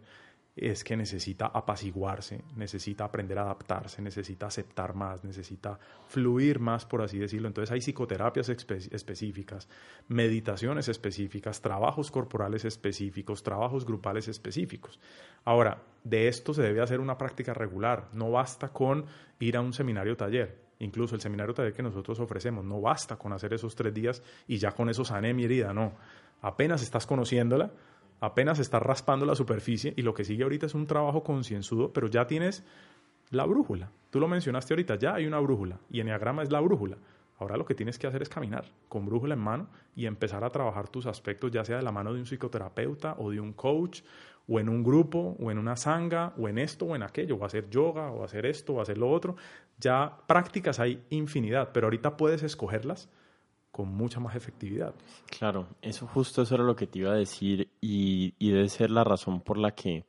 es 0.57 0.83
que 0.83 0.97
necesita 0.97 1.47
apaciguarse, 1.47 2.41
necesita 2.55 3.05
aprender 3.05 3.37
a 3.37 3.43
adaptarse, 3.43 4.01
necesita 4.01 4.47
aceptar 4.47 4.95
más, 4.95 5.23
necesita 5.23 5.77
fluir 6.07 6.59
más, 6.59 6.85
por 6.85 7.03
así 7.03 7.19
decirlo. 7.19 7.47
Entonces 7.47 7.71
hay 7.71 7.81
psicoterapias 7.81 8.49
específicas, 8.49 9.69
meditaciones 10.07 10.89
específicas, 10.89 11.61
trabajos 11.61 12.09
corporales 12.09 12.65
específicos, 12.65 13.43
trabajos 13.43 13.85
grupales 13.85 14.27
específicos. 14.27 14.99
Ahora, 15.45 15.83
de 16.03 16.27
esto 16.27 16.55
se 16.55 16.63
debe 16.63 16.81
hacer 16.81 16.99
una 16.99 17.17
práctica 17.17 17.53
regular. 17.53 18.09
No 18.13 18.31
basta 18.31 18.69
con 18.69 19.05
ir 19.39 19.57
a 19.57 19.61
un 19.61 19.73
seminario 19.73 20.17
taller. 20.17 20.65
Incluso 20.79 21.15
el 21.15 21.21
seminario 21.21 21.53
taller 21.53 21.73
que 21.73 21.83
nosotros 21.83 22.19
ofrecemos, 22.19 22.65
no 22.65 22.81
basta 22.81 23.15
con 23.15 23.31
hacer 23.33 23.53
esos 23.53 23.75
tres 23.75 23.93
días 23.93 24.23
y 24.47 24.57
ya 24.57 24.71
con 24.71 24.89
eso 24.89 25.05
sané 25.05 25.33
mi 25.33 25.43
herida, 25.43 25.73
no. 25.73 25.93
Apenas 26.41 26.83
estás 26.83 27.07
conociéndola, 27.07 27.71
apenas 28.19 28.59
estás 28.59 28.81
raspando 28.81 29.25
la 29.25 29.35
superficie 29.35 29.93
y 29.95 30.01
lo 30.01 30.13
que 30.13 30.23
sigue 30.23 30.43
ahorita 30.43 30.65
es 30.65 30.75
un 30.75 30.87
trabajo 30.87 31.23
concienzudo, 31.23 31.93
pero 31.93 32.07
ya 32.07 32.27
tienes 32.27 32.63
la 33.29 33.45
brújula. 33.45 33.91
Tú 34.09 34.19
lo 34.19 34.27
mencionaste 34.27 34.73
ahorita, 34.73 34.95
ya 34.95 35.15
hay 35.15 35.25
una 35.25 35.39
brújula 35.39 35.79
y 35.89 35.99
Enneagrama 35.99 36.43
es 36.43 36.51
la 36.51 36.59
brújula. 36.59 36.97
Ahora 37.39 37.55
lo 37.55 37.65
que 37.65 37.75
tienes 37.75 37.99
que 37.99 38.07
hacer 38.07 38.23
es 38.23 38.29
caminar 38.29 38.65
con 38.89 39.05
brújula 39.05 39.35
en 39.35 39.39
mano 39.39 39.67
y 39.95 40.07
empezar 40.07 40.43
a 40.43 40.49
trabajar 40.49 40.89
tus 40.89 41.05
aspectos, 41.05 41.51
ya 41.51 41.63
sea 41.63 41.77
de 41.77 41.83
la 41.83 41.91
mano 41.91 42.13
de 42.13 42.19
un 42.19 42.25
psicoterapeuta 42.25 43.15
o 43.19 43.29
de 43.29 43.39
un 43.39 43.53
coach, 43.53 44.01
o 44.47 44.59
en 44.59 44.69
un 44.69 44.81
grupo, 44.81 45.35
o 45.39 45.51
en 45.51 45.57
una 45.57 45.75
sanga, 45.75 46.33
o 46.37 46.47
en 46.47 46.57
esto, 46.57 46.85
o 46.85 46.95
en 46.95 47.03
aquello, 47.03 47.35
o 47.35 47.45
hacer 47.45 47.69
yoga, 47.69 48.11
o 48.11 48.23
hacer 48.23 48.45
esto, 48.45 48.75
o 48.75 48.81
hacer 48.81 48.97
lo 48.97 49.11
otro. 49.11 49.35
Ya 49.77 50.17
prácticas 50.25 50.79
hay 50.79 51.03
infinidad, 51.09 51.71
pero 51.73 51.87
ahorita 51.87 52.17
puedes 52.17 52.43
escogerlas 52.43 53.09
con 53.71 53.93
mucha 53.93 54.19
más 54.19 54.35
efectividad. 54.35 54.93
Claro, 55.37 55.67
eso 55.81 56.07
justo 56.07 56.41
eso 56.41 56.55
era 56.55 56.63
lo 56.63 56.75
que 56.75 56.87
te 56.87 56.99
iba 56.99 57.11
a 57.11 57.15
decir 57.15 57.69
y, 57.81 58.33
y 58.39 58.51
debe 58.51 58.69
ser 58.69 58.91
la 58.91 59.03
razón 59.03 59.41
por 59.41 59.57
la 59.57 59.71
que 59.71 60.05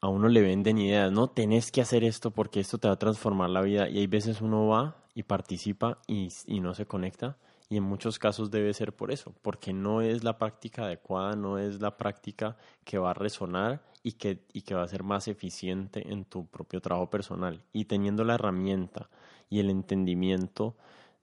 a 0.00 0.08
uno 0.08 0.28
le 0.28 0.42
venden 0.42 0.78
ideas, 0.78 1.12
no, 1.12 1.28
tenés 1.28 1.70
que 1.70 1.80
hacer 1.80 2.02
esto 2.02 2.32
porque 2.32 2.58
esto 2.58 2.78
te 2.78 2.88
va 2.88 2.94
a 2.94 2.98
transformar 2.98 3.50
la 3.50 3.62
vida 3.62 3.88
y 3.88 3.98
hay 3.98 4.08
veces 4.08 4.40
uno 4.40 4.66
va 4.66 4.96
y 5.14 5.22
participa 5.22 5.98
y, 6.08 6.28
y 6.46 6.60
no 6.60 6.74
se 6.74 6.86
conecta 6.86 7.36
Y 7.68 7.76
en 7.76 7.84
muchos 7.84 8.18
casos 8.18 8.50
debe 8.50 8.74
ser 8.74 8.92
por 8.94 9.12
eso, 9.12 9.32
porque 9.42 9.72
no 9.72 10.00
es 10.02 10.24
la 10.24 10.38
práctica 10.38 10.84
adecuada, 10.84 11.36
no 11.36 11.58
es 11.58 11.80
la 11.80 11.96
práctica 11.96 12.56
que 12.84 12.98
va 12.98 13.12
a 13.12 13.14
resonar 13.14 13.82
y 14.02 14.12
que, 14.12 14.40
y 14.52 14.62
que 14.62 14.74
va 14.74 14.82
a 14.82 14.88
ser 14.88 15.04
más 15.04 15.28
eficiente 15.28 16.10
en 16.12 16.24
tu 16.24 16.46
propio 16.46 16.80
trabajo 16.80 17.08
personal. 17.08 17.62
Y 17.72 17.84
teniendo 17.84 18.24
la 18.24 18.34
herramienta 18.34 19.08
y 19.48 19.60
el 19.60 19.70
entendimiento 19.70 20.74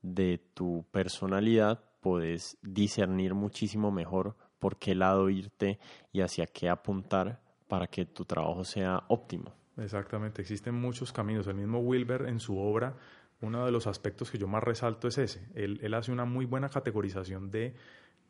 de 0.01 0.39
tu 0.53 0.85
personalidad, 0.91 1.83
puedes 1.99 2.57
discernir 2.61 3.33
muchísimo 3.33 3.91
mejor 3.91 4.35
por 4.59 4.77
qué 4.77 4.95
lado 4.95 5.29
irte 5.29 5.79
y 6.11 6.21
hacia 6.21 6.45
qué 6.45 6.69
apuntar 6.69 7.41
para 7.67 7.87
que 7.87 8.05
tu 8.05 8.25
trabajo 8.25 8.63
sea 8.63 9.03
óptimo. 9.07 9.53
Exactamente, 9.77 10.41
existen 10.41 10.75
muchos 10.75 11.13
caminos. 11.13 11.47
El 11.47 11.55
mismo 11.55 11.79
Wilber 11.79 12.27
en 12.27 12.39
su 12.39 12.57
obra 12.57 12.95
uno 13.41 13.65
de 13.65 13.71
los 13.71 13.87
aspectos 13.87 14.29
que 14.31 14.37
yo 14.37 14.47
más 14.47 14.63
resalto 14.63 15.07
es 15.07 15.17
ese. 15.17 15.47
Él, 15.55 15.93
hace 15.93 16.11
una 16.11 16.25
muy 16.25 16.45
buena 16.45 16.69
categorización 16.69 17.49
de 17.51 17.75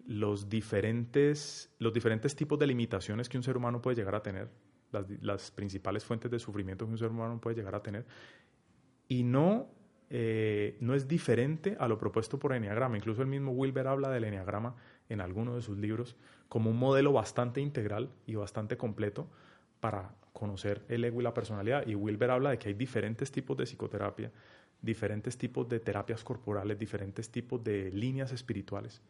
los 0.05 0.49
diferentes, 0.49 1.73
los 1.79 1.93
diferentes 1.93 2.35
tipos 2.35 2.59
de 2.59 2.67
limitaciones 2.67 3.27
que 3.27 3.37
un 3.37 3.43
ser 3.43 3.57
humano 3.57 3.81
puede 3.81 3.95
llegar 3.97 4.15
a 4.15 4.21
tener, 4.21 4.49
las, 4.91 5.51
principales 5.51 6.03
fuentes 6.03 6.29
de 6.31 6.39
sufrimiento 6.39 6.85
que 6.85 6.91
un 6.91 6.97
ser 6.97 7.09
humano 7.09 7.39
puede 7.41 7.55
llegar 7.55 7.75
a 7.75 7.81
tener, 7.81 8.05
y 9.07 9.23
no, 9.23 9.67
eh, 10.09 10.77
no 10.79 10.95
es 10.95 11.07
diferente 11.07 11.75
a 11.79 11.87
lo 11.87 11.97
propuesto 11.97 12.39
por 12.39 12.53
Enneagrama. 12.53 12.97
Incluso 12.97 13.21
el 13.21 13.27
mismo 13.27 13.51
Wilber 13.51 13.87
habla 13.87 14.09
del 14.09 14.23
Enneagrama 14.23 14.75
en 15.07 15.21
alguno 15.21 15.55
de 15.55 15.61
sus 15.61 15.77
libros 15.77 16.15
como 16.47 16.69
un 16.69 16.77
modelo 16.77 17.13
bastante 17.13 17.61
integral 17.61 18.09
y 18.25 18.35
bastante 18.35 18.77
completo 18.77 19.27
para 19.79 20.15
conocer 20.33 20.83
el 20.89 21.03
ego 21.05 21.21
y 21.21 21.23
la 21.23 21.33
personalidad. 21.33 21.85
Y 21.85 21.95
Wilber 21.95 22.31
habla 22.31 22.51
de 22.51 22.57
que 22.57 22.69
hay 22.69 22.73
diferentes 22.73 23.31
tipos 23.31 23.57
de 23.57 23.65
psicoterapia 23.65 24.31
diferentes 24.81 25.37
tipos 25.37 25.67
de 25.67 25.79
terapias 25.79 26.23
corporales, 26.23 26.79
diferentes 26.79 27.29
tipos 27.29 27.63
de 27.63 27.91
líneas 27.91 28.31
espirituales. 28.31 29.01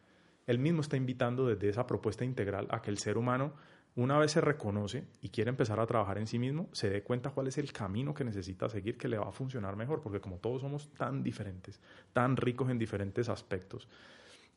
Él 0.47 0.57
mismo 0.57 0.81
está 0.81 0.97
invitando 0.97 1.47
desde 1.47 1.69
esa 1.69 1.85
propuesta 1.85 2.25
integral 2.25 2.67
a 2.71 2.81
que 2.81 2.89
el 2.89 2.97
ser 2.97 3.17
humano, 3.17 3.53
una 3.95 4.17
vez 4.17 4.31
se 4.31 4.41
reconoce 4.41 5.05
y 5.21 5.29
quiere 5.29 5.49
empezar 5.49 5.79
a 5.79 5.85
trabajar 5.85 6.17
en 6.17 6.27
sí 6.27 6.39
mismo, 6.39 6.69
se 6.71 6.89
dé 6.89 7.03
cuenta 7.03 7.31
cuál 7.31 7.47
es 7.47 7.57
el 7.57 7.73
camino 7.73 8.13
que 8.13 8.23
necesita 8.23 8.69
seguir 8.69 8.97
que 8.97 9.07
le 9.07 9.17
va 9.17 9.27
a 9.27 9.31
funcionar 9.31 9.75
mejor, 9.75 10.01
porque 10.01 10.21
como 10.21 10.37
todos 10.37 10.61
somos 10.61 10.93
tan 10.93 11.23
diferentes, 11.23 11.79
tan 12.13 12.37
ricos 12.37 12.69
en 12.69 12.79
diferentes 12.79 13.29
aspectos, 13.29 13.87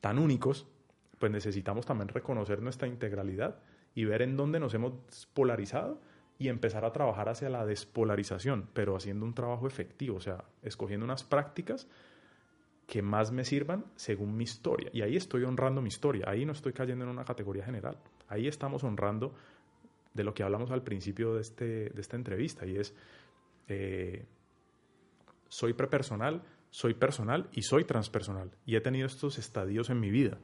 tan 0.00 0.18
únicos, 0.18 0.66
pues 1.18 1.32
necesitamos 1.32 1.86
también 1.86 2.08
reconocer 2.08 2.62
nuestra 2.62 2.88
integralidad 2.88 3.58
y 3.94 4.04
ver 4.04 4.22
en 4.22 4.36
dónde 4.36 4.60
nos 4.60 4.74
hemos 4.74 4.92
polarizado 5.34 6.00
y 6.38 6.48
empezar 6.48 6.84
a 6.84 6.92
trabajar 6.92 7.28
hacia 7.28 7.48
la 7.48 7.64
despolarización, 7.64 8.68
pero 8.72 8.96
haciendo 8.96 9.24
un 9.24 9.34
trabajo 9.34 9.66
efectivo, 9.66 10.16
o 10.16 10.20
sea, 10.20 10.44
escogiendo 10.62 11.04
unas 11.04 11.22
prácticas 11.24 11.86
que 12.86 13.02
más 13.02 13.30
me 13.30 13.44
sirvan 13.44 13.84
según 13.96 14.36
mi 14.36 14.44
historia. 14.44 14.90
Y 14.92 15.02
ahí 15.02 15.16
estoy 15.16 15.44
honrando 15.44 15.80
mi 15.80 15.88
historia, 15.88 16.24
ahí 16.28 16.44
no 16.44 16.52
estoy 16.52 16.72
cayendo 16.72 17.04
en 17.04 17.10
una 17.10 17.24
categoría 17.24 17.64
general, 17.64 17.96
ahí 18.32 18.48
estamos 18.48 18.82
honrando 18.82 19.34
de 20.14 20.24
lo 20.24 20.34
que 20.34 20.42
hablamos 20.42 20.70
al 20.70 20.82
principio 20.82 21.34
de, 21.34 21.40
este, 21.40 21.90
de 21.90 22.00
esta 22.00 22.16
entrevista, 22.16 22.66
y 22.66 22.76
es, 22.76 22.94
eh, 23.68 24.26
soy 25.48 25.74
prepersonal, 25.74 26.42
soy 26.70 26.94
personal 26.94 27.48
y 27.52 27.62
soy 27.62 27.84
transpersonal. 27.84 28.50
Y 28.64 28.76
he 28.76 28.80
tenido 28.80 29.06
estos 29.06 29.38
estadios 29.38 29.90
en 29.90 30.00
mi 30.00 30.10
vida 30.10 30.38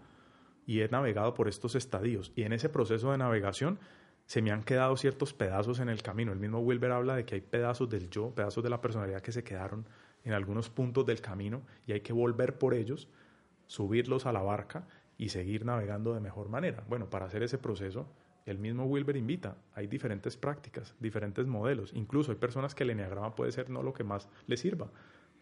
y 0.66 0.82
he 0.82 0.88
navegado 0.88 1.32
por 1.32 1.48
estos 1.48 1.74
estadios. 1.74 2.32
Y 2.36 2.42
en 2.42 2.52
ese 2.52 2.68
proceso 2.68 3.10
de 3.10 3.18
navegación 3.18 3.78
se 4.26 4.42
me 4.42 4.50
han 4.50 4.62
quedado 4.62 4.94
ciertos 4.98 5.32
pedazos 5.32 5.80
en 5.80 5.88
el 5.88 6.02
camino. 6.02 6.32
El 6.32 6.38
mismo 6.38 6.58
Wilber 6.58 6.92
habla 6.92 7.16
de 7.16 7.24
que 7.24 7.36
hay 7.36 7.40
pedazos 7.40 7.88
del 7.88 8.10
yo, 8.10 8.34
pedazos 8.34 8.62
de 8.62 8.68
la 8.68 8.82
personalidad 8.82 9.22
que 9.22 9.32
se 9.32 9.42
quedaron 9.42 9.86
en 10.24 10.34
algunos 10.34 10.68
puntos 10.68 11.06
del 11.06 11.22
camino 11.22 11.62
y 11.86 11.92
hay 11.92 12.02
que 12.02 12.12
volver 12.12 12.58
por 12.58 12.74
ellos, 12.74 13.08
subirlos 13.66 14.26
a 14.26 14.32
la 14.32 14.42
barca 14.42 14.86
y 15.18 15.28
seguir 15.30 15.66
navegando 15.66 16.14
de 16.14 16.20
mejor 16.20 16.48
manera. 16.48 16.84
Bueno, 16.88 17.10
para 17.10 17.26
hacer 17.26 17.42
ese 17.42 17.58
proceso, 17.58 18.06
el 18.46 18.58
mismo 18.58 18.84
Wilber 18.84 19.16
invita, 19.16 19.56
hay 19.74 19.88
diferentes 19.88 20.36
prácticas, 20.36 20.94
diferentes 21.00 21.46
modelos. 21.46 21.92
Incluso 21.92 22.30
hay 22.30 22.38
personas 22.38 22.74
que 22.74 22.84
el 22.84 22.90
enneagrama 22.90 23.34
puede 23.34 23.52
ser 23.52 23.68
no 23.68 23.82
lo 23.82 23.92
que 23.92 24.04
más 24.04 24.28
les 24.46 24.60
sirva, 24.60 24.88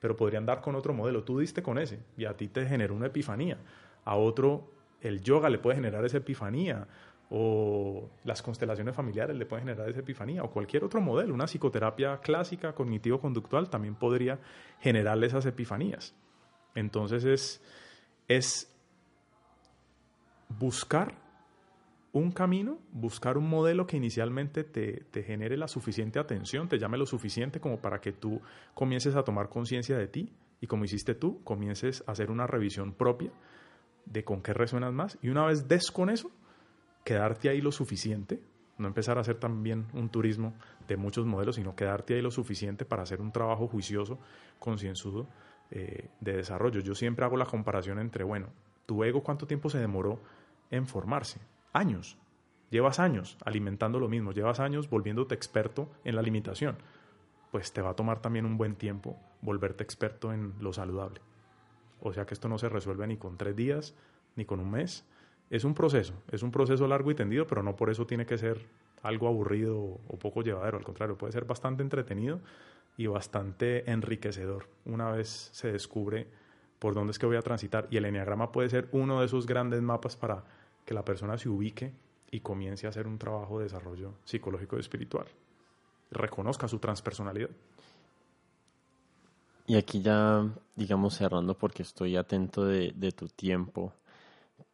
pero 0.01 0.17
podrían 0.17 0.47
dar 0.47 0.63
con 0.63 0.75
otro 0.75 0.95
modelo. 0.95 1.23
Tú 1.23 1.39
diste 1.39 1.63
con 1.63 1.79
ese 1.79 2.01
y 2.17 2.25
a 2.25 2.37
ti 2.37 2.49
te 2.49 2.67
generó 2.67 2.95
una 2.95 3.07
epifanía. 3.07 3.59
A 4.05 4.17
otro 4.17 4.73
el 5.03 5.21
yoga 5.21 5.51
le 5.51 5.59
puede 5.59 5.77
generar 5.77 6.05
esa 6.05 6.17
epifanía 6.17 6.89
o 7.29 8.09
las 8.25 8.41
constelaciones 8.41 8.95
familiares 8.95 9.37
le 9.37 9.47
pueden 9.47 9.67
generar 9.67 9.89
esa 9.89 10.01
epifanía, 10.01 10.45
o 10.45 10.51
cualquier 10.51 10.85
otro 10.85 11.01
modelo, 11.01 11.35
una 11.35 11.47
psicoterapia 11.47 12.19
clásica 12.21 12.73
cognitivo-conductual 12.73 13.69
también 13.69 13.97
podría 13.97 14.39
generarle 14.81 15.27
esas 15.27 15.45
epifanías. 15.45 16.15
Entonces 16.75 17.25
es, 17.25 17.63
es 18.29 18.76
buscar 20.49 21.15
un 22.13 22.31
camino, 22.31 22.79
buscar 22.93 23.37
un 23.37 23.49
modelo 23.49 23.87
que 23.87 23.97
inicialmente 23.97 24.65
te, 24.65 25.05
te, 25.11 25.23
genere 25.23 25.57
la 25.57 25.69
suficiente 25.69 26.19
atención, 26.19 26.69
te 26.69 26.79
llame 26.79 26.97
lo 26.97 27.05
suficiente 27.05 27.61
como 27.61 27.81
para 27.81 28.01
que 28.01 28.13
tú 28.13 28.41
comiences 28.75 29.15
a 29.17 29.23
tomar 29.23 29.49
conciencia 29.51 29.99
de 29.99 30.09
ti 30.09 30.33
y 30.61 30.67
como 30.67 30.85
hiciste 30.85 31.15
tú, 31.15 31.43
comiences 31.45 32.03
a 32.07 32.13
hacer 32.13 32.31
una 32.31 32.47
revisión 32.47 32.95
propia 32.95 33.31
de 34.07 34.25
con 34.25 34.41
qué 34.41 34.55
resuenas 34.55 34.93
más 34.93 35.19
y 35.21 35.29
una 35.29 35.45
vez 35.45 35.69
des 35.69 35.91
con 35.91 36.09
eso, 36.09 36.31
quedarte 37.05 37.51
ahí 37.51 37.61
lo 37.61 37.73
suficiente, 37.73 38.41
no 38.79 38.89
empezar 38.89 39.19
a 39.19 39.21
hacer 39.21 39.37
también 39.37 39.87
un 39.93 40.09
turismo 40.09 40.55
de 40.89 40.97
muchos 40.97 41.27
modelos, 41.27 41.57
sino 41.57 41.77
quedarte 41.77 42.15
ahí 42.15 42.23
lo 42.23 42.31
suficiente 42.31 42.85
para 42.85 43.03
hacer 43.03 43.21
un 43.21 43.33
trabajo 43.33 43.69
juicioso, 43.69 44.19
concienzudo 44.59 45.29
eh, 45.71 46.09
de 46.21 46.37
desarrollo. 46.37 46.81
Yo 46.81 46.95
siempre 46.95 47.25
hago 47.25 47.37
la 47.37 47.47
comparación 47.47 47.99
entre, 47.99 48.25
bueno, 48.25 48.49
tu 48.87 49.05
ego 49.05 49.23
cuánto 49.23 49.47
tiempo 49.47 49.69
se 49.69 49.79
demoró 49.79 50.21
en 50.71 50.87
formarse. 50.87 51.41
Años. 51.73 52.17
Llevas 52.71 52.99
años 52.99 53.37
alimentando 53.45 54.01
lo 54.01 54.09
mismo, 54.09 54.33
llevas 54.33 54.59
años 54.59 54.91
volviéndote 54.91 55.35
experto 55.35 55.91
en 56.05 56.17
la 56.17 56.23
limitación. 56.23 56.77
Pues 57.53 57.73
te 57.73 57.81
va 57.81 57.91
a 57.91 57.97
tomar 57.97 58.21
también 58.21 58.45
un 58.45 58.57
buen 58.57 58.75
tiempo 58.75 59.17
volverte 59.41 59.85
experto 59.85 60.33
en 60.33 60.55
lo 60.61 60.73
saludable. 60.73 61.21
O 62.01 62.13
sea 62.13 62.27
que 62.27 62.35
esto 62.35 62.49
no 62.49 62.59
se 62.59 62.69
resuelve 62.69 63.07
ni 63.07 63.17
con 63.17 63.37
tres 63.37 63.55
días, 63.55 63.95
ni 64.35 64.45
con 64.45 64.61
un 64.61 64.71
mes, 64.71 65.07
es 65.49 65.65
un 65.65 65.75
proceso, 65.75 66.15
es 66.31 66.43
un 66.43 66.51
proceso 66.51 66.87
largo 66.89 67.11
y 67.11 67.15
tendido, 67.15 67.47
pero 67.47 67.63
no 67.63 67.77
por 67.77 67.91
eso 67.91 68.07
tiene 68.07 68.27
que 68.27 68.37
ser 68.37 68.67
algo 69.03 69.29
aburrido 69.29 69.79
o 69.79 70.19
poco 70.19 70.43
llevadero, 70.43 70.79
al 70.79 70.85
contrario, 70.85 71.17
puede 71.17 71.33
ser 71.33 71.45
bastante 71.45 71.83
entretenido 71.83 72.41
y 72.97 73.07
bastante 73.07 73.89
enriquecedor 73.91 74.67
una 74.85 75.13
vez 75.13 75.51
se 75.53 75.71
descubre 75.71 76.27
por 76.79 76.95
dónde 76.95 77.13
es 77.13 77.19
que 77.19 77.27
voy 77.27 77.37
a 77.37 77.43
transitar. 77.43 77.87
Y 77.91 77.97
el 77.97 78.05
enneagrama 78.05 78.53
puede 78.53 78.69
ser 78.69 78.89
uno 78.93 79.21
de 79.21 79.27
esos 79.27 79.47
grandes 79.47 79.83
mapas 79.83 80.17
para 80.17 80.45
que 80.85 80.95
la 80.95 81.05
persona 81.05 81.39
se 81.39 81.49
ubique 81.49 81.93
y 82.31 82.41
comience 82.41 82.87
a 82.87 82.91
hacer 82.91 83.07
un 83.07 83.19
trabajo 83.19 83.59
de 83.59 83.65
desarrollo 83.65 84.15
psicológico 84.25 84.77
y 84.77 84.81
espiritual. 84.81 85.27
Reconozca 86.11 86.69
su 86.69 86.79
transpersonalidad. 86.79 87.51
Y 89.67 89.77
aquí 89.77 90.01
ya, 90.01 90.49
digamos, 90.77 91.15
cerrando 91.15 91.55
porque 91.55 91.83
estoy 91.83 92.17
atento 92.17 92.65
de, 92.65 92.93
de 92.95 93.13
tu 93.13 93.29
tiempo 93.29 93.93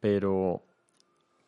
pero 0.03 0.61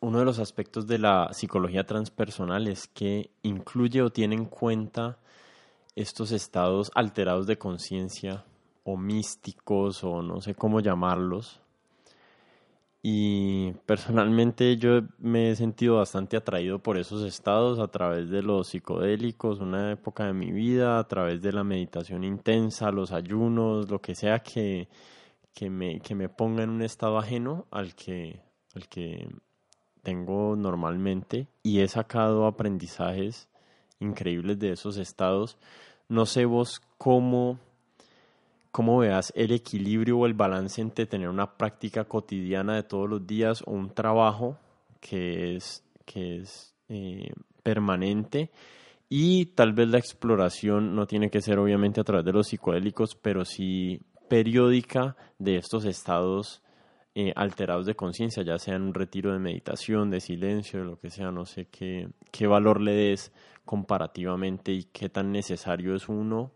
uno 0.00 0.18
de 0.18 0.24
los 0.24 0.38
aspectos 0.38 0.86
de 0.86 0.98
la 0.98 1.30
psicología 1.32 1.84
transpersonal 1.84 2.68
es 2.68 2.88
que 2.88 3.30
incluye 3.42 4.00
o 4.00 4.08
tiene 4.08 4.34
en 4.34 4.46
cuenta 4.46 5.18
estos 5.94 6.32
estados 6.32 6.90
alterados 6.94 7.46
de 7.46 7.58
conciencia 7.58 8.44
o 8.86 8.96
místicos 8.96 10.04
o 10.04 10.22
no 10.22 10.40
sé 10.40 10.54
cómo 10.54 10.80
llamarlos. 10.80 11.60
Y 13.02 13.72
personalmente 13.84 14.76
yo 14.76 15.02
me 15.18 15.50
he 15.50 15.56
sentido 15.56 15.96
bastante 15.96 16.36
atraído 16.36 16.78
por 16.78 16.96
esos 16.96 17.22
estados 17.24 17.78
a 17.78 17.88
través 17.88 18.30
de 18.30 18.42
los 18.42 18.68
psicodélicos, 18.68 19.60
una 19.60 19.92
época 19.92 20.26
de 20.26 20.32
mi 20.32 20.50
vida, 20.52 20.98
a 20.98 21.06
través 21.06 21.42
de 21.42 21.52
la 21.52 21.64
meditación 21.64 22.24
intensa, 22.24 22.90
los 22.90 23.12
ayunos, 23.12 23.90
lo 23.90 24.00
que 24.00 24.14
sea 24.14 24.38
que, 24.40 24.88
que, 25.52 25.68
me, 25.68 26.00
que 26.00 26.14
me 26.14 26.28
ponga 26.28 26.62
en 26.62 26.70
un 26.70 26.82
estado 26.82 27.18
ajeno 27.18 27.66
al 27.70 27.94
que, 27.94 28.40
el 28.74 28.88
que 28.88 29.28
tengo 30.02 30.54
normalmente 30.56 31.48
y 31.64 31.80
he 31.80 31.88
sacado 31.88 32.46
aprendizajes 32.46 33.48
increíbles 33.98 34.60
de 34.60 34.72
esos 34.72 34.96
estados. 34.96 35.58
No 36.08 36.26
sé 36.26 36.44
vos 36.44 36.80
cómo, 36.98 37.58
cómo 38.76 38.98
veas 38.98 39.32
el 39.34 39.52
equilibrio 39.52 40.18
o 40.18 40.26
el 40.26 40.34
balance 40.34 40.82
entre 40.82 41.06
tener 41.06 41.30
una 41.30 41.56
práctica 41.56 42.04
cotidiana 42.04 42.74
de 42.74 42.82
todos 42.82 43.08
los 43.08 43.26
días 43.26 43.62
o 43.64 43.70
un 43.70 43.88
trabajo 43.88 44.58
que 45.00 45.56
es, 45.56 45.82
que 46.04 46.42
es 46.42 46.74
eh, 46.90 47.32
permanente 47.62 48.50
y 49.08 49.46
tal 49.46 49.72
vez 49.72 49.88
la 49.88 49.96
exploración 49.96 50.94
no 50.94 51.06
tiene 51.06 51.30
que 51.30 51.40
ser 51.40 51.58
obviamente 51.58 52.02
a 52.02 52.04
través 52.04 52.26
de 52.26 52.34
los 52.34 52.48
psicodélicos, 52.48 53.14
pero 53.14 53.46
sí 53.46 53.98
periódica 54.28 55.16
de 55.38 55.56
estos 55.56 55.86
estados 55.86 56.62
eh, 57.14 57.32
alterados 57.34 57.86
de 57.86 57.96
conciencia, 57.96 58.42
ya 58.42 58.58
sea 58.58 58.74
en 58.74 58.82
un 58.82 58.92
retiro 58.92 59.32
de 59.32 59.38
meditación, 59.38 60.10
de 60.10 60.20
silencio, 60.20 60.80
de 60.80 60.84
lo 60.84 60.98
que 60.98 61.08
sea, 61.08 61.30
no 61.30 61.46
sé 61.46 61.68
qué, 61.70 62.10
qué 62.30 62.46
valor 62.46 62.82
le 62.82 62.92
des 62.92 63.32
comparativamente 63.64 64.72
y 64.72 64.84
qué 64.92 65.08
tan 65.08 65.32
necesario 65.32 65.94
es 65.94 66.10
uno 66.10 66.52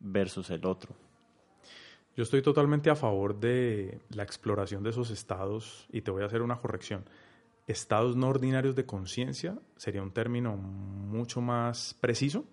versus 0.00 0.50
el 0.50 0.66
otro. 0.66 1.01
Yo 2.16 2.22
estoy 2.22 2.42
totalmente 2.42 2.90
a 2.90 2.94
favor 2.94 3.38
de 3.38 3.98
la 4.10 4.22
exploración 4.22 4.82
de 4.82 4.90
esos 4.90 5.10
estados 5.10 5.86
y 5.90 6.02
te 6.02 6.10
voy 6.10 6.22
a 6.22 6.26
hacer 6.26 6.42
una 6.42 6.56
corrección. 6.56 7.04
Estados 7.66 8.16
no 8.16 8.28
ordinarios 8.28 8.76
de 8.76 8.84
conciencia 8.84 9.58
sería 9.76 10.02
un 10.02 10.10
término 10.10 10.56
mucho 10.56 11.40
más 11.40 11.96
preciso 12.00 12.44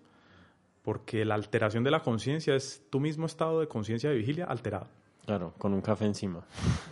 porque 0.82 1.24
la 1.24 1.34
alteración 1.34 1.84
de 1.84 1.90
la 1.90 2.00
conciencia 2.00 2.54
es 2.54 2.82
tu 2.88 3.00
mismo 3.00 3.26
estado 3.26 3.60
de 3.60 3.68
conciencia 3.68 4.08
de 4.08 4.16
vigilia 4.16 4.46
alterado. 4.46 4.88
Claro, 5.26 5.52
con 5.58 5.74
un 5.74 5.82
café 5.82 6.06
encima. 6.06 6.42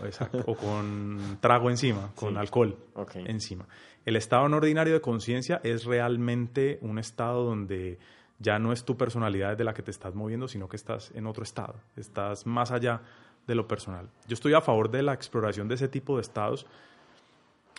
Exacto, 0.05 0.45
o 0.47 0.55
con 0.55 1.39
trago 1.41 1.71
encima, 1.71 2.13
con 2.15 2.37
alcohol 2.37 2.77
encima. 3.15 3.67
El 4.05 4.17
estado 4.17 4.49
no 4.49 4.59
ordinario 4.59 4.93
de 4.93 5.01
conciencia 5.01 5.61
es 5.65 5.85
realmente 5.85 6.79
un 6.83 6.99
estado 6.99 7.45
donde 7.45 7.99
ya 8.39 8.59
no 8.59 8.73
es 8.73 8.85
tu 8.85 8.97
personalidad 8.97 9.57
de 9.57 9.65
la 9.65 9.75
que 9.75 9.83
te 9.83 9.91
estás 9.91 10.15
moviendo, 10.15 10.49
sino 10.49 10.69
que 10.69 10.77
estás 10.77 11.11
en 11.15 11.27
otro 11.27 11.43
estado, 11.43 11.75
estás 11.97 12.47
más 12.47 12.71
allá 12.71 13.03
de 13.47 13.55
lo 13.55 13.67
personal. 13.67 14.11
Yo 14.27 14.35
estoy 14.35 14.55
a 14.55 14.61
favor 14.61 14.91
de 14.91 15.03
la 15.03 15.15
exploración 15.15 15.69
de 15.69 15.75
ese 15.75 15.89
tipo 15.89 16.17
de 16.17 16.23
estados 16.23 16.67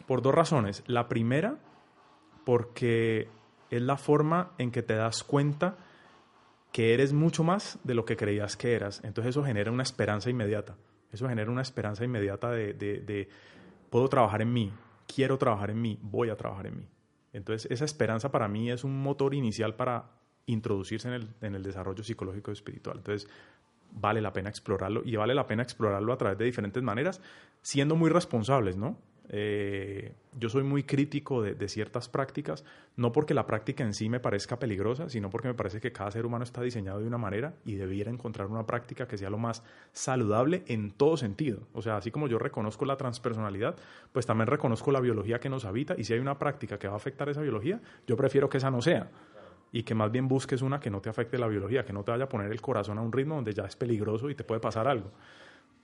por 0.07 0.21
dos 0.21 0.33
razones. 0.33 0.83
La 0.87 1.07
primera, 1.07 1.57
porque 2.43 3.29
es 3.69 3.81
la 3.81 3.97
forma 3.97 4.51
en 4.57 4.71
que 4.71 4.81
te 4.81 4.95
das 4.95 5.23
cuenta 5.23 5.77
que 6.71 6.93
eres 6.93 7.13
mucho 7.13 7.43
más 7.43 7.79
de 7.83 7.93
lo 7.93 8.05
que 8.05 8.17
creías 8.17 8.57
que 8.57 8.73
eras. 8.73 9.01
Entonces 9.03 9.31
eso 9.31 9.43
genera 9.43 9.71
una 9.71 9.83
esperanza 9.83 10.29
inmediata. 10.29 10.75
Eso 11.11 11.27
genera 11.27 11.51
una 11.51 11.61
esperanza 11.61 12.03
inmediata 12.03 12.51
de, 12.51 12.73
de 12.73 13.29
puedo 13.89 14.07
trabajar 14.09 14.41
en 14.41 14.53
mí, 14.53 14.71
quiero 15.07 15.37
trabajar 15.37 15.71
en 15.71 15.81
mí, 15.81 15.97
voy 16.01 16.29
a 16.29 16.35
trabajar 16.35 16.67
en 16.67 16.77
mí. 16.77 16.87
Entonces 17.33 17.71
esa 17.71 17.85
esperanza 17.85 18.31
para 18.31 18.47
mí 18.47 18.71
es 18.71 18.83
un 18.83 19.01
motor 19.01 19.33
inicial 19.33 19.75
para 19.75 20.18
introducirse 20.51 21.07
en 21.07 21.13
el, 21.15 21.29
en 21.41 21.55
el 21.55 21.63
desarrollo 21.63 22.03
psicológico 22.03 22.51
y 22.51 22.53
espiritual. 22.53 22.97
Entonces, 22.97 23.29
vale 23.91 24.21
la 24.21 24.33
pena 24.33 24.49
explorarlo 24.49 25.01
y 25.05 25.15
vale 25.15 25.33
la 25.33 25.47
pena 25.47 25.63
explorarlo 25.63 26.13
a 26.13 26.17
través 26.17 26.37
de 26.37 26.45
diferentes 26.45 26.83
maneras, 26.83 27.21
siendo 27.61 27.95
muy 27.95 28.09
responsables, 28.09 28.77
¿no? 28.77 28.97
Eh, 29.31 30.15
yo 30.39 30.49
soy 30.49 30.63
muy 30.63 30.81
crítico 30.81 31.43
de, 31.43 31.53
de, 31.53 31.67
ciertas 31.67 32.09
prácticas, 32.09 32.65
no 32.95 33.11
porque 33.11 33.35
la 33.35 33.45
práctica 33.45 33.83
en 33.83 33.93
sí 33.93 34.09
me 34.09 34.19
parezca 34.19 34.57
peligrosa, 34.57 35.07
sino 35.07 35.29
porque 35.29 35.47
me 35.47 35.53
parece 35.53 35.79
que 35.79 35.91
cada 35.91 36.09
ser 36.09 36.25
humano 36.25 36.43
está 36.43 36.63
diseñado 36.63 36.99
de 36.99 37.05
una 37.05 37.19
manera 37.19 37.53
y 37.63 37.75
debiera 37.75 38.09
encontrar 38.09 38.47
una 38.47 38.65
práctica 38.65 39.07
que 39.07 39.19
sea 39.19 39.29
lo 39.29 39.37
más 39.37 39.61
saludable 39.93 40.63
en 40.65 40.89
todo 40.89 41.15
sentido. 41.15 41.67
O 41.73 41.83
sea, 41.83 41.97
así 41.97 42.09
como 42.09 42.27
yo 42.27 42.39
reconozco 42.39 42.85
la 42.85 42.97
transpersonalidad, 42.97 43.75
pues 44.11 44.25
también 44.25 44.47
reconozco 44.47 44.91
la 44.91 44.99
biología 44.99 45.39
que 45.39 45.49
nos 45.49 45.63
habita 45.63 45.93
y 45.95 46.05
si 46.05 46.13
hay 46.13 46.19
una 46.19 46.39
práctica 46.39 46.79
que 46.79 46.87
va 46.87 46.95
a 46.95 46.97
afectar 46.97 47.29
esa 47.29 47.41
biología, 47.41 47.79
yo 48.07 48.17
prefiero 48.17 48.49
que 48.49 48.57
esa 48.57 48.71
no 48.71 48.81
sea 48.81 49.11
y 49.71 49.83
que 49.83 49.95
más 49.95 50.11
bien 50.11 50.27
busques 50.27 50.61
una 50.61 50.79
que 50.79 50.89
no 50.89 51.01
te 51.01 51.09
afecte 51.09 51.37
la 51.37 51.47
biología, 51.47 51.85
que 51.85 51.93
no 51.93 52.03
te 52.03 52.11
vaya 52.11 52.25
a 52.25 52.29
poner 52.29 52.51
el 52.51 52.61
corazón 52.61 52.97
a 52.97 53.01
un 53.01 53.11
ritmo 53.11 53.35
donde 53.35 53.53
ya 53.53 53.65
es 53.65 53.75
peligroso 53.75 54.29
y 54.29 54.35
te 54.35 54.43
puede 54.43 54.59
pasar 54.59 54.87
algo, 54.87 55.11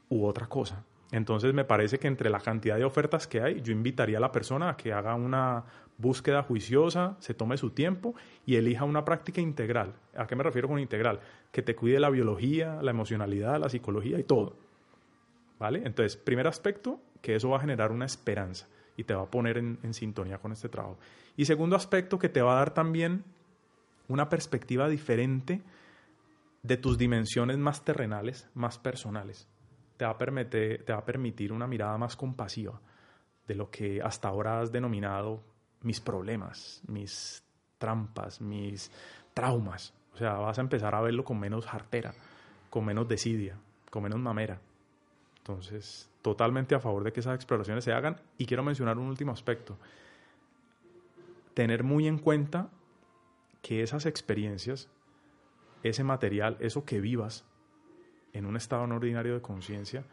u 0.09 0.25
otra 0.25 0.47
cosa. 0.47 0.83
Entonces 1.11 1.53
me 1.53 1.65
parece 1.65 1.99
que 1.99 2.07
entre 2.07 2.29
la 2.29 2.39
cantidad 2.39 2.77
de 2.77 2.83
ofertas 2.83 3.27
que 3.27 3.41
hay, 3.41 3.61
yo 3.61 3.71
invitaría 3.71 4.17
a 4.17 4.21
la 4.21 4.31
persona 4.31 4.69
a 4.69 4.77
que 4.77 4.91
haga 4.91 5.15
una 5.15 5.63
búsqueda 5.97 6.43
juiciosa, 6.43 7.15
se 7.19 7.33
tome 7.33 7.57
su 7.57 7.69
tiempo 7.69 8.15
y 8.45 8.55
elija 8.55 8.83
una 8.83 9.05
práctica 9.05 9.39
integral. 9.39 9.93
¿A 10.15 10.27
qué 10.27 10.35
me 10.35 10.43
refiero 10.43 10.67
con 10.67 10.79
integral? 10.79 11.19
Que 11.51 11.61
te 11.61 11.75
cuide 11.75 11.99
la 11.99 12.09
biología, 12.09 12.81
la 12.81 12.91
emocionalidad, 12.91 13.59
la 13.59 13.69
psicología 13.69 14.19
y 14.19 14.23
todo. 14.23 14.55
¿Vale? 15.59 15.83
Entonces, 15.85 16.17
primer 16.17 16.47
aspecto, 16.47 16.99
que 17.21 17.35
eso 17.35 17.49
va 17.49 17.57
a 17.57 17.61
generar 17.61 17.91
una 17.91 18.05
esperanza 18.05 18.67
y 18.97 19.03
te 19.03 19.13
va 19.13 19.23
a 19.23 19.31
poner 19.31 19.57
en, 19.57 19.93
sintonía 19.93 20.37
con 20.37 20.51
este 20.51 20.69
trabajo. 20.69 20.97
Y 21.37 21.45
segundo 21.45 21.75
aspecto, 21.75 22.19
que 22.19 22.29
te 22.29 22.41
va 22.41 22.53
a 22.53 22.59
dar 22.59 22.73
también 22.73 23.23
una 24.07 24.29
perspectiva 24.29 24.87
diferente 24.87 25.63
de 26.63 26.77
tus 26.77 26.97
dimensiones 26.97 27.57
más 27.57 27.83
terrenales, 27.83 28.49
más 28.53 28.77
personales. 28.79 29.47
Te 29.97 30.05
va, 30.05 30.11
a 30.11 30.17
permitir, 30.17 30.83
te 30.83 30.93
va 30.93 30.99
a 30.99 31.05
permitir 31.05 31.51
una 31.51 31.67
mirada 31.67 31.97
más 31.97 32.15
compasiva 32.15 32.81
de 33.47 33.55
lo 33.55 33.69
que 33.69 34.01
hasta 34.01 34.27
ahora 34.27 34.61
has 34.61 34.71
denominado 34.71 35.43
mis 35.81 36.01
problemas, 36.01 36.81
mis 36.87 37.43
trampas, 37.77 38.41
mis 38.41 38.91
traumas. 39.33 39.93
O 40.13 40.17
sea, 40.17 40.33
vas 40.33 40.57
a 40.57 40.61
empezar 40.61 40.95
a 40.95 41.01
verlo 41.01 41.23
con 41.23 41.39
menos 41.39 41.65
jartera, 41.65 42.13
con 42.69 42.85
menos 42.85 43.07
desidia, 43.07 43.57
con 43.91 44.03
menos 44.03 44.19
mamera. 44.19 44.59
Entonces, 45.37 46.09
totalmente 46.23 46.73
a 46.73 46.79
favor 46.79 47.03
de 47.03 47.13
que 47.13 47.19
esas 47.19 47.35
exploraciones 47.35 47.83
se 47.83 47.93
hagan. 47.93 48.19
Y 48.39 48.47
quiero 48.47 48.63
mencionar 48.63 48.97
un 48.97 49.07
último 49.07 49.31
aspecto. 49.31 49.77
Tener 51.53 51.83
muy 51.83 52.07
en 52.07 52.17
cuenta 52.17 52.69
que 53.65 53.81
esas 53.81 54.05
experiencias, 54.05 54.91
ese 55.81 56.03
material, 56.03 56.55
eso 56.59 56.85
que 56.85 57.01
vivas 57.01 57.45
en 58.31 58.45
un 58.45 58.57
estado 58.57 58.85
no 58.85 58.97
ordinario 58.97 59.33
de 59.33 59.41
conciencia, 59.41 60.05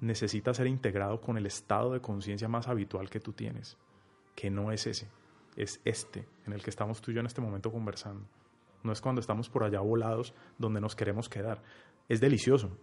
necesita 0.00 0.54
ser 0.54 0.66
integrado 0.66 1.20
con 1.20 1.36
el 1.36 1.44
estado 1.44 1.92
de 1.92 2.00
conciencia 2.00 2.48
más 2.48 2.66
habitual 2.66 3.10
que 3.10 3.20
tú 3.20 3.34
tienes, 3.34 3.76
que 4.34 4.48
no 4.48 4.72
es 4.72 4.86
ese, 4.86 5.10
es 5.56 5.82
este 5.84 6.26
en 6.46 6.54
el 6.54 6.62
que 6.62 6.70
estamos 6.70 7.02
tú 7.02 7.10
y 7.10 7.14
yo 7.14 7.20
en 7.20 7.26
este 7.26 7.42
momento 7.42 7.70
conversando. 7.70 8.26
No 8.82 8.92
es 8.92 9.02
cuando 9.02 9.20
estamos 9.20 9.50
por 9.50 9.64
allá 9.64 9.80
volados 9.80 10.32
donde 10.56 10.80
nos 10.80 10.96
queremos 10.96 11.28
quedar. 11.28 11.62
Es 12.08 12.22
delicioso. 12.22 12.78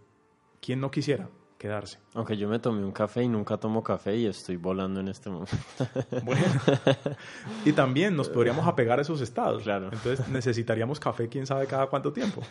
¿Quién 0.62 0.80
no 0.80 0.92
quisiera? 0.92 1.28
Quedarse. 1.62 1.99
Aunque 2.16 2.36
yo 2.38 2.49
me 2.49 2.57
tomé 2.57 2.84
un 2.84 2.91
café 2.91 3.22
y 3.22 3.28
nunca 3.28 3.55
tomo 3.55 3.84
café 3.84 4.18
y 4.18 4.26
estoy 4.26 4.55
volando 4.55 4.99
en 4.99 5.07
este 5.07 5.30
momento. 5.30 5.55
Bueno, 6.24 6.43
y 7.66 7.72
también 7.74 8.16
nos 8.16 8.30
podríamos 8.30 8.66
apegar 8.66 8.97
a 8.97 9.03
esos 9.03 9.22
estados. 9.22 9.62
Claro. 9.62 9.89
Entonces 9.93 10.28
necesitaríamos 10.30 10.99
café 10.99 11.30
quién 11.30 11.45
sabe 11.45 11.68
cada 11.68 11.88
cuánto 11.88 12.14
tiempo. 12.14 12.41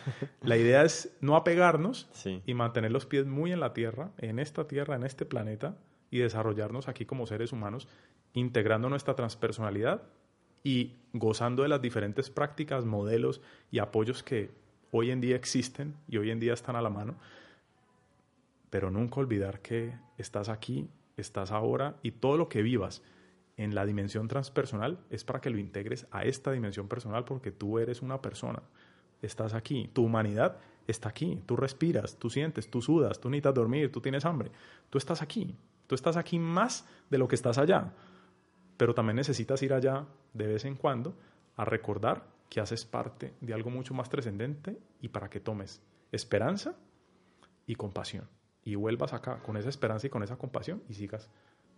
La 0.41 0.55
idea 0.55 0.83
es 0.83 1.13
no 1.19 1.35
apegarnos 1.35 2.07
y 2.45 2.53
mantener 2.53 2.91
los 2.91 3.05
pies 3.05 3.25
muy 3.25 3.51
en 3.51 3.59
la 3.59 3.73
tierra, 3.73 4.11
en 4.17 4.39
esta 4.39 4.65
tierra, 4.67 4.95
en 4.95 5.03
este 5.03 5.25
planeta, 5.25 5.75
y 6.09 6.19
desarrollarnos 6.19 6.87
aquí 6.87 7.05
como 7.05 7.27
seres 7.27 7.51
humanos, 7.51 7.89
integrando 8.33 8.87
nuestra 8.89 9.15
transpersonalidad 9.15 10.03
y 10.63 10.95
gozando 11.11 11.63
de 11.63 11.69
las 11.69 11.81
diferentes 11.81 12.29
prácticas, 12.29 12.85
modelos 12.85 13.41
y 13.71 13.79
apoyos 13.79 14.23
que 14.23 14.51
hoy 14.91 15.11
en 15.11 15.19
día 15.19 15.35
existen 15.35 15.95
y 16.07 16.17
hoy 16.17 16.31
en 16.31 16.39
día 16.39 16.53
están 16.53 16.77
a 16.77 16.81
la 16.81 16.89
mano 16.89 17.15
pero 18.71 18.89
nunca 18.89 19.19
olvidar 19.19 19.61
que 19.61 19.93
estás 20.17 20.49
aquí, 20.49 20.89
estás 21.17 21.51
ahora 21.51 21.97
y 22.01 22.11
todo 22.11 22.37
lo 22.37 22.49
que 22.49 22.63
vivas 22.63 23.03
en 23.57 23.75
la 23.75 23.85
dimensión 23.85 24.27
transpersonal 24.27 24.97
es 25.11 25.23
para 25.23 25.41
que 25.41 25.51
lo 25.51 25.59
integres 25.59 26.07
a 26.09 26.23
esta 26.23 26.51
dimensión 26.51 26.87
personal 26.87 27.25
porque 27.25 27.51
tú 27.51 27.77
eres 27.77 28.01
una 28.01 28.21
persona, 28.21 28.63
estás 29.21 29.53
aquí, 29.53 29.89
tu 29.93 30.05
humanidad 30.05 30.57
está 30.87 31.09
aquí, 31.09 31.43
tú 31.45 31.57
respiras, 31.57 32.17
tú 32.17 32.29
sientes, 32.29 32.71
tú 32.71 32.81
sudas, 32.81 33.19
tú 33.19 33.29
necesitas 33.29 33.53
dormir, 33.53 33.91
tú 33.91 33.99
tienes 33.99 34.25
hambre, 34.25 34.51
tú 34.89 34.97
estás 34.97 35.21
aquí, 35.21 35.53
tú 35.85 35.93
estás 35.93 36.15
aquí 36.15 36.39
más 36.39 36.87
de 37.09 37.17
lo 37.17 37.27
que 37.27 37.35
estás 37.35 37.57
allá, 37.57 37.93
pero 38.77 38.95
también 38.95 39.17
necesitas 39.17 39.61
ir 39.63 39.73
allá 39.73 40.07
de 40.33 40.47
vez 40.47 40.63
en 40.63 40.75
cuando 40.75 41.13
a 41.57 41.65
recordar 41.65 42.23
que 42.49 42.61
haces 42.61 42.85
parte 42.85 43.33
de 43.41 43.53
algo 43.53 43.69
mucho 43.69 43.93
más 43.93 44.09
trascendente 44.09 44.79
y 45.01 45.09
para 45.09 45.29
que 45.29 45.41
tomes 45.41 45.81
esperanza 46.11 46.75
y 47.67 47.75
compasión 47.75 48.40
y 48.63 48.75
vuelvas 48.75 49.13
acá 49.13 49.41
con 49.41 49.57
esa 49.57 49.69
esperanza 49.69 50.07
y 50.07 50.09
con 50.09 50.23
esa 50.23 50.37
compasión 50.37 50.83
y 50.89 50.93
sigas 50.93 51.29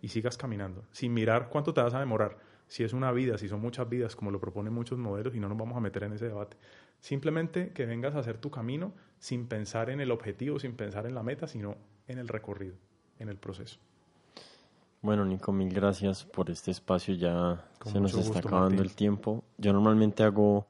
y 0.02 0.08
sigas 0.08 0.36
caminando, 0.36 0.84
sin 0.92 1.14
mirar 1.14 1.48
cuánto 1.48 1.72
te 1.72 1.80
vas 1.80 1.94
a 1.94 2.00
demorar, 2.00 2.36
si 2.68 2.84
es 2.84 2.92
una 2.92 3.10
vida, 3.10 3.38
si 3.38 3.48
son 3.48 3.60
muchas 3.60 3.88
vidas, 3.88 4.14
como 4.14 4.30
lo 4.30 4.38
proponen 4.38 4.72
muchos 4.72 4.98
modelos 4.98 5.34
y 5.34 5.40
no 5.40 5.48
nos 5.48 5.56
vamos 5.56 5.76
a 5.76 5.80
meter 5.80 6.04
en 6.04 6.12
ese 6.12 6.26
debate. 6.26 6.58
Simplemente 7.00 7.70
que 7.72 7.86
vengas 7.86 8.14
a 8.14 8.18
hacer 8.18 8.36
tu 8.36 8.50
camino 8.50 8.92
sin 9.18 9.46
pensar 9.46 9.88
en 9.88 10.00
el 10.00 10.10
objetivo, 10.10 10.58
sin 10.58 10.74
pensar 10.74 11.06
en 11.06 11.14
la 11.14 11.22
meta, 11.22 11.46
sino 11.46 11.76
en 12.06 12.18
el 12.18 12.28
recorrido, 12.28 12.74
en 13.18 13.30
el 13.30 13.36
proceso. 13.38 13.78
Bueno, 15.00 15.24
Nico, 15.24 15.52
mil 15.52 15.72
gracias 15.72 16.24
por 16.24 16.50
este 16.50 16.70
espacio. 16.70 17.14
Ya 17.14 17.64
se 17.84 18.00
nos 18.00 18.14
está 18.14 18.38
acabando 18.40 18.82
el 18.82 18.94
tiempo. 18.94 19.44
Yo 19.58 19.72
normalmente 19.72 20.22
hago 20.22 20.66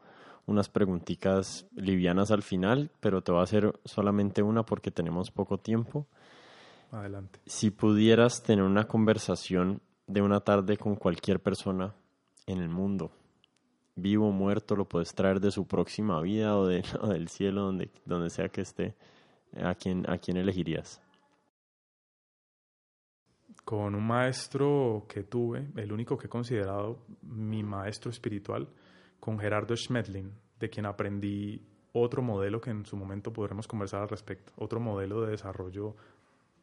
unas 0.46 0.68
preguntitas 0.68 1.66
livianas 1.74 2.30
al 2.30 2.42
final, 2.42 2.90
pero 3.00 3.22
te 3.22 3.32
voy 3.32 3.40
a 3.40 3.44
hacer 3.44 3.78
solamente 3.84 4.42
una 4.42 4.64
porque 4.64 4.90
tenemos 4.90 5.30
poco 5.30 5.58
tiempo. 5.58 6.06
Adelante. 6.90 7.40
Si 7.46 7.70
pudieras 7.70 8.42
tener 8.42 8.64
una 8.64 8.84
conversación 8.84 9.80
de 10.06 10.22
una 10.22 10.40
tarde 10.40 10.76
con 10.76 10.96
cualquier 10.96 11.40
persona 11.40 11.94
en 12.46 12.58
el 12.58 12.68
mundo, 12.68 13.10
vivo 13.96 14.28
o 14.28 14.32
muerto, 14.32 14.76
lo 14.76 14.86
puedes 14.86 15.14
traer 15.14 15.40
de 15.40 15.50
su 15.50 15.66
próxima 15.66 16.20
vida 16.20 16.56
o, 16.56 16.66
de, 16.66 16.82
del 17.08 17.28
cielo, 17.28 17.62
donde, 17.62 17.90
donde 18.04 18.30
sea 18.30 18.48
que 18.48 18.60
esté, 18.60 18.94
¿a 19.62 19.74
quién, 19.74 20.08
¿a 20.08 20.18
quién 20.18 20.36
elegirías? 20.36 21.00
Con 23.64 23.94
un 23.94 24.06
maestro 24.06 25.06
que 25.08 25.22
tuve, 25.22 25.70
el 25.76 25.90
único 25.90 26.18
que 26.18 26.26
he 26.26 26.30
considerado 26.30 26.98
mi 27.22 27.62
maestro 27.62 28.10
espiritual, 28.10 28.68
con 29.20 29.38
Gerardo 29.38 29.76
Schmedlin, 29.76 30.32
de 30.60 30.70
quien 30.70 30.86
aprendí 30.86 31.62
otro 31.92 32.22
modelo 32.22 32.60
que 32.60 32.70
en 32.70 32.84
su 32.86 32.96
momento 32.96 33.32
podremos 33.32 33.66
conversar 33.68 34.02
al 34.02 34.08
respecto, 34.08 34.52
otro 34.56 34.80
modelo 34.80 35.22
de 35.22 35.30
desarrollo 35.32 35.94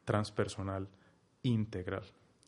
transpersonal 0.06 0.88
integral. 1.44 2.03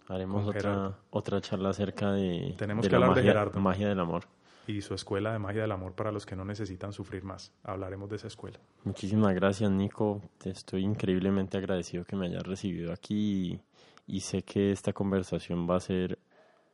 Haremos 0.08 0.48
otra, 0.48 0.98
otra 1.12 1.40
charla 1.42 1.70
acerca 1.70 2.12
de, 2.12 2.56
Tenemos 2.58 2.88
que 2.88 2.94
hablar 2.96 3.12
magia, 3.12 3.22
de 3.24 3.28
Gerardo. 3.30 3.60
magia 3.60 3.88
del 3.88 4.00
amor. 4.00 4.24
y 4.68 4.82
su 4.82 4.94
escuela 4.94 5.32
de 5.32 5.40
magia 5.40 5.62
del 5.62 5.72
amor 5.72 5.94
para 5.94 6.12
los 6.12 6.26
que 6.26 6.36
no 6.36 6.44
necesitan 6.44 6.92
sufrir 6.92 7.24
más. 7.24 7.54
Hablaremos 7.64 8.10
de 8.10 8.18
esa 8.18 8.28
escuela. 8.28 8.60
Muchísimas 8.84 9.34
gracias, 9.34 9.72
Nico. 9.72 10.22
Te 10.38 10.50
estoy 10.50 10.84
increíblemente 10.84 11.58
agradecido 11.58 12.04
que 12.04 12.16
me 12.18 12.28
hayas 12.28 12.44
recibido 12.44 12.92
aquí 12.92 13.62
y, 14.08 14.16
y 14.18 14.20
sé 14.20 14.44
que 14.44 14.72
esta 14.72 14.92
conversación 14.92 15.70
va 15.70 15.78
a 15.78 15.80
ser 15.80 16.20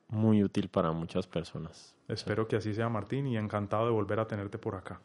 muy 0.09 0.43
útil 0.43 0.69
para 0.69 0.91
muchas 0.91 1.27
personas. 1.27 1.95
Espero 2.07 2.47
que 2.47 2.55
así 2.57 2.73
sea, 2.73 2.89
Martín, 2.89 3.27
y 3.27 3.37
encantado 3.37 3.85
de 3.85 3.91
volver 3.91 4.19
a 4.19 4.27
tenerte 4.27 4.57
por 4.57 4.75
acá. 4.75 4.99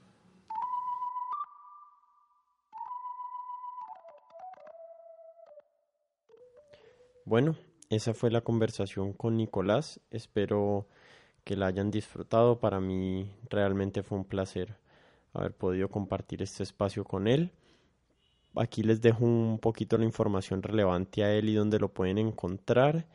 Bueno, 7.26 7.56
esa 7.88 8.12
fue 8.12 8.30
la 8.30 8.42
conversación 8.42 9.12
con 9.12 9.36
Nicolás. 9.36 10.00
Espero 10.10 10.86
que 11.44 11.56
la 11.56 11.66
hayan 11.66 11.90
disfrutado. 11.90 12.58
Para 12.58 12.80
mí 12.80 13.30
realmente 13.48 14.02
fue 14.02 14.18
un 14.18 14.24
placer 14.24 14.76
haber 15.32 15.54
podido 15.54 15.88
compartir 15.88 16.42
este 16.42 16.62
espacio 16.62 17.04
con 17.04 17.26
él. 17.26 17.50
Aquí 18.56 18.82
les 18.82 19.00
dejo 19.00 19.24
un 19.24 19.58
poquito 19.58 19.98
la 19.98 20.04
información 20.04 20.62
relevante 20.62 21.24
a 21.24 21.32
él 21.32 21.48
y 21.48 21.54
dónde 21.54 21.78
lo 21.78 21.88
pueden 21.88 22.18
encontrar. 22.18 23.06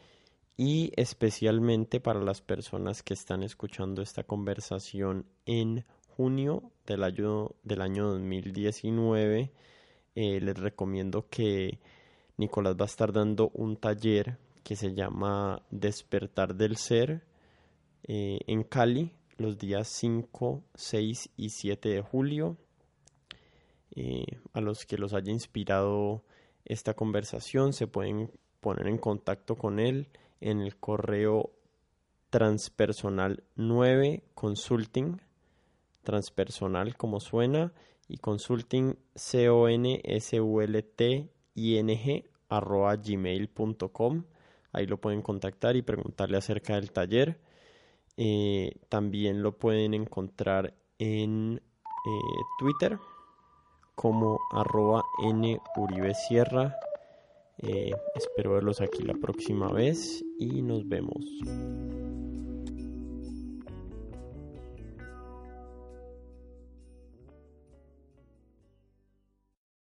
Y 0.62 0.92
especialmente 0.98 2.02
para 2.02 2.20
las 2.20 2.42
personas 2.42 3.02
que 3.02 3.14
están 3.14 3.44
escuchando 3.44 4.02
esta 4.02 4.26
conversación 4.26 5.26
en 5.46 5.86
junio 6.18 6.74
del 6.86 7.06
año, 7.06 7.56
del 7.64 7.80
año 7.80 8.10
2019, 8.10 9.54
eh, 10.16 10.42
les 10.42 10.60
recomiendo 10.60 11.30
que 11.30 11.80
Nicolás 12.36 12.76
va 12.76 12.84
a 12.84 12.88
estar 12.88 13.14
dando 13.14 13.52
un 13.54 13.78
taller 13.78 14.38
que 14.66 14.76
se 14.76 14.94
llama 14.94 15.66
Despertar 15.72 16.54
del 16.54 16.76
Ser 16.76 17.24
eh, 18.04 18.40
en 18.46 18.64
Cali 18.64 19.14
los 19.38 19.58
días 19.58 19.88
5, 19.88 20.62
6 20.76 21.30
y 21.38 21.52
7 21.52 21.88
de 21.88 22.02
julio. 22.02 22.58
Eh, 23.96 24.26
a 24.52 24.60
los 24.60 24.86
que 24.86 24.98
los 24.98 25.14
haya 25.14 25.32
inspirado 25.32 26.26
esta 26.66 26.96
conversación 26.96 27.72
se 27.72 27.88
pueden 27.88 28.30
poner 28.60 28.88
en 28.88 28.98
contacto 28.98 29.56
con 29.56 29.80
él 29.80 30.10
en 30.42 30.62
el 30.62 30.78
correo 30.78 31.52
transpersonal 32.30 33.44
9 33.56 34.24
consulting 34.34 35.22
transpersonal 36.04 36.96
como 36.96 37.20
suena 37.20 37.74
y 38.08 38.18
consulting 38.18 38.96
c 39.16 39.50
o 39.50 39.68
n 39.68 40.02
s 40.04 40.40
u 40.40 40.62
l 40.62 40.82
t 40.84 41.30
i 41.56 41.78
n 41.78 41.96
g 41.96 42.30
arroba 42.50 42.96
gmail.com 42.96 44.24
ahí 44.72 44.86
lo 44.86 44.98
pueden 44.98 45.22
contactar 45.22 45.76
y 45.76 45.82
preguntarle 45.82 46.38
acerca 46.38 46.76
del 46.76 46.92
taller 46.92 47.40
eh, 48.18 48.76
también 48.90 49.42
lo 49.42 49.58
pueden 49.58 49.94
encontrar 49.94 50.74
en 50.98 51.62
eh, 52.06 52.42
Twitter 52.60 53.00
como 53.96 54.40
arroba 54.52 55.04
nuribesierra. 55.76 56.76
Eh, 57.62 57.92
espero 58.16 58.54
verlos 58.54 58.80
aquí 58.82 59.04
la 59.04 59.14
próxima 59.16 59.72
vez 59.72 60.24
y 60.38 60.62
nos 60.62 60.88
vemos. 60.88 61.26